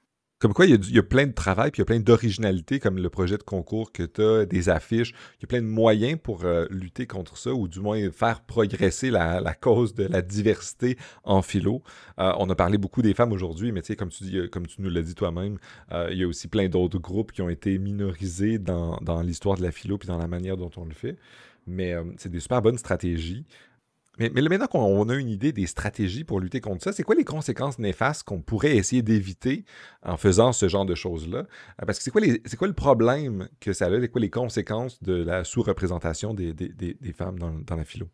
Comme 0.43 0.55
quoi, 0.55 0.67
il 0.67 0.93
y, 0.93 0.99
a, 0.99 1.03
plein 1.05 1.29
de 1.29 1.33
travail, 1.33 1.71
puis 1.71 1.79
il 1.79 1.83
y 1.83 1.85
a 1.85 1.85
plein 1.85 2.01
d'originalité, 2.01 2.81
comme 2.81 2.99
le 2.99 3.09
projet 3.09 3.39
de 3.39 3.45
concours 3.45 3.93
que 3.93 4.03
tu 4.03 4.21
as, 4.21 4.45
des 4.45 4.71
affiches. 4.71 5.11
Il 5.39 5.43
y 5.43 5.45
a 5.45 5.47
plein 5.47 5.63
de 5.63 5.69
moyens 5.69 6.19
pour 6.21 6.45
euh, 6.45 6.67
lutter 6.69 7.07
contre 7.07 7.39
ça, 7.39 7.55
ou 7.55 7.69
du 7.69 7.79
moins 7.79 8.11
faire 8.11 8.41
progresser 8.41 9.13
la, 9.13 9.55
cause 9.55 9.95
de 9.95 10.03
la 10.03 10.21
diversité 10.21 10.99
en 11.23 11.43
philo. 11.43 11.85
Euh, 12.19 12.33
on 12.41 12.51
a 12.51 12.57
parlé 12.57 12.77
beaucoup 12.77 13.03
des 13.03 13.15
femmes 13.15 13.31
aujourd'hui, 13.31 13.71
mais 13.71 13.83
tu 13.83 13.87
sais, 13.87 13.97
comme 13.97 14.09
tu, 14.09 14.25
dis, 14.25 14.51
comme 14.51 14.67
tu 14.67 14.83
nous 14.83 14.91
l'as 14.91 15.03
dit 15.03 15.15
toi-même, 15.15 15.59
euh, 15.93 16.09
il 16.11 16.19
y 16.19 16.25
a 16.25 16.27
aussi 16.27 16.49
plein 16.49 16.69
d'autres 16.69 16.99
groupes 16.99 17.31
qui 17.31 17.41
ont 17.41 17.49
été 17.49 17.79
minorisés 17.79 18.59
dans, 18.59 18.97
dans 18.97 19.23
l'histoire 19.23 19.57
de 19.57 19.63
la 19.63 19.71
philo, 19.71 19.97
puis 19.97 20.09
dans 20.09 20.19
la 20.19 20.27
manière 20.27 20.57
dont 20.57 20.73
on 20.77 20.85
le 20.85 20.95
fait. 20.95 21.19
Mais 21.69 21.95
c'est 22.17 22.33
des 22.33 22.41
super 22.41 22.61
bonnes 22.61 22.79
stratégies. 22.79 23.45
Mais, 24.31 24.43
maintenant 24.43 24.67
qu'on 24.67 25.09
a 25.09 25.15
une 25.15 25.29
idée 25.29 25.53
des 25.53 25.67
stratégies 25.67 26.25
pour 26.25 26.41
lutter 26.41 26.61
contre 26.61 26.83
ça, 26.83 26.93
c'est 26.93 27.03
quoi 27.03 27.15
les 27.15 27.25
conséquences 27.25 27.79
néfastes 27.79 28.25
qu'on 28.25 28.41
pourrait 28.41 28.77
essayer 28.77 29.03
d'éviter 29.03 29.65
en 30.03 30.17
faisant 30.17 30.53
ce 30.53 30.69
genre 30.69 30.87
de 30.87 30.95
choses-là? 30.95 31.39
Euh, 31.39 31.87
parce 31.87 31.99
que 31.99 32.05
c'est 32.05 32.11
quoi, 32.57 32.69
le 32.69 32.75
problème 32.75 33.49
que 33.61 33.73
ça 33.73 33.87
a? 33.87 34.01
C'est 34.01 34.09
quoi 34.09 34.21
les 34.21 34.31
conséquences 34.31 35.03
de 35.03 35.15
la 35.15 35.45
sous-représentation 35.45 36.35
des, 36.35 36.55
femmes 37.17 37.39
dans 37.39 37.77
la 37.77 37.85
philo? 37.85 38.09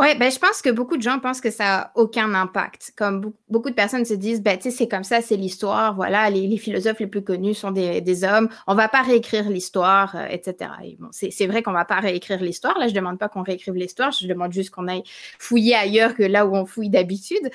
Oui, 0.00 0.16
ben, 0.16 0.30
je 0.30 0.38
pense 0.38 0.62
que 0.62 0.70
beaucoup 0.70 0.96
de 0.96 1.02
gens 1.02 1.18
pensent 1.18 1.40
que 1.40 1.50
ça 1.50 1.64
n'a 1.64 1.92
aucun 1.96 2.32
impact. 2.32 2.92
Comme 2.96 3.32
beaucoup 3.48 3.68
de 3.68 3.74
personnes 3.74 4.04
se 4.04 4.14
disent, 4.14 4.40
ben, 4.40 4.56
c'est 4.60 4.86
comme 4.86 5.02
ça, 5.02 5.20
c'est 5.20 5.34
l'histoire, 5.34 5.96
voilà, 5.96 6.30
les, 6.30 6.56
philosophes 6.56 7.00
les 7.00 7.08
plus 7.08 7.22
connus 7.24 7.54
sont 7.54 7.72
des, 7.72 8.24
hommes, 8.24 8.48
on 8.68 8.76
va 8.76 8.88
pas 8.88 9.02
réécrire 9.02 9.50
l'histoire, 9.50 10.14
euh, 10.14 10.26
etc. 10.30 10.70
bon, 11.00 11.08
c'est 11.10 11.46
vrai 11.48 11.64
qu'on 11.64 11.72
va 11.72 11.84
pas 11.84 11.98
réécrire 11.98 12.40
l'histoire, 12.40 12.78
là, 12.78 12.86
je 12.86 12.94
demande 12.94 13.18
pas 13.18 13.28
qu'on 13.28 13.42
réécrive 13.42 13.74
l'histoire, 13.74 14.12
je 14.12 14.28
demande 14.28 14.52
juste 14.52 14.70
qu'on 14.70 14.86
aille 14.86 15.02
fouiller 15.40 15.74
ailleurs 15.74 16.14
que 16.14 16.22
là 16.22 16.46
où 16.46 16.54
on 16.54 16.64
fouille 16.64 16.90
d'habitude. 16.90 17.50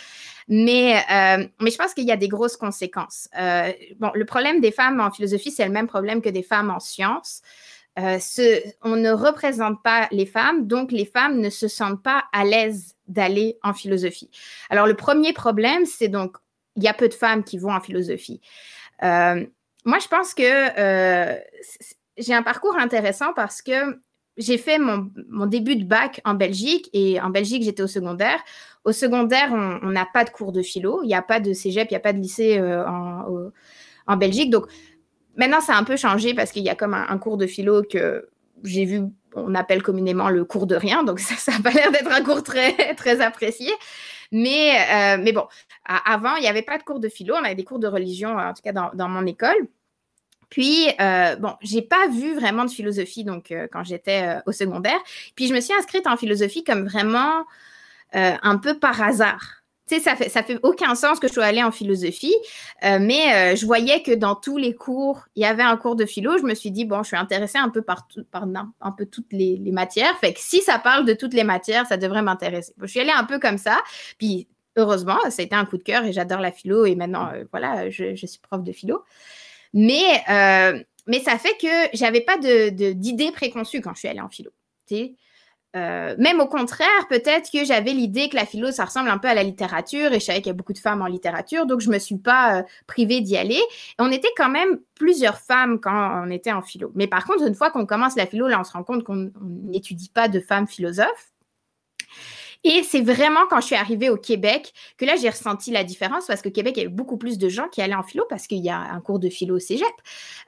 Mais, 0.50 0.98
euh, 0.98 1.48
mais 1.62 1.72
je 1.72 1.78
pense 1.78 1.94
qu'il 1.94 2.06
y 2.06 2.12
a 2.12 2.18
des 2.18 2.28
grosses 2.28 2.58
conséquences. 2.58 3.30
Euh, 3.40 3.72
bon, 4.00 4.12
le 4.14 4.26
problème 4.26 4.60
des 4.60 4.72
femmes 4.72 5.00
en 5.00 5.12
philosophie, 5.12 5.52
c'est 5.52 5.66
le 5.66 5.72
même 5.72 5.88
problème 5.88 6.22
que 6.22 6.30
des 6.30 6.44
femmes 6.44 6.70
en 6.70 6.80
sciences. 6.80 7.42
Euh, 8.00 8.18
on 8.82 8.96
ne 8.96 9.12
représente 9.12 9.84
pas 9.84 10.08
les 10.12 10.26
femmes, 10.26 10.68
donc 10.68 10.92
les 10.92 11.06
femmes 11.06 11.40
ne 11.40 11.50
se 11.50 11.68
sentent 11.68 12.02
pas 12.02 12.24
à 12.34 12.44
l'aise 12.44 12.96
d'aller 13.08 13.60
en 13.62 13.74
philosophie. 13.74 14.32
Alors 14.70 14.88
le 14.88 14.96
premier 14.96 15.32
problème, 15.34 15.86
c'est 15.86 16.08
donc, 16.08 16.38
il 16.76 16.84
y 16.84 16.88
a 16.88 16.94
peu 16.94 17.08
de 17.08 17.14
femmes 17.14 17.44
qui 17.44 17.60
vont 17.60 17.72
en 17.72 17.82
philosophie. 17.82 18.42
Euh, 19.04 19.46
moi, 19.86 20.00
je 20.00 20.08
pense 20.08 20.34
que 20.34 20.44
euh, 20.44 21.38
j'ai 22.18 22.34
un 22.34 22.42
parcours 22.42 22.76
intéressant 22.78 23.32
parce 23.36 23.62
que 23.62 24.00
j'ai 24.38 24.58
fait 24.58 24.80
mon, 24.80 25.46
début 25.46 25.76
de 25.76 25.84
bac 25.84 26.20
en 26.26 26.34
Belgique 26.34 26.90
et 26.94 27.22
en 27.22 27.30
Belgique, 27.30 27.62
j'étais 27.62 27.84
au 27.84 27.88
secondaire. 27.88 28.40
Au 28.86 28.92
secondaire, 28.92 29.52
on 29.54 29.92
n'a 29.92 30.08
pas 30.12 30.24
de 30.24 30.32
cours 30.32 30.52
de 30.52 30.64
philo, 30.64 31.04
il 31.04 31.08
n'y 31.08 31.14
a 31.14 31.22
pas 31.22 31.40
de 31.40 31.54
cégep, 31.54 31.90
il 31.92 31.94
n'y 31.94 31.98
a 31.98 32.02
pas 32.02 32.14
de 32.14 32.18
lycée 32.18 32.60
en, 32.60 33.52
en, 34.08 34.18
Belgique. 34.18 34.50
Donc, 34.50 34.66
maintenant, 35.36 35.62
ça 35.62 35.76
a 35.76 35.80
un 35.80 35.84
peu 35.84 35.98
changé 35.98 36.34
parce 36.34 36.52
qu'il 36.52 36.64
y 36.64 36.70
a 36.70 36.76
comme 36.76 36.94
un, 36.94 37.18
cours 37.18 37.38
de 37.38 37.48
philo 37.48 37.84
que 37.84 38.28
j'ai 38.64 38.86
vu, 38.86 39.02
on 39.36 39.56
appelle 39.56 39.82
communément 39.82 40.30
le 40.30 40.46
cours 40.46 40.68
de 40.68 40.76
rien. 40.76 41.04
Donc, 41.04 41.20
ça 41.20 41.52
n'a 41.52 41.60
pas 41.60 41.72
l'air 41.72 41.92
d'être 41.92 42.12
un 42.12 42.24
cours 42.24 42.44
très, 42.44 42.96
très 42.96 43.22
apprécié. 43.22 43.72
Mais, 44.32 45.18
euh, 45.18 45.32
bon, 45.32 45.48
avant, 45.86 46.36
il 46.36 46.42
n'y 46.42 46.48
avait 46.48 46.64
pas 46.64 46.78
de 46.78 46.84
cours 46.84 47.00
de 47.00 47.10
philo. 47.10 47.36
On 47.36 47.44
avait 47.44 47.56
des 47.56 47.64
cours 47.64 47.80
de 47.80 47.88
religion, 47.88 48.38
en 48.38 48.54
tout 48.54 48.62
cas 48.64 48.72
dans, 48.72 49.10
mon 49.10 49.26
école. 49.26 49.68
Puis, 50.50 50.88
euh, 51.02 51.36
bon, 51.36 51.56
j'ai 51.62 51.82
pas 51.82 52.08
vu 52.08 52.36
vraiment 52.36 52.66
de 52.66 52.70
philosophie 52.70 53.24
donc 53.24 53.52
euh, 53.52 53.68
quand 53.72 53.84
j'étais 53.84 54.38
euh, 54.38 54.42
au 54.46 54.52
secondaire. 54.52 55.00
Puis, 55.36 55.48
je 55.48 55.54
me 55.54 55.60
suis 55.60 55.74
inscrite 55.74 56.08
en 56.08 56.18
philosophie 56.18 56.64
comme 56.64 56.88
vraiment 56.88 57.46
un 58.16 58.58
peu 58.60 58.78
par 58.78 59.02
hasard 59.02 59.63
ça 60.00 60.16
fait, 60.16 60.60
aucun 60.64 60.96
sens 60.96 61.20
que 61.20 61.28
je 61.28 61.34
sois 61.34 61.46
allée 61.46 61.64
en 61.64 61.72
philosophie, 61.72 62.36
euh, 62.84 62.98
mais 63.00 63.54
euh, 63.54 63.56
je 63.56 63.66
voyais 63.66 64.02
que 64.02 64.12
dans 64.12 64.36
tous 64.36 64.58
les 64.58 64.76
cours, 64.76 65.26
il 65.36 65.42
y 65.42 65.46
avait 65.46 65.64
un 65.64 65.78
cours 65.78 65.96
de 65.96 66.06
philo. 66.06 66.38
Je 66.38 66.44
me 66.44 66.54
suis 66.54 66.72
dit, 66.72 66.86
bon, 66.86 67.04
je 67.04 67.08
suis 67.08 67.18
intéressée 67.18 67.58
un 67.58 67.70
peu 67.70 67.82
par, 67.82 68.08
par 68.32 68.46
un 68.82 68.92
peu 68.92 69.06
toutes 69.06 69.32
les, 69.32 69.60
matières. 69.72 70.18
Fait 70.20 70.34
que 70.34 70.40
si 70.40 70.62
ça 70.62 70.80
parle 70.80 71.06
de 71.06 71.14
toutes 71.14 71.34
les 71.34 71.44
matières, 71.44 71.86
ça 71.88 71.98
devrait 71.98 72.22
m'intéresser. 72.22 72.74
je 72.80 72.88
suis 72.88 73.00
allée 73.00 73.12
un 73.12 73.24
peu 73.24 73.40
comme 73.40 73.58
ça. 73.58 73.78
Puis, 74.18 74.48
heureusement, 74.76 75.18
ça 75.30 75.42
a 75.42 75.46
été 75.46 75.56
un 75.56 75.66
coup 75.66 75.78
de 75.78 75.84
cœur 75.84 76.06
et 76.06 76.14
j'adore 76.14 76.40
la 76.40 76.52
philo. 76.52 76.86
Et 76.86 76.96
maintenant, 76.96 77.30
euh, 77.34 77.44
voilà, 77.52 77.90
je, 77.90 78.16
suis 78.16 78.40
prof 78.40 78.64
de 78.64 78.72
philo. 78.72 79.04
Mais, 79.74 80.24
ça 80.28 81.38
fait 81.38 81.58
que 81.60 81.98
j'avais 81.98 82.22
pas 82.22 82.38
d'idées 82.38 83.28
de, 83.28 83.32
préconçues 83.32 83.82
quand 83.82 83.94
je 83.94 84.00
suis 84.00 84.08
allée 84.08 84.22
en 84.22 84.30
philo. 84.30 84.52
Euh, 85.76 86.16
même 86.20 86.40
au 86.40 86.46
contraire, 86.46 87.08
peut-être 87.10 87.50
que 87.52 87.66
j'avais 87.66 87.94
l'idée 87.94 88.30
que 88.30 88.36
la 88.36 88.46
philo, 88.46 88.72
ça 88.72 88.86
ressemble 88.86 89.10
un 89.10 89.18
peu 89.18 89.28
à 89.28 89.34
la 89.34 89.44
littérature 89.44 90.14
et 90.14 90.20
je 90.20 90.26
savais 90.26 90.38
qu'il 90.40 90.48
y 90.48 90.52
a 90.52 90.54
beaucoup 90.54 90.74
de 90.74 90.78
femmes 90.78 91.02
en 91.02 91.08
littérature, 91.08 91.66
donc 91.66 91.82
je 91.82 91.90
me 91.90 91.98
suis 91.98 92.18
pas 92.18 92.60
euh, 92.60 92.64
privée 92.86 93.22
d'y 93.22 93.38
aller. 93.38 93.60
On 93.98 94.12
était 94.12 94.30
quand 94.38 94.50
même 94.50 94.80
plusieurs 94.94 95.40
femmes 95.40 95.80
quand 95.80 96.24
on 96.26 96.30
était 96.30 96.52
en 96.52 96.62
philo. 96.62 96.92
Mais 96.94 97.08
par 97.08 97.26
contre, 97.26 97.44
une 97.48 97.56
fois 97.56 97.72
qu'on 97.72 97.88
commence 97.88 98.16
la 98.16 98.28
philo, 98.28 98.48
là, 98.48 98.60
on 98.60 98.64
se 98.64 98.74
rend 98.74 98.84
compte 98.84 99.04
qu'on 99.04 99.32
n'étudie 99.42 100.10
pas 100.10 100.28
de 100.28 100.40
femmes 100.40 100.68
philosophes. 100.68 101.33
Et 102.64 102.84
c'est 102.84 103.02
vraiment 103.02 103.42
quand 103.50 103.60
je 103.60 103.68
suis 103.68 103.76
arrivée 103.76 104.10
au 104.10 104.18
Québec 104.18 104.74
que 104.98 105.06
là, 105.06 105.16
j'ai 105.16 105.30
ressenti 105.30 105.72
la 105.72 105.84
différence 105.84 106.28
parce 106.28 106.42
que 106.42 106.50
Québec, 106.50 106.76
il 106.78 106.84
y 106.84 106.86
avait 106.86 106.94
beaucoup 106.94 107.18
plus 107.18 107.38
de 107.38 107.50
gens 107.50 107.68
qui 107.68 107.82
allaient 107.82 107.94
en 107.94 108.04
philo 108.04 108.26
parce 108.30 108.48
qu'il 108.48 108.60
y 108.60 108.70
a 108.70 108.78
un 108.78 109.02
cours 109.02 109.20
de 109.20 109.30
philo 109.30 109.58
au 109.58 109.60
cégep. 109.60 109.88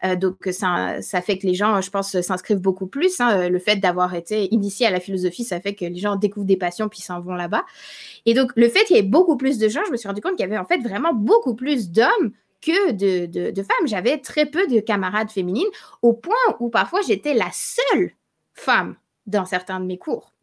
Euh, 0.03 0.15
donc, 0.15 0.37
ça, 0.51 1.01
ça 1.01 1.21
fait 1.21 1.37
que 1.37 1.45
les 1.45 1.55
gens, 1.55 1.81
je 1.81 1.89
pense, 1.89 2.19
s'inscrivent 2.21 2.61
beaucoup 2.61 2.87
plus. 2.87 3.19
Hein. 3.19 3.49
Le 3.49 3.59
fait 3.59 3.75
d'avoir 3.77 4.15
été 4.15 4.53
initié 4.53 4.87
à 4.87 4.91
la 4.91 4.99
philosophie, 4.99 5.43
ça 5.43 5.59
fait 5.59 5.75
que 5.75 5.85
les 5.85 5.97
gens 5.97 6.15
découvrent 6.15 6.45
des 6.45 6.57
passions 6.57 6.87
puis 6.87 7.01
s'en 7.01 7.19
vont 7.19 7.35
là-bas. 7.35 7.65
Et 8.25 8.33
donc, 8.33 8.51
le 8.55 8.69
fait 8.69 8.85
qu'il 8.85 8.95
y 8.95 8.99
ait 8.99 9.03
beaucoup 9.03 9.35
plus 9.35 9.57
de 9.57 9.67
gens, 9.67 9.81
je 9.85 9.91
me 9.91 9.97
suis 9.97 10.07
rendu 10.07 10.21
compte 10.21 10.35
qu'il 10.37 10.45
y 10.45 10.49
avait 10.49 10.57
en 10.57 10.65
fait 10.65 10.79
vraiment 10.79 11.13
beaucoup 11.13 11.55
plus 11.55 11.91
d'hommes 11.91 12.31
que 12.61 12.91
de, 12.91 13.61
femmes. 13.61 13.87
J'avais 13.87 14.17
très 14.19 14.45
peu 14.45 14.67
de 14.67 14.79
camarades 14.79 15.29
féminines 15.29 15.67
au 16.01 16.13
point 16.13 16.35
où 16.59 16.69
parfois 16.69 17.01
j'étais 17.01 17.33
la 17.33 17.49
seule 17.51 18.11
femme 18.53 18.95
dans 19.25 19.45
certains 19.45 19.79
de 19.79 19.85
mes 19.85 19.97
cours. 19.97 20.34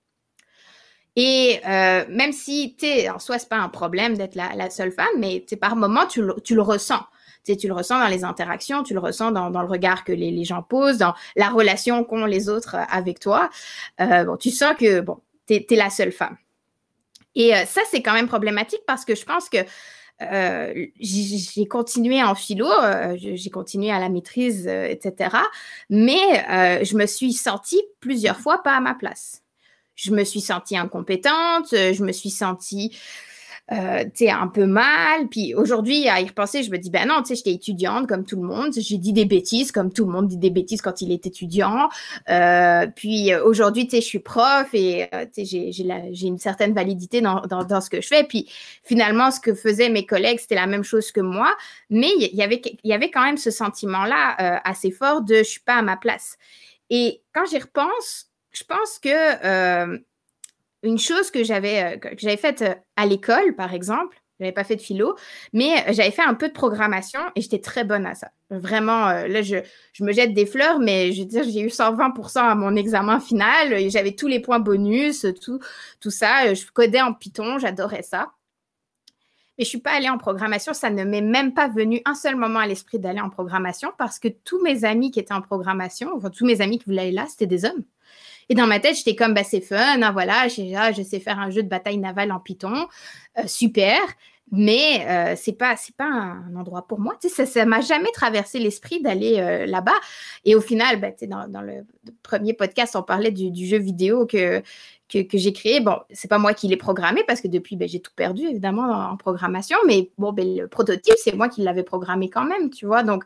Et 1.17 1.61
euh, 1.67 2.05
même 2.09 2.33
si, 2.33 2.75
tu 2.79 3.09
en 3.09 3.19
soi, 3.19 3.39
c'est 3.39 3.49
pas 3.49 3.57
un 3.57 3.69
problème 3.69 4.17
d'être 4.17 4.35
la, 4.35 4.71
seule 4.71 4.93
femme, 4.93 5.07
mais 5.19 5.45
par 5.61 5.77
moment, 5.77 6.07
tu 6.07 6.23
le, 6.23 6.35
tu 6.43 6.55
le 6.55 6.63
ressens. 6.63 7.03
tu 7.45 7.69
le 7.69 7.75
ressens 7.75 7.99
dans 7.99 8.09
les 8.09 8.25
interactions, 8.25 8.83
tu 8.83 8.95
le 8.95 9.01
ressens 9.01 9.31
dans, 9.31 9.49
le 9.51 9.67
regard 9.67 10.05
que 10.05 10.13
les, 10.13 10.45
gens 10.45 10.63
posent, 10.63 10.99
dans 10.99 11.15
la 11.37 11.51
relation 11.51 12.05
qu'ont 12.05 12.25
les 12.25 12.49
autres 12.49 12.77
avec 12.91 13.21
toi. 13.21 13.51
Euh, 14.01 14.25
bon, 14.25 14.37
tu 14.37 14.51
sens 14.51 14.75
que, 14.79 15.01
bon, 15.01 15.19
tu 15.47 15.55
es, 15.55 15.77
la 15.77 15.91
seule 15.91 16.13
femme. 16.13 16.37
Et 17.35 17.55
euh, 17.55 17.65
ça, 17.67 17.83
c'est 17.91 18.03
quand 18.03 18.15
même 18.15 18.29
problématique 18.29 18.83
parce 18.87 19.05
que 19.05 19.15
je 19.15 19.25
pense 19.25 19.49
que 19.49 19.59
j'ai 21.01 21.67
continué 21.67 22.23
en 22.23 22.37
philo, 22.37 22.69
j'ai 23.17 23.51
continué 23.51 23.91
à 23.91 23.99
la 23.99 24.09
maîtrise, 24.09 24.69
etc. 24.69 25.37
Mais 25.91 26.85
je 26.85 26.97
me 26.97 27.07
suis 27.07 27.33
sentie 27.33 27.83
plusieurs 27.99 28.39
fois 28.39 28.63
pas 28.63 28.77
à 28.77 28.81
ma 28.81 28.95
place 28.95 29.42
je 29.95 30.13
me 30.13 30.25
suis 30.25 30.41
sentie 30.41 30.77
incompétente, 30.77 31.73
euh, 31.73 31.93
je 31.93 32.05
me 32.05 32.13
suis 32.13 32.31
sentie 32.31 32.97
euh, 33.71 34.05
un 34.29 34.49
peu 34.49 34.67
mal. 34.67 35.29
Puis 35.31 35.55
aujourd'hui, 35.55 36.09
à 36.09 36.21
y 36.21 36.27
repenser, 36.27 36.65
je 36.65 36.71
me 36.71 36.79
dis, 36.79 36.91
ben 36.91 37.07
non, 37.07 37.23
tu 37.23 37.29
sais, 37.29 37.37
j'étais 37.37 37.53
étudiante 37.53 38.09
comme 38.09 38.25
tout 38.25 38.37
le 38.37 38.43
monde. 38.43 38.73
J'ai 38.77 38.99
dit 38.99 39.13
des 39.13 39.25
bêtises 39.25 39.71
comme 39.71 39.93
tout 39.93 40.05
le 40.05 40.11
monde 40.11 40.27
dit 40.27 40.37
des 40.37 40.51
bêtises 40.51 40.83
quand 40.83 41.01
il 41.01 41.13
est 41.13 41.27
étudiant. 41.27 41.89
Euh, 42.29 42.87
puis 42.95 43.33
euh, 43.33 43.45
aujourd'hui, 43.45 43.87
tu 43.87 43.93
sais, 43.93 44.03
je 44.03 44.07
suis 44.07 44.19
prof 44.19 44.69
et 44.75 45.09
j'ai 45.39 46.27
une 46.27 46.39
certaine 46.39 46.75
validité 46.75 47.21
dans, 47.21 47.81
ce 47.81 47.89
que 47.89 48.01
je 48.01 48.09
fais. 48.09 48.25
Puis 48.25 48.51
finalement, 48.83 49.31
ce 49.31 49.41
que 49.41 49.55
faisaient 49.55 49.91
mes 49.91 50.07
collègues, 50.07 50.41
c'était 50.41 50.57
la 50.57 50.67
même 50.67 50.85
chose 50.85 51.13
que 51.13 51.21
moi. 51.21 51.55
Mais 51.89 52.11
il 52.19 52.35
y 52.35 52.43
avait, 52.43 52.61
il 52.65 52.91
y 52.91 52.93
avait 52.93 53.11
quand 53.11 53.25
même 53.25 53.39
ce 53.39 53.53
sentiment-là 53.53 54.61
assez 54.65 54.91
fort 54.91 55.23
de 55.23 55.37
je 55.37 55.45
suis 55.45 55.61
pas 55.61 55.77
à 55.77 55.83
ma 55.83 55.97
place. 55.97 56.37
Et 56.91 57.23
quand 57.33 57.47
j'y 57.47 57.59
repense, 57.59 58.32
je 58.53 58.65
pense 58.65 58.99
que 58.99 59.09
euh, 59.09 59.99
une 60.83 60.99
chose 60.99 61.31
que 61.31 61.43
j'avais 61.45 61.97
euh, 61.97 62.11
j'avais 62.19 62.37
faite 62.37 62.63
euh, 62.63 62.75
à 62.97 63.07
l'école, 63.07 63.55
par 63.57 63.73
exemple, 63.75 64.17
je 64.39 64.45
n'avais 64.45 64.53
pas 64.53 64.65
fait 64.65 64.77
de 64.77 64.83
philo, 64.83 65.17
mais 65.53 65.85
j'avais 65.93 66.11
fait 66.11 66.23
un 66.23 66.35
peu 66.35 66.49
de 66.49 66.53
programmation 66.53 67.21
et 67.37 67.41
j'étais 67.41 67.61
très 67.61 67.85
bonne 67.85 68.07
à 68.07 68.15
ça. 68.15 68.31
Vraiment, 68.51 69.07
là, 69.07 69.41
je, 69.41 69.57
je, 69.93 70.05
me 70.05 70.13
jette 70.13 70.35
des 70.35 70.47
fleurs, 70.47 70.79
mais 70.81 71.13
je 71.13 71.21
veux 71.21 71.29
dire, 71.29 71.45
j'ai 71.45 71.61
eu 71.61 71.69
120% 71.69 72.39
à 72.39 72.55
mon 72.55 72.75
examen 72.77 73.21
final. 73.21 73.89
J'avais 73.89 74.13
tous 74.13 74.27
les 74.27 74.41
points 74.41 74.59
bonus, 74.59 75.27
tout, 75.41 75.61
tout 76.01 76.11
ça. 76.11 76.53
Je 76.53 76.67
codais 76.73 77.01
en 77.01 77.15
Python, 77.15 77.59
j'adorais 77.59 78.03
ça. 78.03 78.33
Mais 79.59 79.65
je 79.65 79.69
suis 79.69 79.79
pas 79.79 79.93
allée 79.93 80.09
en 80.09 80.19
programmation. 80.19 80.75
Ça 80.75 80.91
ne 80.91 81.05
m'est 81.05 81.21
même 81.21 81.55
pas 81.55 81.69
venu 81.69 82.01
un 82.05 82.15
seul 82.15 82.37
moment 82.37 82.59
à 82.59 82.67
l'esprit 82.67 82.99
d'aller 82.99 83.21
en 83.21 83.31
programmation 83.31 83.93
parce 83.99 84.19
que 84.19 84.29
tous 84.29 84.61
mes 84.63 84.85
amis 84.85 85.11
qui 85.11 85.21
étaient 85.21 85.35
en 85.35 85.43
programmation, 85.43 86.11
enfin, 86.15 86.31
tous 86.31 86.47
mes 86.47 86.61
amis 86.61 86.79
qui 86.79 86.87
voulaient 86.87 87.03
aller 87.03 87.13
là, 87.13 87.27
c'était 87.29 87.47
des 87.47 87.65
hommes. 87.65 87.85
Et 88.49 88.55
dans 88.55 88.67
ma 88.67 88.81
tête, 88.81 88.97
j'étais 88.97 89.17
comme, 89.17 89.35
bah, 89.35 89.45
c'est 89.45 89.61
fun, 89.61 90.03
hein, 90.03 90.13
voilà, 90.13 90.49
je 90.49 91.03
sais 91.03 91.21
faire 91.21 91.39
un 91.39 91.51
jeu 91.51 91.63
de 91.63 91.69
bataille 91.69 91.99
navale 91.99 92.33
en 92.33 92.41
Python, 92.41 92.87
euh, 93.39 93.47
super, 93.47 93.99
mais 94.53 95.07
euh, 95.09 95.35
c'est 95.35 95.55
pas 95.55 95.77
c'est 95.77 95.97
pas 95.97 96.05
un 96.05 96.55
endroit 96.57 96.87
pour 96.87 97.01
moi. 97.01 97.17
Tu 97.21 97.31
sais, 97.31 97.47
ça, 97.47 97.65
m'a 97.65 97.81
jamais 97.81 98.11
traversé 98.13 98.59
l'esprit 98.59 99.01
d'aller 99.01 99.39
euh, 99.39 99.67
là-bas. 99.67 99.95
Et 100.45 100.55
au 100.55 100.61
final, 100.61 101.01
bah, 101.01 101.09
dans, 101.49 101.63
le 101.63 101.87
premier 102.23 102.53
podcast, 102.53 102.95
on 102.95 103.03
parlait 103.03 103.31
du, 103.31 103.67
jeu 103.67 103.79
vidéo 103.79 104.27
que 104.27 104.63
j'ai 105.11 105.53
créé. 105.55 105.81
Bon, 105.81 105.97
c'est 106.11 106.29
pas 106.29 106.39
moi 106.39 106.53
qui 106.53 106.69
l'ai 106.69 106.77
programmé 106.77 107.25
parce 107.27 107.41
que 107.41 107.49
depuis, 107.49 107.77
ben, 107.77 107.89
j'ai 107.89 108.01
tout 108.01 108.13
perdu 108.15 108.43
évidemment 108.43 109.11
en, 109.13 109.17
programmation, 109.17 109.79
mais 109.87 110.11
bon, 110.19 110.33
ben, 110.33 110.57
le 110.57 110.69
prototype, 110.69 111.15
c'est 111.17 111.35
moi 111.35 111.49
qui 111.49 111.63
l'avais 111.63 111.83
programmé 111.83 112.29
quand 112.29 112.45
même, 112.45 112.69
tu 112.69 112.85
vois. 112.85 113.03
Donc, 113.03 113.25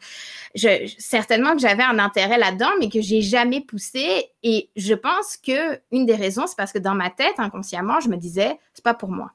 certainement 0.55 1.55
que 1.55 1.61
j'avais 1.61 1.83
un 1.83 1.99
intérêt 1.99 2.39
là-dedans, 2.39 2.71
mais 2.79 2.89
que 2.89 3.01
j'ai 3.01 3.23
jamais 3.23 3.61
poussé. 3.61 4.31
Et 4.45 4.71
je 4.77 4.95
pense 4.95 5.37
que 5.37 5.81
une 5.91 6.07
des 6.07 6.15
raisons, 6.15 6.47
c'est 6.47 6.57
parce 6.57 6.73
que 6.73 6.79
dans 6.79 6.95
ma 6.95 7.11
tête, 7.11 7.35
inconsciemment, 7.39 7.99
je 7.99 8.09
me 8.09 8.17
disais, 8.17 8.61
c'est 8.75 8.85
pas 8.85 8.95
pour 8.95 9.11
moi. 9.11 9.33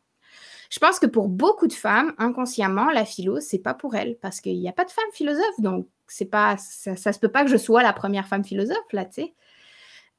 Je 0.71 0.79
pense 0.79 0.99
que 0.99 1.05
pour 1.05 1.27
beaucoup 1.27 1.67
de 1.67 1.73
femmes, 1.73 2.13
inconsciemment, 2.17 2.89
la 2.91 3.05
philo, 3.05 3.39
c'est 3.39 3.59
pas 3.59 3.73
pour 3.73 3.95
elles 3.95 4.17
parce 4.21 4.41
qu'il 4.41 4.59
n'y 4.59 4.69
a 4.69 4.71
pas 4.71 4.85
de 4.85 4.91
femme 4.91 5.03
philosophe. 5.13 5.59
Donc, 5.59 5.85
c'est 6.07 6.25
pas, 6.25 6.55
ça, 6.57 6.95
ça 6.95 7.13
se 7.13 7.19
peut 7.19 7.29
pas 7.29 7.43
que 7.43 7.49
je 7.51 7.57
sois 7.57 7.83
la 7.83 7.93
première 7.93 8.27
femme 8.27 8.43
philosophe, 8.43 8.91
là, 8.93 9.05
tu 9.05 9.21
sais 9.21 9.33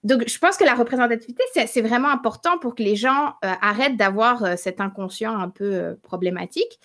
donc, 0.05 0.29
je 0.29 0.39
pense 0.39 0.57
que 0.57 0.65
la 0.65 0.75
représentativité, 0.75 1.45
c'est 1.67 1.81
vraiment 1.81 2.09
important 2.09 2.59
pour 2.59 2.75
que 2.75 2.83
les 2.83 2.97
gens 2.97 3.35
euh, 3.45 3.53
arrêtent 3.61 3.97
d'avoir 3.97 4.43
euh, 4.43 4.57
cet 4.57 4.81
inconscient 4.81 5.39
un 5.39 5.49
peu 5.49 5.73
euh, 5.73 5.95
problématique. 6.03 6.81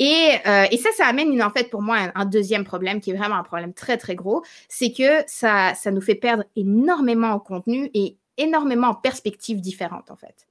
Et, 0.00 0.30
et, 0.70 0.76
ça, 0.76 0.90
ça 0.96 1.06
amène 1.06 1.42
en 1.42 1.50
fait 1.50 1.70
pour 1.70 1.82
moi 1.82 1.96
un, 2.14 2.24
deuxième 2.24 2.62
problème 2.62 3.00
qui 3.00 3.10
est 3.10 3.14
vraiment 3.14 3.34
un 3.34 3.42
problème 3.42 3.74
très 3.74 3.96
très 3.96 4.14
gros, 4.14 4.44
c'est 4.68 4.92
que 4.92 5.24
ça, 5.26 5.74
ça 5.74 5.90
nous 5.90 6.00
fait 6.00 6.14
perdre 6.14 6.44
énormément 6.54 7.30
en 7.30 7.40
contenu 7.40 7.90
et 7.94 8.16
énormément 8.36 8.90
en 8.90 8.94
perspectives 8.94 9.60
différentes 9.60 10.12
en 10.12 10.16
fait. 10.16 10.47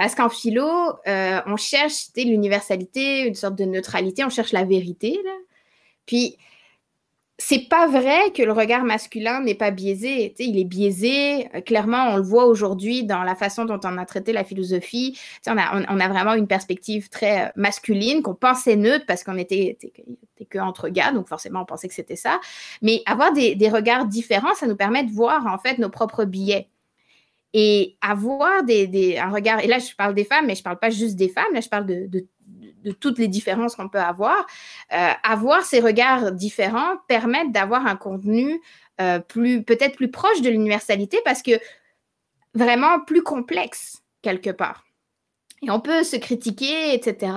Parce 0.00 0.14
qu'en 0.14 0.30
philo, 0.30 0.66
on 1.04 1.56
cherche 1.58 2.06
l'universalité, 2.16 3.26
une 3.26 3.34
sorte 3.34 3.56
de 3.56 3.64
neutralité, 3.64 4.24
on 4.24 4.30
cherche 4.30 4.52
la 4.52 4.64
vérité. 4.64 5.18
Là. 5.22 5.32
Puis 6.06 6.38
c'est 7.40 7.68
pas 7.68 7.86
vrai 7.86 8.32
que 8.32 8.42
le 8.42 8.52
regard 8.52 8.84
masculin 8.84 9.40
n'est 9.40 9.54
pas 9.54 9.70
biaisé. 9.70 10.34
il 10.38 10.58
est 10.58 10.64
biaisé. 10.64 11.48
Euh, 11.54 11.62
clairement, 11.62 12.10
on 12.12 12.16
le 12.16 12.22
voit 12.22 12.44
aujourd'hui 12.44 13.04
dans 13.04 13.22
la 13.22 13.34
façon 13.34 13.64
dont 13.64 13.80
on 13.82 13.96
a 13.96 14.04
traité 14.04 14.32
la 14.32 14.44
philosophie. 14.44 15.18
On 15.46 15.56
a, 15.56 15.82
on, 15.88 16.00
a, 16.00 16.08
vraiment 16.08 16.34
une 16.34 16.46
perspective 16.46 17.08
très 17.08 17.46
euh, 17.46 17.50
masculine 17.56 18.22
qu'on 18.22 18.34
pensait 18.34 18.76
neutre 18.76 19.06
parce 19.06 19.24
qu'on 19.24 19.38
était, 19.38 19.78
que 20.50 20.58
entre 20.58 20.90
gars, 20.90 21.12
donc 21.12 21.28
forcément 21.28 21.62
on 21.62 21.64
pensait 21.64 21.88
que 21.88 21.94
c'était 21.94 22.16
ça. 22.16 22.40
Mais 22.82 23.02
avoir 23.06 23.32
des, 23.32 23.56
regards 23.72 24.04
différents, 24.04 24.54
ça 24.54 24.66
nous 24.66 24.76
permet 24.76 25.04
de 25.04 25.10
voir 25.10 25.46
en 25.46 25.58
fait 25.58 25.78
nos 25.78 25.90
propres 25.90 26.24
biais. 26.24 26.68
Et 27.52 27.96
avoir 28.00 28.62
des, 28.62 29.18
un 29.18 29.30
regard, 29.30 29.60
et 29.60 29.66
là 29.66 29.78
je 29.78 29.94
parle 29.96 30.14
des 30.14 30.24
femmes, 30.24 30.46
mais 30.46 30.54
je 30.54 30.60
ne 30.60 30.64
parle 30.64 30.78
pas 30.78 30.90
juste 30.90 31.16
des 31.16 31.28
femmes, 31.28 31.52
là 31.52 31.60
je 31.60 31.68
parle 31.68 31.86
de, 31.86 32.06
de 32.82 32.92
toutes 32.92 33.18
les 33.18 33.28
différences 33.28 33.76
qu'on 33.76 33.88
peut 33.88 34.00
avoir, 34.00 34.46
euh, 34.92 35.10
avoir 35.22 35.62
ces 35.64 35.80
regards 35.80 36.32
différents 36.32 36.96
permettent 37.08 37.52
d'avoir 37.52 37.86
un 37.86 37.96
contenu 37.96 38.60
euh, 39.00 39.18
plus 39.18 39.62
peut-être 39.62 39.96
plus 39.96 40.10
proche 40.10 40.40
de 40.42 40.50
l'universalité 40.50 41.18
parce 41.24 41.42
que 41.42 41.52
vraiment 42.54 43.00
plus 43.00 43.22
complexe 43.22 44.02
quelque 44.22 44.50
part. 44.50 44.84
Et 45.62 45.70
on 45.70 45.80
peut 45.80 46.02
se 46.04 46.16
critiquer, 46.16 46.94
etc. 46.94 47.32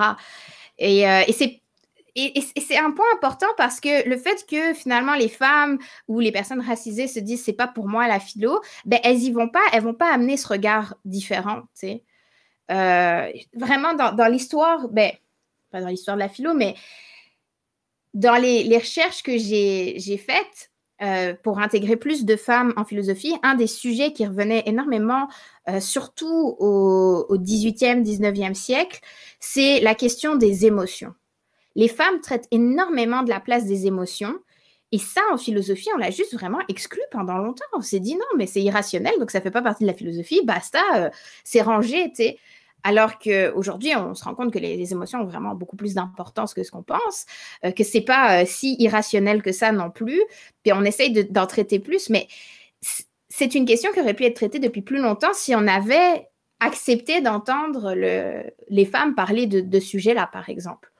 Et, 0.77 1.07
euh, 1.07 1.21
et 1.27 1.33
c'est 1.33 1.61
et, 2.15 2.41
c'est 2.41 2.77
un 2.77 2.91
point 2.91 3.05
important 3.15 3.47
parce 3.57 3.79
que 3.79 4.07
le 4.07 4.17
fait 4.17 4.45
que 4.47 4.73
finalement 4.73 5.15
les 5.15 5.29
femmes 5.29 5.79
ou 6.07 6.19
les 6.19 6.31
personnes 6.31 6.61
racisées 6.61 7.07
se 7.07 7.19
disent 7.19 7.43
c'est 7.43 7.53
pas 7.53 7.67
pour 7.67 7.87
moi 7.87 8.07
la 8.07 8.19
philo, 8.19 8.61
ben 8.85 8.99
elles 9.03 9.23
y 9.23 9.31
vont 9.31 9.49
pas, 9.49 9.63
elles 9.73 9.81
vont 9.81 9.95
pas 9.95 10.13
amener 10.13 10.37
ce 10.37 10.47
regard 10.47 10.95
différent. 11.05 11.63
Euh, 12.71 13.31
vraiment 13.53 13.93
dans, 13.93 14.31
l'histoire, 14.31 14.89
ben 14.89 15.11
pas 15.71 15.81
dans 15.81 15.87
l'histoire 15.87 16.15
de 16.15 16.21
la 16.21 16.29
philo, 16.29 16.53
mais 16.53 16.75
dans 18.13 18.35
les, 18.35 18.77
recherches 18.77 19.23
que 19.23 19.37
j'ai 19.37 20.23
faites 20.23 20.71
euh, 21.01 21.33
pour 21.41 21.57
intégrer 21.59 21.97
plus 21.97 22.25
de 22.25 22.35
femmes 22.35 22.73
en 22.77 22.85
philosophie, 22.85 23.35
un 23.41 23.55
des 23.55 23.65
sujets 23.65 24.13
qui 24.13 24.27
revenait 24.27 24.63
énormément, 24.67 25.27
euh, 25.67 25.79
surtout 25.79 26.55
au, 26.59 27.25
au 27.27 27.37
18e, 27.37 28.03
19e 28.03 28.53
siècle, 28.53 28.99
c'est 29.39 29.79
la 29.79 29.95
question 29.95 30.35
des 30.35 30.67
émotions 30.67 31.15
les 31.75 31.87
femmes 31.87 32.21
traitent 32.21 32.47
énormément 32.51 33.23
de 33.23 33.29
la 33.29 33.39
place 33.39 33.65
des 33.65 33.87
émotions. 33.87 34.35
Et 34.91 34.99
ça, 34.99 35.21
en 35.31 35.37
philosophie, 35.37 35.89
on 35.95 35.97
l'a 35.97 36.11
juste 36.11 36.33
vraiment 36.33 36.59
exclu 36.69 37.01
pendant 37.11 37.37
longtemps. 37.37 37.65
On 37.73 37.81
s'est 37.81 37.99
dit 37.99 38.15
non, 38.15 38.25
mais 38.37 38.45
c'est 38.45 38.61
irrationnel, 38.61 39.13
donc 39.19 39.31
ça 39.31 39.39
ne 39.39 39.43
fait 39.43 39.51
pas 39.51 39.63
partie 39.63 39.83
de 39.83 39.89
la 39.89 39.95
philosophie, 39.95 40.41
basta, 40.45 40.83
euh, 40.95 41.09
c'est 41.43 41.61
rangé, 41.61 42.11
tu. 42.15 42.25
Alors 42.83 43.17
qu'aujourd'hui, 43.17 43.95
on 43.95 44.13
se 44.13 44.23
rend 44.25 44.35
compte 44.35 44.51
que 44.51 44.59
les, 44.59 44.91
émotions 44.91 45.21
ont 45.21 45.25
vraiment 45.25 45.55
beaucoup 45.55 45.77
plus 45.77 45.93
d'importance 45.95 46.53
que 46.53 46.63
ce 46.63 46.69
qu'on 46.69 46.83
pense, 46.83 47.25
que 47.63 47.69
euh, 47.69 47.71
que 47.71 47.83
c'est 47.83 48.01
pas 48.01 48.41
euh, 48.41 48.45
si 48.45 48.75
irrationnel 48.77 49.41
que 49.41 49.53
ça 49.53 49.71
non 49.71 49.89
plus. 49.89 50.21
Puis 50.63 50.73
on 50.73 50.83
essaye 50.83 51.11
d'en 51.25 51.47
traiter 51.47 51.79
plus, 51.79 52.09
mais 52.09 52.27
c'est 53.29 53.55
une 53.55 53.65
question 53.65 53.91
qui 53.93 54.01
aurait 54.01 54.13
pu 54.13 54.25
être 54.25 54.35
traitée 54.35 54.59
depuis 54.59 54.81
plus 54.81 54.99
longtemps 54.99 55.33
si 55.33 55.55
on 55.55 55.65
avait 55.65 56.27
accepté 56.59 57.21
d'entendre 57.21 57.93
les 57.95 58.85
femmes 58.85 59.15
parler 59.15 59.47
de, 59.47 59.61
de 59.61 59.79
sujets-là, 59.79 60.29
par 60.31 60.49
exemple. 60.49 60.92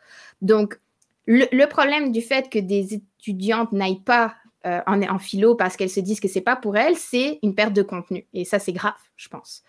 Donc, 0.44 0.78
le, 1.26 1.66
problème 1.66 2.12
du 2.12 2.22
fait 2.22 2.50
que 2.50 2.60
des 2.60 2.96
étudiantes 2.96 3.72
n'aillent 3.72 4.04
pas 4.04 4.36
euh, 4.66 4.82
en, 4.86 5.18
philo 5.18 5.56
parce 5.56 5.78
qu'elles 5.78 5.90
se 5.90 6.02
disent 6.02 6.20
que 6.20 6.28
c'est 6.28 6.42
pas 6.42 6.58
pour 6.58 6.78
elles, 6.78 6.98
c'est 6.98 7.40
une 7.42 7.56
perte 7.56 7.74
de 7.74 7.82
contenu. 7.82 8.28
Et 8.34 8.46
ça, 8.46 8.60
c'est 8.60 8.74
grave, 8.74 8.94
je 9.16 9.30
pense. 9.30 9.64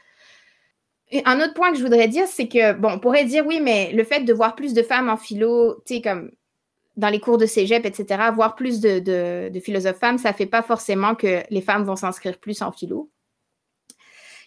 un 1.25 1.41
autre 1.41 1.55
point 1.55 1.71
que 1.71 1.79
je 1.79 1.83
voudrais 1.83 2.09
dire, 2.09 2.27
c'est 2.27 2.49
que, 2.49 2.73
bon, 2.73 2.91
on 2.95 2.99
pourrait 2.99 3.25
dire, 3.25 3.47
oui, 3.47 3.61
mais 3.63 3.93
le 3.93 4.03
fait 4.03 4.21
de 4.21 4.33
voir 4.33 4.57
plus 4.57 4.75
de 4.75 4.83
femmes 4.83 5.09
en 5.09 5.17
philo, 5.17 5.81
tu 5.87 5.95
sais, 5.95 6.01
comme 6.03 6.33
dans 6.97 7.09
les 7.09 7.21
cours 7.21 7.39
de 7.39 7.47
cégep, 7.47 7.87
etc., 7.87 8.31
voir 8.35 8.57
plus 8.57 8.81
de, 8.81 8.99
de 9.49 9.61
philosophes 9.61 9.99
femmes, 9.99 10.19
ça 10.19 10.31
ne 10.31 10.35
fait 10.35 10.47
pas 10.47 10.63
forcément 10.63 11.15
que 11.15 11.43
les 11.51 11.61
femmes 11.61 11.85
vont 11.85 11.97
s'inscrire 11.97 12.39
plus 12.39 12.63
en 12.63 12.73
philo. 12.73 13.11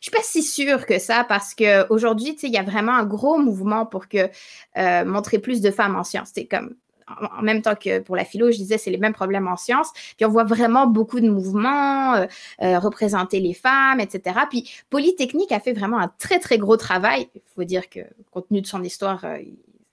Je 0.02 0.10
suis 0.10 0.12
pas 0.12 0.24
si 0.24 0.44
sûre 0.44 0.86
que 0.86 1.00
ça 1.00 1.26
parce 1.28 1.54
qu'aujourd'hui, 1.54 2.38
il 2.44 2.52
y 2.52 2.58
a 2.58 2.64
vraiment 2.64 2.94
un 2.94 3.06
gros 3.06 3.38
mouvement 3.38 3.86
pour 3.86 4.08
que 4.08 4.30
euh, 4.78 5.06
montrer 5.06 5.40
plus 5.40 5.62
de 5.62 5.72
femmes 5.72 5.96
en 5.96 6.04
sciences. 6.04 6.32
C'est 6.34 6.46
comme 6.46 6.76
en 7.08 7.42
même 7.42 7.62
temps 7.62 7.76
que 7.76 8.00
pour 8.00 8.16
la 8.16 8.26
philo, 8.26 8.52
je 8.52 8.58
disais, 8.58 8.78
c'est 8.78 8.90
les 8.92 8.98
mêmes 8.98 9.14
problèmes 9.14 9.48
en 9.48 9.56
sciences. 9.56 9.92
Puis 10.18 10.26
on 10.26 10.30
voit 10.30 10.44
vraiment 10.44 10.88
beaucoup 10.88 11.20
de 11.20 11.30
mouvements, 11.30 12.16
euh, 12.16 12.26
euh, 12.62 12.80
représenter 12.80 13.40
les 13.40 13.54
femmes, 13.54 14.00
etc. 14.00 14.40
Puis 14.50 14.70
Polytechnique 14.90 15.52
a 15.52 15.60
fait 15.60 15.74
vraiment 15.74 16.00
un 16.00 16.12
très, 16.20 16.40
très 16.40 16.58
gros 16.58 16.78
travail. 16.78 17.30
Il 17.36 17.42
faut 17.56 17.64
dire 17.64 17.90
que, 17.90 18.02
compte 18.32 18.50
tenu 18.50 18.62
de 18.62 18.68
son 18.68 18.84
histoire, 18.84 19.26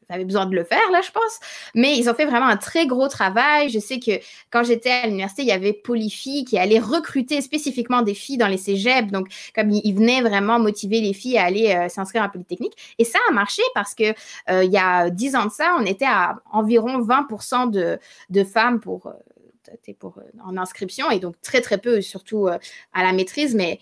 avaient 0.09 0.25
besoin 0.25 0.47
de 0.47 0.55
le 0.55 0.65
faire, 0.65 0.91
là, 0.93 1.01
je 1.03 1.11
pense. 1.11 1.41
Mais 1.75 1.97
ils 1.97 2.09
ont 2.09 2.15
fait 2.15 2.27
vraiment 2.27 2.47
un 2.47 2.57
très 2.57 2.87
gros 2.87 3.09
travail. 3.09 3.69
Je 3.69 3.79
sais 3.79 3.99
que 3.99 4.13
quand 4.51 4.65
j'étais 4.65 4.91
à 4.91 5.07
l'université, 5.07 5.43
il 5.43 5.49
y 5.49 5.53
avait 5.53 5.73
Polyphi 5.73 6.45
qui 6.45 6.59
allait 6.59 6.79
recruter 6.79 7.41
spécifiquement 7.41 8.03
des 8.03 8.15
filles 8.15 8.37
dans 8.37 8.49
les 8.49 8.59
cégeps. 8.59 9.11
Donc, 9.11 9.29
comme 9.55 9.71
ils, 9.71 9.95
venaient 9.95 10.23
vraiment 10.23 10.59
motiver 10.59 11.01
les 11.01 11.13
filles 11.13 11.39
à 11.39 11.45
aller 11.45 11.73
euh, 11.75 11.89
s'inscrire 11.89 12.23
à 12.23 12.29
Polytechnique. 12.29 12.77
Et 12.99 13.05
ça 13.05 13.19
a 13.29 13.33
marché 13.33 13.63
parce 13.75 13.95
que 13.95 14.13
euh, 14.51 14.65
il 14.65 14.73
y 14.73 14.79
a 14.79 15.11
dix 15.11 15.37
ans 15.37 15.47
de 15.47 15.51
ça, 15.51 15.77
on 15.79 15.85
était 15.85 16.07
à 16.07 16.37
environ 16.53 17.01
20% 17.01 17.71
de, 17.71 17.99
de, 18.31 18.45
femmes 18.45 18.81
pour, 18.81 19.07
euh, 19.07 19.93
pour, 19.99 20.19
en 20.45 20.57
inscription 20.57 21.11
et 21.11 21.21
donc 21.21 21.41
très, 21.43 21.61
très 21.61 21.79
peu, 21.79 22.01
surtout 22.01 22.49
à 22.49 23.03
la 23.03 23.13
maîtrise. 23.13 23.55
Mais 23.55 23.79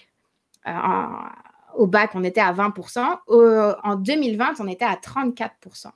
au 1.77 1.87
bac, 1.87 2.11
on 2.15 2.23
était 2.23 2.41
à 2.41 2.53
20%. 2.53 3.79
en 3.83 3.97
2020, 3.97 4.61
on 4.61 4.69
était 4.69 4.85
à 4.85 4.95
34% 4.95 5.91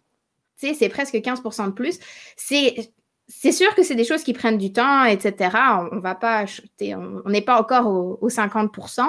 c'est 0.57 0.89
presque 0.89 1.15
15% 1.15 1.67
de 1.67 1.71
plus. 1.73 1.99
C'est 2.37 3.53
sûr 3.53 3.75
que 3.75 3.83
c'est 3.83 3.95
des 3.95 4.05
choses 4.05 4.23
qui 4.23 4.33
prennent 4.33 4.59
du 4.59 4.73
temps, 4.73 5.05
etc. 5.05 5.51
On, 5.93 5.99
va 5.99 6.15
pas, 6.15 6.45
on 6.81 7.31
n'est 7.31 7.43
pas 7.43 7.61
encore 7.61 7.87
aux 7.87 8.29
50% 8.29 9.03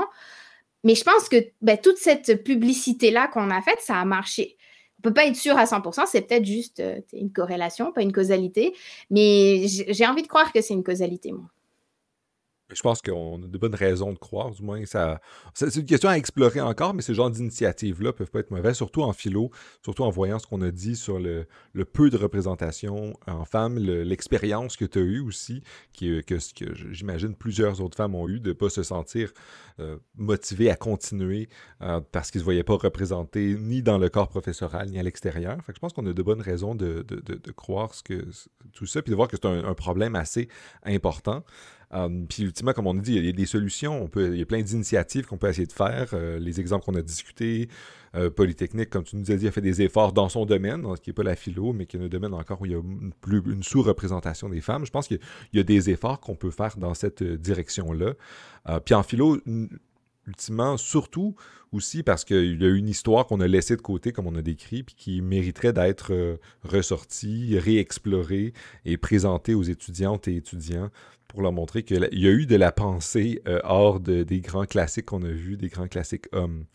mais 0.83 0.95
je 0.95 1.03
pense 1.03 1.27
que 1.27 1.35
ben, 1.61 1.77
toute 1.77 1.97
cette 1.97 2.43
publicité-là 2.43 3.27
qu'on 3.27 3.49
a 3.49 3.61
faite, 3.61 3.79
ça 3.81 3.97
a 3.97 4.05
marché. 4.05 4.57
On 4.99 5.01
peut 5.01 5.13
pas 5.13 5.25
être 5.25 5.35
sûr 5.35 5.57
à 5.57 5.65
100%, 5.65 6.05
c'est 6.07 6.21
peut-être 6.21 6.45
juste 6.45 6.79
euh, 6.79 7.01
une 7.11 7.31
corrélation, 7.31 7.91
pas 7.91 8.01
une 8.01 8.13
causalité, 8.13 8.73
mais 9.09 9.65
j'ai 9.67 10.07
envie 10.07 10.23
de 10.23 10.27
croire 10.27 10.51
que 10.53 10.61
c'est 10.61 10.73
une 10.73 10.83
causalité, 10.83 11.31
moi. 11.33 11.45
Je 12.73 12.81
pense 12.81 13.01
qu'on 13.01 13.41
a 13.41 13.47
de 13.47 13.57
bonnes 13.57 13.75
raisons 13.75 14.11
de 14.11 14.17
croire, 14.17 14.51
du 14.51 14.61
moins. 14.61 14.85
ça 14.85 15.21
C'est 15.53 15.73
une 15.75 15.85
question 15.85 16.09
à 16.09 16.17
explorer 16.17 16.59
encore, 16.59 16.93
mais 16.93 17.01
ce 17.01 17.13
genre 17.13 17.31
d'initiatives-là 17.31 18.11
peuvent 18.11 18.29
pas 18.29 18.39
être 18.39 18.51
mauvaises, 18.51 18.75
surtout 18.75 19.03
en 19.03 19.13
philo, 19.13 19.51
surtout 19.81 20.03
en 20.03 20.09
voyant 20.09 20.37
ce 20.37 20.47
qu'on 20.47 20.61
a 20.61 20.69
dit 20.69 20.97
sur 20.97 21.17
le, 21.17 21.47
peu 21.93 22.09
de 22.09 22.17
représentation 22.17 23.13
en 23.25 23.45
femmes, 23.45 23.77
l'expérience 23.77 24.75
que 24.75 24.83
tu 24.83 24.99
as 24.99 25.01
eue 25.01 25.21
aussi, 25.21 25.63
que, 25.97 26.21
j'imagine 26.91 27.35
plusieurs 27.35 27.79
autres 27.79 27.95
femmes 27.95 28.15
ont 28.15 28.27
eu, 28.27 28.41
de 28.41 28.49
ne 28.49 28.53
pas 28.53 28.69
se 28.69 28.83
sentir 28.83 29.31
euh, 29.79 29.97
motivées 30.15 30.69
à 30.69 30.75
continuer 30.75 31.47
euh, 31.81 32.01
parce 32.11 32.31
qu'ils 32.31 32.39
ne 32.39 32.43
se 32.43 32.45
voyaient 32.45 32.63
pas 32.63 32.75
représentés 32.75 33.55
ni 33.57 33.81
dans 33.81 33.97
le 33.97 34.09
corps 34.09 34.27
professoral, 34.27 34.89
ni 34.89 34.99
à 34.99 35.03
l'extérieur. 35.03 35.57
je 35.67 35.79
pense 35.79 35.93
qu'on 35.93 36.05
a 36.05 36.13
de 36.13 36.21
bonnes 36.21 36.41
raisons 36.41 36.75
de, 36.75 37.05
croire 37.55 37.91
tout 38.73 38.85
ça, 38.85 39.01
puis 39.01 39.11
de 39.11 39.15
voir 39.15 39.29
que 39.29 39.37
c'est 39.37 39.47
un 39.47 39.73
problème 39.73 40.15
assez 40.15 40.49
important. 40.83 41.43
Um, 41.91 42.27
puis 42.27 42.43
ultimement, 42.43 42.73
comme 42.73 42.87
on 42.87 42.97
a 42.97 43.01
dit, 43.01 43.15
il 43.15 43.25
y 43.25 43.29
a 43.29 43.31
des 43.31 43.45
solutions, 43.45 44.09
il 44.17 44.37
y 44.37 44.41
a 44.41 44.45
plein 44.45 44.61
d'initiatives 44.61 45.25
qu'on 45.25 45.37
peut 45.37 45.47
essayer 45.47 45.67
de 45.67 45.73
faire. 45.73 46.09
Euh, 46.13 46.37
les 46.37 46.59
exemples 46.59 46.85
qu'on 46.85 46.95
a 46.95 47.01
discutés, 47.01 47.69
euh, 48.15 48.29
Polytechnique, 48.29 48.89
comme 48.89 49.03
tu 49.03 49.15
nous 49.15 49.31
as 49.31 49.35
dit, 49.35 49.47
a 49.47 49.51
fait 49.51 49.61
des 49.61 49.81
efforts 49.81 50.11
dans 50.11 50.27
son 50.27 50.45
domaine, 50.45 50.85
qui 51.01 51.09
n'est 51.09 51.13
pas 51.13 51.23
la 51.23 51.37
philo, 51.37 51.71
mais 51.71 51.85
qui 51.85 51.95
est 51.95 52.03
un 52.03 52.09
domaine 52.09 52.33
encore 52.33 52.61
où 52.61 52.65
il 52.65 52.73
y 52.73 52.75
a 52.75 52.79
une, 52.79 53.13
plus, 53.21 53.41
une 53.45 53.63
sous-représentation 53.63 54.49
des 54.49 54.59
femmes. 54.59 54.85
Je 54.85 54.91
pense 54.91 55.07
qu'il 55.07 55.19
y, 55.53 55.59
a 55.59 55.63
des 55.63 55.89
efforts 55.89 56.19
qu'on 56.19 56.35
peut 56.35 56.51
faire 56.51 56.75
dans 56.77 56.93
cette 56.93 57.21
euh, 57.21 57.37
direction-là. 57.37 58.15
puis 58.83 58.93
en 58.93 59.03
philo, 59.03 59.37
ultimement, 60.27 60.75
surtout 60.75 61.35
aussi 61.71 62.03
parce 62.03 62.25
qu'il 62.25 62.61
y 62.61 62.65
a 62.65 62.69
une 62.69 62.89
histoire 62.89 63.27
qu'on 63.27 63.39
a 63.39 63.47
laissée 63.47 63.77
de 63.77 63.81
côté, 63.81 64.11
comme 64.11 64.27
on 64.27 64.35
a 64.35 64.41
décrit, 64.41 64.83
puis 64.83 64.95
qui 64.95 65.21
mériterait 65.21 65.71
d'être 65.71 66.37
ressortie, 66.63 67.57
réexplorée 67.57 68.53
et 68.83 68.97
présentée 68.97 69.53
aux 69.53 69.63
étudiantes 69.63 70.27
et 70.27 70.35
étudiants 70.35 70.89
pour 71.27 71.41
leur 71.41 71.51
montrer 71.51 71.83
qu'il 71.83 72.07
y 72.11 72.27
a 72.27 72.31
eu 72.31 72.45
de 72.45 72.55
la 72.55 72.71
pensée 72.71 73.41
euh, 73.47 73.59
hors 73.63 73.99
des 73.99 74.39
grands 74.41 74.65
classiques 74.65 75.05
qu'on 75.05 75.23
a 75.23 75.29
vus, 75.29 75.57
des 75.57 75.69
grands 75.69 75.87
classiques 75.87 76.27
hommes. 76.31 76.65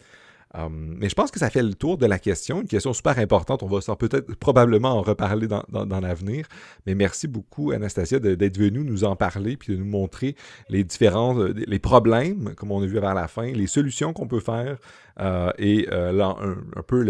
Hum, 0.55 0.97
mais 0.99 1.09
je 1.09 1.15
pense 1.15 1.31
que 1.31 1.39
ça 1.39 1.49
fait 1.49 1.63
le 1.63 1.75
tour 1.75 1.97
de 1.97 2.05
la 2.05 2.19
question, 2.19 2.61
une 2.61 2.69
question 2.69 2.93
super 2.93 3.19
importante. 3.19 3.63
On 3.63 3.67
va 3.67 3.81
peut-être 3.97 4.35
probablement 4.37 4.91
en 4.91 5.03
reparler 5.03 5.47
dans, 5.49 6.01
l'avenir. 6.01 6.47
Mais 6.87 6.95
merci 6.95 7.27
beaucoup, 7.27 7.71
Anastasia, 7.71 8.19
d'être 8.19 8.59
venue 8.59 8.85
nous 8.85 9.05
en 9.05 9.17
parler 9.17 9.57
puis 9.57 9.73
de 9.73 9.79
nous 9.79 9.87
montrer 9.89 10.37
les 10.69 10.85
différents 10.85 11.39
euh, 11.39 11.55
les 11.55 11.79
problèmes, 11.79 12.55
comme 12.55 12.71
on 12.71 12.83
a 12.83 12.87
vu 12.87 12.99
vers 12.99 13.15
la 13.15 13.29
fin, 13.29 13.47
les 13.47 13.67
solutions 13.67 14.13
qu'on 14.13 14.29
peut 14.29 14.41
faire 14.41 14.79
euh, 15.21 15.51
et 15.59 15.89
un, 15.91 16.83
peu 16.87 17.03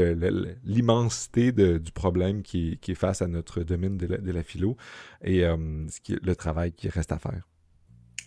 l'immensité 0.65 1.53
du 1.53 1.93
problème 1.93 2.43
qui, 2.43 2.79
est 2.87 2.95
face 2.95 3.23
à 3.23 3.27
notre 3.27 3.63
domaine 3.63 3.97
de 3.97 4.33
la, 4.33 4.43
philo 4.43 4.77
et 5.25 5.47
hum, 5.47 5.89
le 6.09 6.37
travail 6.37 6.73
qui 6.73 6.89
reste 6.89 7.13
à 7.13 7.19
faire. 7.19 7.52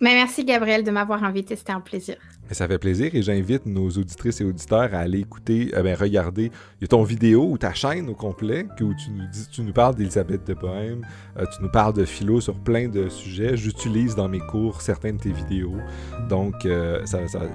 Merci 0.02 0.44
Gabriel 0.44 0.84
de 0.84 0.92
m'avoir 0.92 1.24
invité, 1.24 1.56
c'était 1.56 1.72
un 1.72 1.80
plaisir. 1.80 2.18
ça 2.52 2.68
fait 2.68 2.78
plaisir 2.78 3.16
et 3.16 3.22
j'invite 3.22 3.66
nos 3.66 3.90
auditrices 3.90 4.42
et 4.42 4.44
auditeurs 4.44 4.94
à 4.94 5.00
aller 5.00 5.20
écouter, 5.20 5.72
euh, 5.74 5.84
ben, 5.84 5.96
regarder 5.96 6.52
ton 6.90 7.04
vidéo 7.04 7.48
ou 7.50 7.58
ta 7.58 7.74
chaîne 7.74 8.10
au 8.10 8.14
complet 8.14 8.68
où 8.82 8.94
tu 8.94 9.62
nous, 9.62 9.74
parles 9.74 9.96
d'Elisabeth 9.96 10.46
de 10.46 10.54
Bohème, 10.54 11.06
euh, 11.38 11.46
tu 11.56 11.64
nous 11.64 11.70
parles 11.70 11.94
de 11.94 12.04
philo 12.04 12.42
sur 12.42 12.56
plein 12.56 12.90
de 12.90 13.08
sujets. 13.08 13.56
J'utilise 13.56 14.16
dans 14.16 14.28
mes 14.28 14.40
cours 14.40 14.82
certaines 14.82 15.18
de 15.18 15.24
tes 15.24 15.32
vidéos. 15.32 15.78
Donc, 16.30 16.66
euh, 16.66 17.04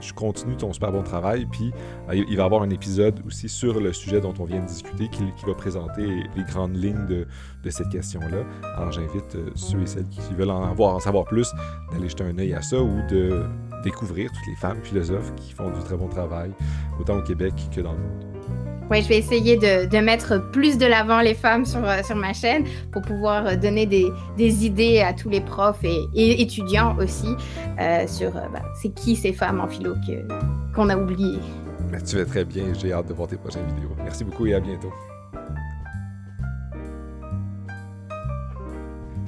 je 0.01 0.13
continue 0.15 0.57
ton 0.57 0.73
super 0.73 0.93
bon 0.93 1.03
travail. 1.03 1.47
Puis, 1.51 1.73
il 2.13 2.37
va 2.37 2.43
y 2.43 2.47
avoir 2.47 2.63
un 2.63 2.71
épisode 2.71 3.21
aussi 3.27 3.49
sur 3.49 3.81
le 3.81 3.93
sujet 3.93 4.21
dont 4.21 4.35
on 4.39 4.45
vient 4.45 4.61
de 4.61 4.67
discuter 4.67 5.09
qui, 5.09 5.23
va 5.47 5.55
présenter 5.55 6.07
les 6.37 6.45
grandes 6.45 6.77
lignes 6.77 7.07
de, 7.07 7.27
de 7.63 7.71
cette 7.71 7.89
question-là. 7.89 8.45
Alors, 8.77 8.93
j'invite 8.93 9.37
ceux 9.55 9.83
et 9.83 9.87
celles 9.87 10.09
qui 10.09 10.35
veulent 10.35 10.51
en, 10.51 10.71
avoir, 10.71 10.95
en 10.95 11.01
savoir 11.01 11.25
plus 11.25 11.53
d'aller 11.93 12.09
jeter 12.09 12.25
un 12.25 12.39
œil 12.39 12.55
à 12.55 12.63
ça 12.63 12.81
ou 12.81 13.01
de 13.09 13.45
découvrir 13.83 14.31
toutes 14.33 14.47
les 14.47 14.57
femmes 14.57 14.83
philosophes 14.83 15.35
qui 15.37 15.53
font 15.53 15.71
du 15.71 15.81
très 15.81 15.97
bon 15.97 16.09
travail, 16.09 16.53
autant 16.99 17.19
au 17.19 17.23
Québec 17.23 17.55
que 17.75 17.81
dans 17.81 17.93
le 17.93 17.99
monde. 17.99 18.31
Oui, 18.91 19.03
je 19.03 19.09
vais 19.09 19.19
essayer 19.19 19.57
de, 19.57 20.01
mettre 20.01 20.51
plus 20.51 20.77
de 20.77 20.85
l'avant 20.85 21.21
les 21.21 21.35
femmes 21.35 21.65
sur, 21.65 21.85
euh, 21.85 22.03
sur 22.03 22.17
ma 22.17 22.33
chaîne 22.33 22.65
pour 22.91 23.03
pouvoir 23.03 23.47
euh, 23.47 23.55
donner 23.55 23.87
des, 23.87 24.09
des 24.37 24.67
idées 24.67 24.99
à 24.99 25.13
tous 25.13 25.29
les 25.29 25.41
profs 25.41 25.85
et, 25.85 26.43
étudiants 26.43 26.97
aussi 26.99 27.29
euh, 27.81 28.05
sur 28.09 28.33
bah, 28.33 28.63
c'est 28.83 28.93
qui 28.93 29.15
ces 29.15 29.33
femmes 29.33 29.61
en 29.61 29.69
philo 29.69 29.95
qu'on 30.75 30.89
a 30.89 30.97
oubliées. 30.97 31.39
Ben, 31.93 32.03
tu 32.03 32.17
vas 32.17 32.25
très 32.25 32.45
bien, 32.45 32.65
j'ai 32.75 32.93
hâte 32.93 33.07
de 33.07 33.15
voir 33.15 33.29
tes 33.29 33.37
prochaines 33.37 33.67
vidéos. 33.67 33.91
Merci 34.03 34.25
beaucoup 34.25 34.47
et 34.47 34.55
à 34.55 34.61
bientôt. 34.61 34.93